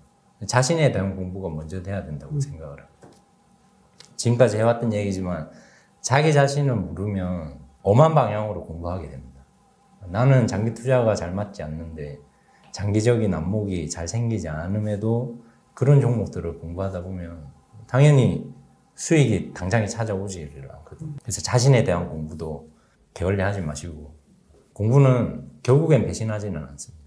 [0.46, 3.08] 자신에 대한 공부가 먼저 돼야 된다고 생각을 합니다.
[4.16, 5.50] 지금까지 해왔던 얘기지만
[6.02, 9.44] 자기 자신을 모르면 엄한 방향으로 공부하게 됩니다.
[10.08, 12.20] 나는 장기 투자가 잘 맞지 않는데
[12.72, 15.44] 장기적인 안목이 잘 생기지 않음에도
[15.74, 17.48] 그런 종목들을 공부하다 보면
[17.88, 18.54] 당연히
[18.96, 21.14] 수익이 당장에 찾아오지를 않거든요.
[21.22, 22.70] 그래서 자신에 대한 공부도
[23.14, 24.16] 게을리 하지 마시고
[24.74, 27.03] 공부는 결국엔 배신하지는 않습니다.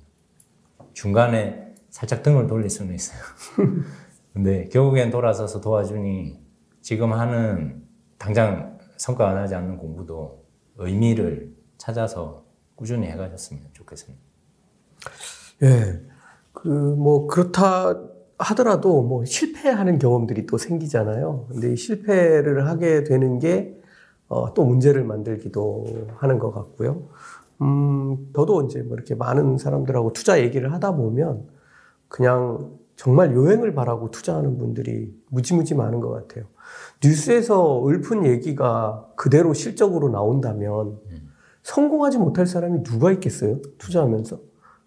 [0.97, 3.21] 중간에 살짝 등을 돌릴 수는 있어요.
[4.33, 6.41] 근데 결국엔 돌아서서 도와주니
[6.81, 7.83] 지금 하는
[8.17, 10.43] 당장 성과 안 하지 않는 공부도
[10.79, 14.25] 의미를 찾아서 꾸준히 해가셨으면 좋겠습니다.
[15.65, 16.01] 예.
[16.53, 17.95] 그, 뭐, 그렇다
[18.39, 21.49] 하더라도 뭐 실패하는 경험들이 또 생기잖아요.
[21.51, 23.79] 근데 이 실패를 하게 되는 게,
[24.29, 27.11] 어, 또 문제를 만들기도 하는 것 같고요.
[27.63, 31.47] 음, 저도 이제 뭐 이렇게 많은 사람들하고 투자 얘기를 하다 보면
[32.09, 36.45] 그냥 정말 요행을 바라고 투자하는 분들이 무지무지 많은 것 같아요.
[37.05, 40.99] 뉴스에서 읊은 얘기가 그대로 실적으로 나온다면
[41.63, 43.61] 성공하지 못할 사람이 누가 있겠어요?
[43.79, 44.39] 투자하면서.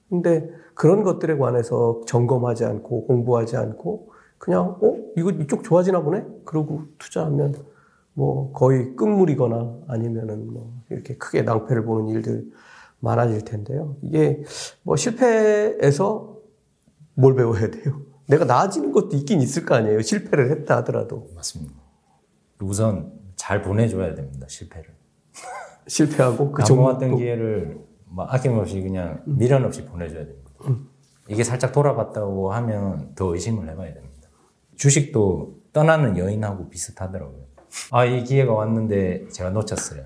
[0.09, 4.09] 근데 그런 것들에 관해서 점검하지 않고 공부하지 않고
[4.39, 7.53] 그냥 어 이거 이쪽 좋아지나 보네 그러고 투자하면
[8.19, 12.51] 뭐 거의 끝물이거나 아니면은 뭐 이렇게 크게 낭패를 보는 일들
[12.99, 13.95] 많아질 텐데요.
[14.01, 14.43] 이게
[14.83, 16.35] 뭐 실패에서
[17.13, 18.01] 뭘 배워야 돼요?
[18.27, 20.01] 내가 나아지는 것도 있긴 있을 거 아니에요.
[20.01, 21.73] 실패를 했다 하더라도 맞습니다.
[22.59, 24.47] 우선 잘 보내줘야 됩니다.
[24.49, 24.93] 실패를.
[25.87, 27.79] 실패하고 그 정보왔던 기회를
[28.09, 30.51] 막 아낌없이 그냥 미련 없이 보내줘야 됩니다.
[31.29, 34.27] 이게 살짝 돌아봤다고 하면 더 의심을 해봐야 됩니다.
[34.75, 37.48] 주식도 떠나는 여인하고 비슷하더라고요.
[37.91, 40.03] 아, 이 기회가 왔는데 제가 놓쳤어요.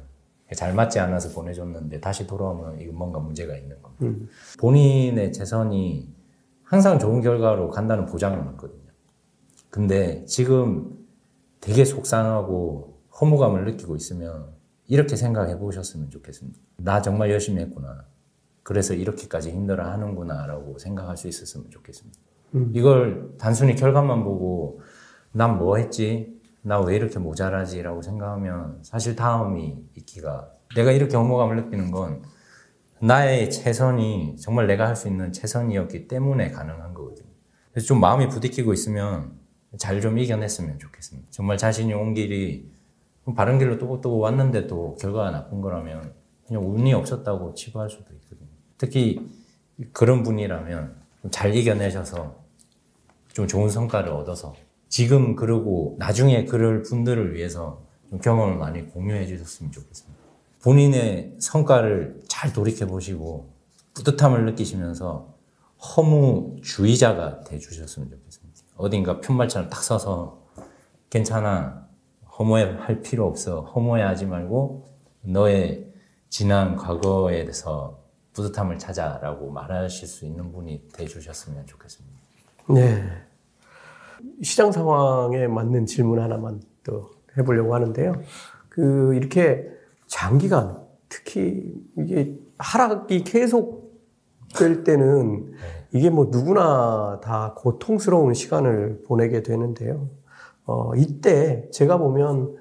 [0.56, 4.06] 잘 맞지 않아서 보내줬는데 다시 돌아오면 이거 뭔가 문제가 있는 겁니다.
[4.06, 4.30] 음.
[4.60, 6.14] 본인의 재선이
[6.64, 8.81] 항상 좋은 결과로 간다는 보장은 없거든요.
[9.69, 10.95] 근데 지금
[11.60, 14.48] 되게 속상하고 허무감을 느끼고 있으면
[14.88, 16.60] 이렇게 생각해 보셨으면 좋겠습니다.
[16.77, 18.06] 나 정말 열심히 했구나.
[18.61, 22.19] 그래서 이렇게까지 힘들어 하는구나 라고 생각할 수 있었으면 좋겠습니다.
[22.56, 22.72] 음.
[22.76, 24.81] 이걸 단순히 결과만 보고
[25.31, 26.40] 난 뭐 했지?
[26.64, 27.81] 나 왜 이렇게 모자라지?
[27.81, 32.23] 라고 생각하면 사실 다음이 있기가 내가 이렇게 허무감을 느끼는 건
[32.99, 37.27] 나의 최선이 정말 내가 할 수 있는 최선이었기 때문에 가능한 거거든요.
[37.72, 39.34] 그래서 좀 마음이 부딪히고 있으면
[39.77, 41.27] 잘 좀 이겨냈으면 좋겠습니다.
[41.31, 42.72] 정말 자신이 온 길이
[43.35, 46.14] 바른 길로 또, 또 왔는데 또 결과가 나쁜 거라면
[46.48, 48.48] 그냥 운이 없었다고 치부할 수도 있거든요.
[48.77, 49.27] 특히
[49.91, 50.95] 그런 분이라면
[51.31, 52.35] 잘 이겨내셔서
[53.34, 54.53] 좀 좋은 성과를 얻어서
[54.93, 60.21] 지금 그러고 나중에 그럴 분들을 위해서 좀 경험을 많이 공유해 주셨으면 좋겠습니다.
[60.61, 63.49] 본인의 성과를 잘 돌이켜 보시고
[63.95, 65.33] 뿌듯함을 느끼시면서
[65.81, 68.61] 허무주의자가 돼 주셨으면 좋겠습니다.
[68.77, 70.43] 어딘가 편말처럼 딱 서서
[71.09, 71.87] 괜찮아
[72.37, 74.85] 허무할 필요 없어 허무해하지 말고
[75.21, 75.91] 너의
[76.29, 77.99] 지난 과거에 대해서
[78.33, 82.15] 뿌듯함을 찾아라고 말하실 수 있는 분이 돼 주셨으면 좋겠습니다.
[82.69, 83.32] 네.
[84.41, 88.14] 시장 상황에 맞는 질문 하나만 또 해보려고 하는데요.
[88.69, 89.68] 그 이렇게
[90.07, 93.84] 장기간 특히 이게 하락이 계속
[94.55, 95.53] 될 때는
[95.91, 100.10] 이게 뭐 누구나 다 고통스러운 시간을 보내게 되는데요.
[100.65, 102.55] 어, 이때 제가 보면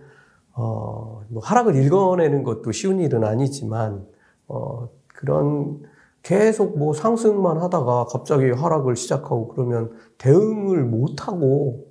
[0.55, 4.07] 어, 뭐 하락을 읽어내는 것도 쉬운 일은 아니지만
[4.49, 5.83] 어, 그런
[6.23, 11.87] 계속 뭐 상승만 하다가 갑자기 하락을 시작하고 그러면 대응을 못하고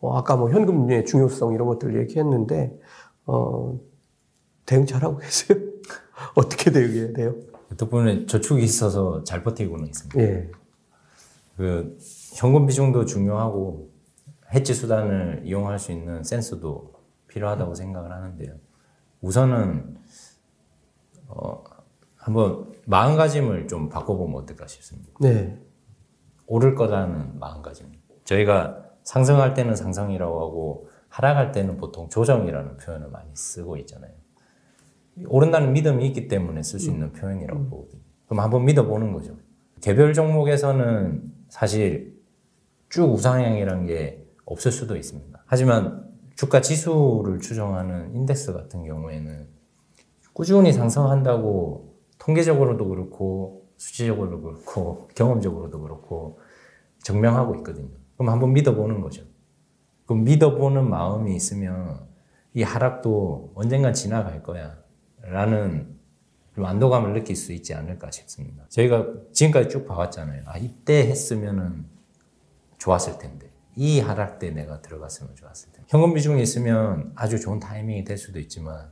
[0.00, 2.78] 어, 아까 뭐 현금의 중요성 이런 것들 얘기했는데
[3.26, 3.78] 어,
[4.66, 5.58] 대응 잘하고 계세요?
[6.34, 7.34] 어떻게 대응해야 돼요?
[7.76, 10.20] 덕분에 저축이 있어서 잘 버티고는 있습니다.
[10.20, 10.50] 예.
[11.56, 11.96] 그
[12.34, 13.90] 현금 비중도 중요하고
[14.52, 16.92] 해지 수단을 이용할 수 있는 센스도
[17.28, 18.54] 필요하다고 생각을 하는데요.
[19.20, 19.96] 우선은
[21.28, 21.63] 어,
[22.24, 25.12] 한번 마음가짐을 좀 바꿔보면 어떨까 싶습니다.
[25.20, 25.60] 네.
[26.46, 27.92] 오를 거라는 마음가짐.
[28.24, 34.10] 저희가 상승할 때는 상승이라고 하고 하락할 때는 보통 조정이라는 표현을 많이 쓰고 있잖아요.
[35.26, 38.00] 오른다는 믿음이 있기 때문에 쓸 수 있는 표현이라고 보거든요.
[38.24, 39.36] 그럼 한번 믿어보는 거죠.
[39.82, 42.18] 개별 종목에서는 사실
[42.88, 45.44] 쭉 우상향이라는 게 없을 수도 있습니다.
[45.44, 49.46] 하지만 주가 지수를 추정하는 인덱스 같은 경우에는
[50.32, 51.93] 꾸준히 상승한다고
[52.24, 56.40] 통계적으로도 그렇고 수치적으로도 그렇고 경험적으로도 그렇고
[57.02, 57.90] 증명하고 있거든요.
[58.16, 59.24] 그럼 한번 믿어보는 거죠.
[60.06, 62.06] 그럼 믿어보는 마음이 있으면
[62.54, 64.78] 이 하락도 언젠간 지나갈 거야.
[65.20, 65.98] 라는
[66.54, 68.64] 좀 안도감을 느낄 수 있지 않을까 싶습니다.
[68.68, 70.42] 저희가 지금까지 쭉 봐왔잖아요.
[70.46, 71.86] 아, 이때 했으면은
[72.78, 73.50] 좋았을 텐데.
[73.76, 75.86] 이 하락 때 내가 들어갔으면 좋았을 텐데.
[75.90, 78.88] 현금 비중이 있으면 아주 좋은 타이밍이 될 수도 있지만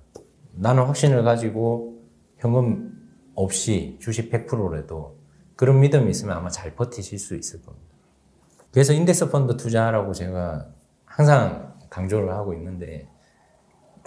[0.55, 2.03] 나는 확신을 가지고
[2.39, 3.02] 현금
[3.35, 5.19] 없이 주식 100%라도
[5.57, 7.87] 그런 믿음이 있으면 아마 잘 버티실 수 있을 겁니다.
[8.73, 10.67] 그래서 인덱스 펀드 투자하라고 제가
[11.05, 13.09] 항상 강조를 하고 있는데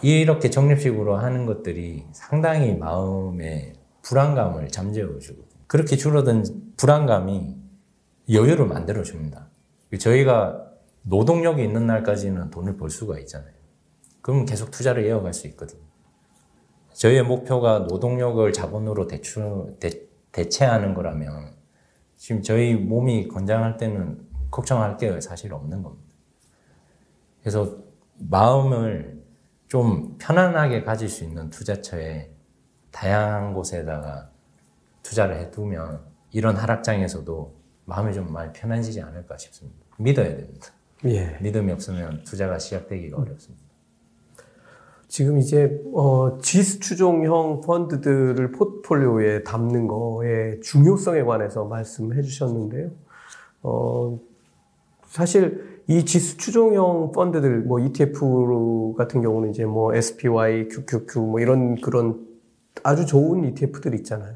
[0.01, 6.43] 이렇게 적립식으로 하는 것들이 상당히 마음의 불안감을 잠재워주고 그렇게 줄어든
[6.77, 7.55] 불안감이
[8.29, 9.47] 여유를 만들어줍니다.
[9.99, 10.65] 저희가
[11.03, 13.53] 노동력이 있는 날까지는 돈을 벌 수가 있잖아요.
[14.21, 15.84] 그럼 계속 투자를 이어갈 수 있거든요.
[16.95, 19.89] 저희의 목표가 노동력을 자본으로 대출, 대,
[20.31, 21.53] 대체하는 거라면
[22.15, 26.15] 지금 저희 몸이 건장할 때는 걱정할 게 사실 없는 겁니다.
[27.41, 27.77] 그래서
[28.17, 29.21] 마음을
[29.67, 32.31] 좀 편안하게 가질 수 있는 투자처에
[32.91, 34.29] 다양한 곳에다가
[35.03, 36.01] 투자를 해두면
[36.31, 37.55] 이런 하락장에서도
[37.85, 39.85] 마음이 좀 많이 편해지지 않을까 싶습니다.
[39.97, 40.67] 믿어야 됩니다.
[41.05, 41.37] 예.
[41.41, 43.64] 믿음이 없으면 투자가 시작되기가 어렵습니다.
[45.07, 52.89] 지금 이제 어, 지수 추종형 펀드들을 포트폴리오에 담는 거의 중요성에 관해서 말씀해 주셨는데요.
[53.63, 54.19] 어,
[55.07, 61.75] 사실 이 지수 추종형 펀드들 뭐 ETF 같은 경우는 이제 뭐 SPY, QQQ 뭐 이런
[61.81, 62.25] 그런
[62.83, 64.35] 아주 좋은 ETF들 있잖아요.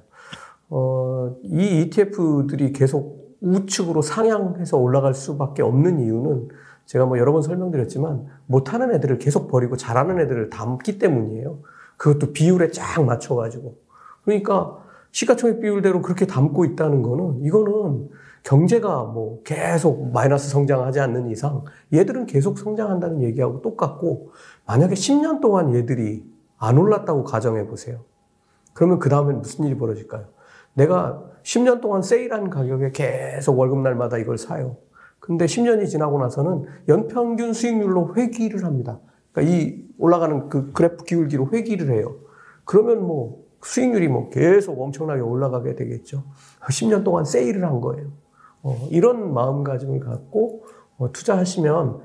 [0.69, 6.49] 어, 이 ETF들이 계속 우측으로 상향해서 올라갈 수밖에 없는 이유는
[6.89, 11.59] 제가 뭐 여러 번 설명드렸지만 못하는 애들을 계속 버리고 잘하는 애들을 담기 때문이에요.
[11.97, 13.77] 그것도 비율에 쫙 맞춰가지고.
[14.25, 14.79] 그러니까
[15.11, 18.09] 시가총액 비율대로 그렇게 담고 있다는 거는 이거는
[18.41, 21.63] 경제가 뭐 계속 마이너스 성장하지 않는 이상
[21.93, 24.31] 얘들은 계속 성장한다는 얘기하고 똑같고
[24.65, 26.25] 만약에 10년 동안 얘들이
[26.57, 27.99] 안 올랐다고 가정해 보세요.
[28.73, 30.25] 그러면 그 다음엔 무슨 일이 벌어질까요?
[30.73, 34.77] 내가 10년 동안 세일한 가격에 계속 월급날마다 이걸 사요.
[35.19, 38.99] 근데 10년이 지나고 나서는 연평균 수익률로 회귀를 합니다.
[39.31, 42.15] 그러니까 이 올라가는 그 그래프 기울기로 회귀를 해요.
[42.65, 46.23] 그러면 뭐 수익률이 뭐 계속 엄청나게 올라가게 되겠죠.
[46.61, 48.07] 10년 동안 세일을 한 거예요.
[48.61, 50.63] 어, 이런 마음가짐을 갖고
[50.97, 52.01] 어, 투자하시면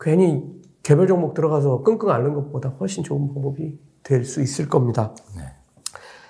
[0.00, 0.44] 괜히
[0.82, 5.14] 개별 종목 들어가서 끙끙 앓는 것보다 훨씬 좋은 방법이 될 수 있을 겁니다.
[5.36, 5.42] 네.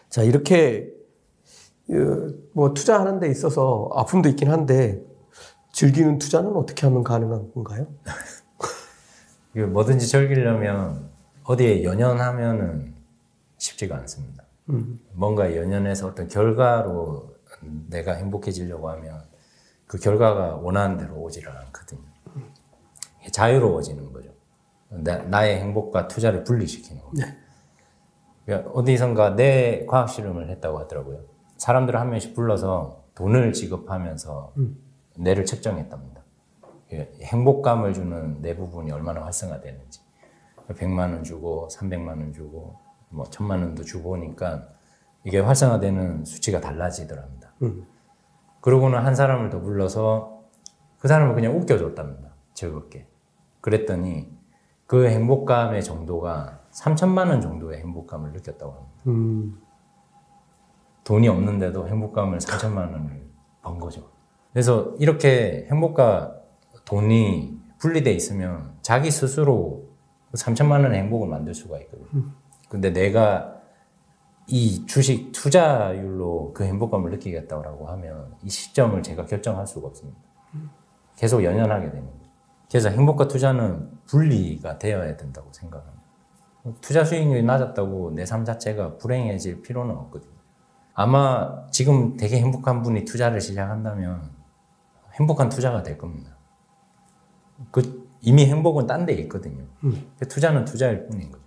[0.09, 0.92] 자, 이렇게
[1.86, 5.02] 그, 뭐 투자하는 데 있어서 아픔도 있긴 한데
[5.72, 7.86] 즐기는 투자는 어떻게 하면 가능한 건가요?
[9.54, 11.10] 뭐든지 즐기려면
[11.44, 12.94] 어디에 연연하면은
[13.58, 14.44] 쉽지가 않습니다.
[14.70, 15.00] 음.
[15.12, 17.34] 뭔가 연연해서 어떤 결과로
[17.88, 19.22] 내가 행복해지려고 하면
[19.86, 22.00] 그 결과가 원하는 대로 오지를 않거든요.
[23.30, 24.30] 자유로워지는 거죠.
[24.88, 27.26] 나, 의 행복과 투자를 분리시키는 겁니다.
[27.26, 27.38] 네.
[28.44, 31.20] 그러니까 어디선가 내 과학 실험을 했다고 하더라고요.
[31.56, 34.54] 사람들을 한 명씩 불러서 돈을 지급하면서
[35.16, 36.22] 뇌를 측정했답니다.
[36.93, 40.01] 예, 행복감을 주는 뇌 부분이 얼마나 활성화되는지.
[40.68, 42.76] 100만 원 주고 300만 원 주고
[43.09, 44.68] 뭐 1000만 원도 주고 보니까
[45.24, 47.52] 이게 활성화되는 수치가 달라지더랍니다.
[47.62, 47.86] 음.
[48.60, 50.44] 그러고는 한 사람을 더 불러서
[50.98, 52.30] 그 사람을 그냥 웃겨줬답니다.
[52.55, 53.09] 즐겁게.
[53.60, 54.30] 그랬더니
[54.86, 59.02] 그 행복감의 정도가 3천만 원 정도의 행복감을 느꼈다고 합니다.
[59.06, 59.60] 음,
[61.05, 63.30] 돈이 없는데도 행복감을 3천만 원을
[63.62, 64.11] 번 거죠.
[64.52, 66.34] 그래서 이렇게 행복과
[66.84, 69.88] 돈이 분리돼 있으면 자기 스스로
[70.34, 72.24] 3천만 원의 행복을 만들 수가 있거든요.
[72.68, 73.56] 근데 내가
[74.46, 80.18] 이 주식 투자율로 그 행복감을 느끼겠다고 하면 이 시점을 제가 결정할 수가 없습니다.
[81.16, 82.30] 계속 연연하게 되는 거죠.
[82.70, 86.02] 그래서 행복과 투자는 분리가 되어야 된다고 생각합니다.
[86.80, 90.32] 투자 수익률이 낮았다고 내 삶 자체가 불행해질 필요는 없거든요.
[90.94, 94.30] 아마 지금 되게 행복한 분이 투자를 시작한다면
[95.14, 96.36] 행복한 투자가 될 겁니다.
[97.70, 99.64] 그 이미 행복은 딴 데 있거든요.
[100.28, 101.43] 투자는 투자일 뿐인 거죠.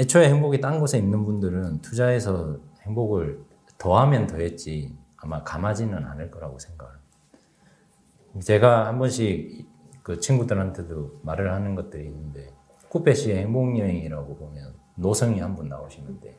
[0.00, 3.40] 애초에 행복이 딴 곳에 있는 분들은 투자해서 행복을
[3.78, 7.04] 더하면 더했지 아마 감하지는 않을 거라고 생각합니다.
[8.40, 9.66] 제가 한 번씩
[10.02, 12.54] 그 친구들한테도 말을 하는 것들이 있는데
[12.88, 16.38] 쿠페 씨의 행복여행이라고 보면 노성이 한 분 나오시는데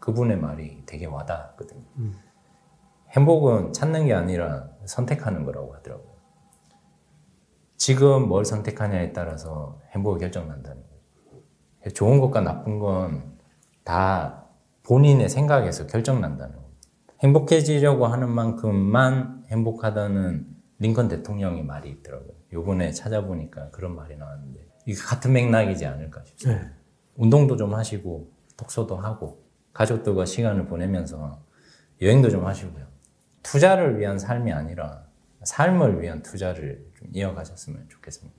[0.00, 1.82] 그분의 말이 되게 와닿았거든요.
[3.10, 6.16] 행복은 찾는 게 아니라 선택하는 거라고 하더라고요.
[7.76, 11.92] 지금 뭘 선택하냐에 따라서 행복이 결정난다는 거예요.
[11.94, 13.38] 좋은 것과 나쁜 건
[13.88, 14.44] 다
[14.82, 16.68] 본인의 생각에서 결정난다는 거예요.
[17.20, 20.46] 행복해지려고 하는 만큼만 행복하다는
[20.78, 22.32] 링컨 대통령의 말이 있더라고요.
[22.52, 26.64] 요번에 찾아보니까 그런 말이 나왔는데 이게 같은 맥락이지 않을까 싶습니다.
[26.64, 26.70] 네.
[27.16, 29.42] 운동도 좀 하시고 독서도 하고
[29.72, 31.42] 가족들과 시간을 보내면서
[32.02, 32.84] 여행도 좀 하시고요.
[33.50, 35.04] 투자를 위한 삶이 아니라
[35.42, 38.36] 삶을 위한 투자를 좀 이어가셨으면 좋겠습니다.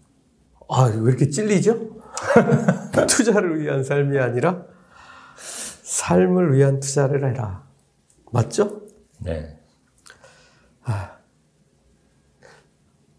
[0.70, 1.98] 아, 왜 이렇게 찔리죠?
[3.10, 4.66] 투자를 위한 삶이 아니라
[5.84, 7.64] 삶을 위한 투자를 해라.
[8.32, 8.84] 맞죠?
[9.20, 9.58] 네.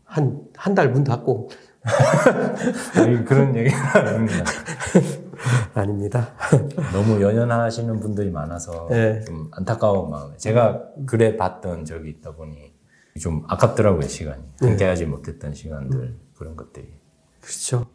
[0.05, 1.51] 한, 한 달 문 닫고.
[2.97, 4.45] 아니, 그런 얘기는 아닙니다.
[5.75, 6.35] 아닙니다.
[6.93, 9.21] 너무 연연하시는 분들이 많아서 네.
[9.23, 12.73] 좀 안타까운 마음에 제가 그래 봤던 적이 있다 보니
[13.21, 16.89] 좀 아깝더라고요 시간이 함께하지 못했던 시간들 그런 것들이
[17.41, 17.87] 그렇죠.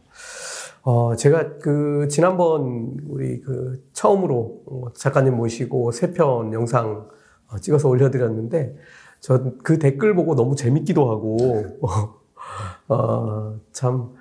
[0.82, 7.08] 어, 제가 그, 지난번 우리 그, 처음으로 어, 작가님 모시고 세 편 영상
[7.48, 8.76] 어, 찍어서 올려드렸는데,
[9.20, 11.80] 저 그 댓글 보고 너무 재밌기도 하고,
[12.88, 14.12] 어, 참,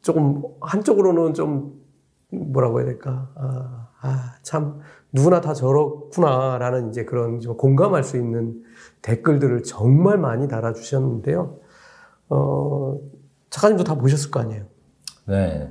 [0.00, 1.81] 조금, 한쪽으로는 좀,
[2.32, 4.80] 뭐라고 해야 될까, 아, 아, 참,
[5.12, 8.62] 누구나 다 저렇구나라는 이제 그런 좀 공감할 수 있는
[9.02, 11.58] 댓글들을 정말 많이 달아주셨는데요.
[12.30, 12.98] 어,
[13.50, 14.64] 작가님도 다 보셨을 거 아니에요?
[15.26, 15.70] 네.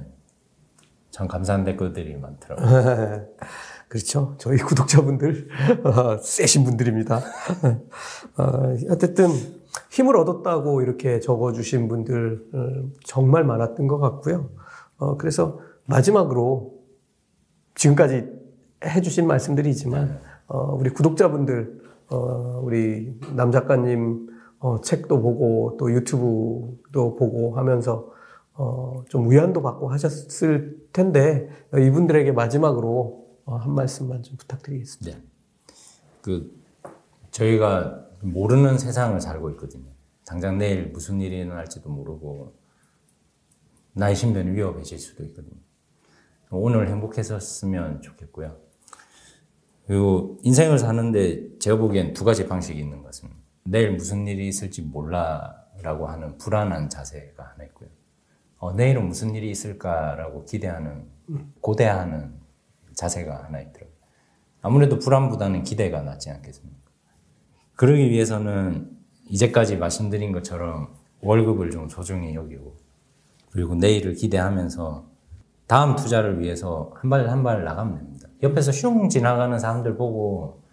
[1.10, 3.28] 참 감사한 댓글들이 많더라고요.
[3.90, 4.36] 그렇죠.
[4.38, 5.50] 저희 구독자분들
[5.84, 7.18] 어, 세신 분들입니다.
[8.38, 9.28] 어, 어쨌든
[9.90, 14.50] 힘을 얻었다고 이렇게 적어주신 분들 어, 정말 많았던 것 같고요.
[14.98, 16.74] 어, 그래서 마지막으로
[17.76, 18.30] 지금까지
[18.84, 24.30] 해주신 말씀들이지만 어, 우리 구독자분들, 어, 우리 남 작가님
[24.60, 28.12] 어, 책도 보고 또 유튜브도 보고 하면서
[28.54, 35.18] 어, 좀 위안도 받고 하셨을 텐데 이분들에게 마지막으로 어, 한 말씀만 좀 부탁드리겠습니다.
[35.18, 35.24] 네.
[36.22, 36.62] 그
[37.32, 39.90] 저희가 모르는 세상을 살고 있거든요.
[40.26, 42.54] 당장 내일 무슨 일이 일어날지도 모르고
[43.94, 45.61] 나의 신변이 위협해질 수도 있거든요.
[46.52, 48.58] 오늘 행복했었으면 좋겠고요.
[49.88, 53.40] 그리고 인생을 사는데 제가 보기엔 두 가지 방식이 있는 것 같습니다.
[53.64, 57.90] 내일 무슨 일이 있을지 몰라라고 하는 불안한 자세가 하나 있고요.
[58.58, 61.08] 어, 내일은 무슨 일이 있을까라고 기대하는
[61.62, 62.34] 고대하는
[62.94, 63.96] 자세가 하나 있더라고요.
[64.62, 66.80] 아무래도 불안보다는 기대가 낫지 않겠습니까?
[67.76, 68.98] 그러기 위해서는
[69.28, 72.78] 이제까지 말씀드린 것처럼 월급을 좀 소중히 여기고
[73.50, 75.11] 그리고 내일을 기대하면서
[75.72, 78.28] 다음 투자를 위해서 한 발 한 발 나가면 됩니다.
[78.44, 80.64] 옆에서 슝 지나가는 사람들 보고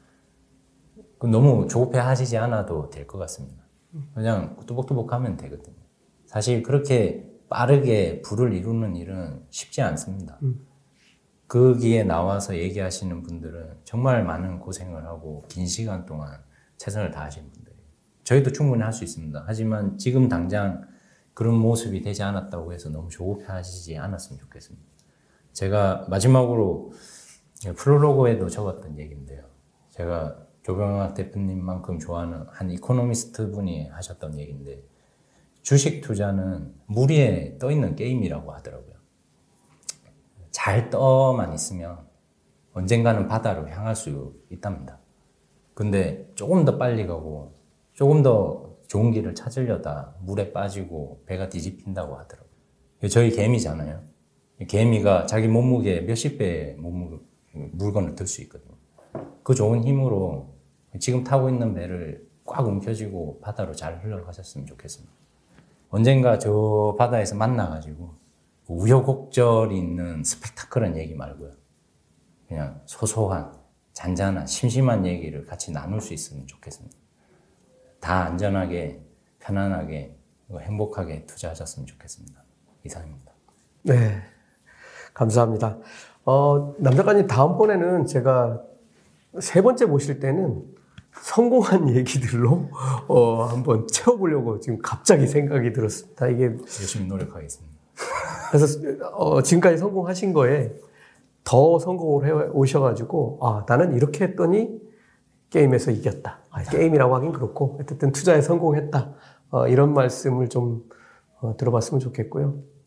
[1.19, 3.63] 그 너무 조급해 하시지 않아도 될 것 같습니다.
[4.15, 5.77] 그냥 뚜벅뚜벅 하면 되거든요.
[6.27, 10.39] 사실 그렇게 빠르게 불을 이루는 일은 쉽지 않습니다.
[11.47, 16.43] 거기에 나와서 얘기하시는 분들은 정말 많은 고생을 하고 긴 시간 동안
[16.77, 17.83] 최선을 다하신 분들이에요.
[18.25, 19.45] 저희도 충분히 할 수 있습니다.
[19.47, 20.83] 하지만 지금 당장
[21.35, 24.88] 그런 모습이 되지 않았다고 해서 너무 조급해 하시지 않았으면 좋겠습니다.
[25.59, 26.93] 제가 마지막으로
[27.75, 29.43] 프롤로그에도 적었던 얘기인데요.
[29.91, 34.85] 제가 조병학 대표님만큼 좋아하는 한 이코노미스트 분이 하셨던 얘기인데
[35.63, 38.95] 주식 투자는 물 위에 떠 있는 게임이라고 하더라고요.
[40.53, 42.07] 잘 떠만 있으면
[42.73, 45.01] 언젠가는 바다로 향할 수 있답니다.
[45.75, 47.59] 근데 조금 더 빨리 가고
[47.95, 52.49] 조금 더 좋은 길을 찾으려다 물에 빠지고 배가 뒤집힌다고 하더라고요.
[53.11, 54.18] 저희 개미잖아요.
[54.67, 57.21] 개미가 자기 몸무게 몇십 배의 몸무
[57.53, 58.75] 물건을 들 수 있거든요.
[59.43, 60.55] 그 좋은 힘으로
[60.99, 65.13] 지금 타고 있는 배를 꽉 움켜쥐고 바다로 잘 흘러가셨으면 좋겠습니다.
[65.91, 68.15] 언젠가 저 바다에서 만나가지고
[68.67, 71.53] 우여곡절이 있는 스펙타클한 얘기 말고요.
[72.47, 73.53] 그냥 소소한,
[73.93, 76.97] 잔잔한, 심심한 얘기를 같이 나눌 수 있으면 좋겠습니다.
[78.01, 79.03] 다 안전하게,
[79.39, 80.17] 편안하게,
[80.51, 82.45] 행복하게 투자하셨으면 좋겠습니다.
[82.85, 83.33] 이상입니다.
[83.83, 84.23] 네.
[85.19, 85.79] 감사합니다.
[86.25, 88.63] 어, 남 작가님 다음번에는 제가
[89.41, 90.63] 세 번째 모실 때는
[91.23, 92.69] 성공한 얘기들로
[93.09, 96.29] 어, 한번 채워보려고 지금 갑자기 생각이 들었습니다.
[96.29, 97.77] 이게 열심히 노력하겠습니다.
[98.51, 98.79] 그래서
[99.15, 100.73] 어, 지금까지 성공하신 거에
[101.43, 104.81] 더 성공을 해 오셔가지고 아 나는 이렇게 했더니
[105.51, 106.41] 게임에서 이겼다.
[106.51, 109.15] 아, 게임이라고 하긴 그렇고 어쨌든 투자에 성공했다.
[109.51, 110.85] 어, 이런 말씀을 좀
[111.41, 112.78] 어, 들어봤으면 좋겠고요.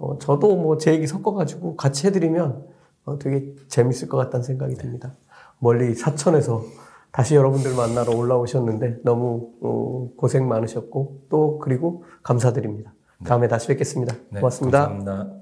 [0.00, 2.64] 어, 저도 뭐 제 얘기 섞어가지고 같이 해드리면
[3.04, 5.14] 어, 되게 재밌을 것 같다는 생각이 듭니다.
[5.58, 6.62] 멀리 사천에서
[7.12, 12.92] 다시 여러분들 만나러 올라오셨는데 너무 어, 고생 많으셨고 또 그리고 감사드립니다.
[13.24, 14.14] 다음에 다시 뵙겠습니다.
[14.30, 14.88] 네, 고맙습니다.
[14.88, 15.39] 감사합니다.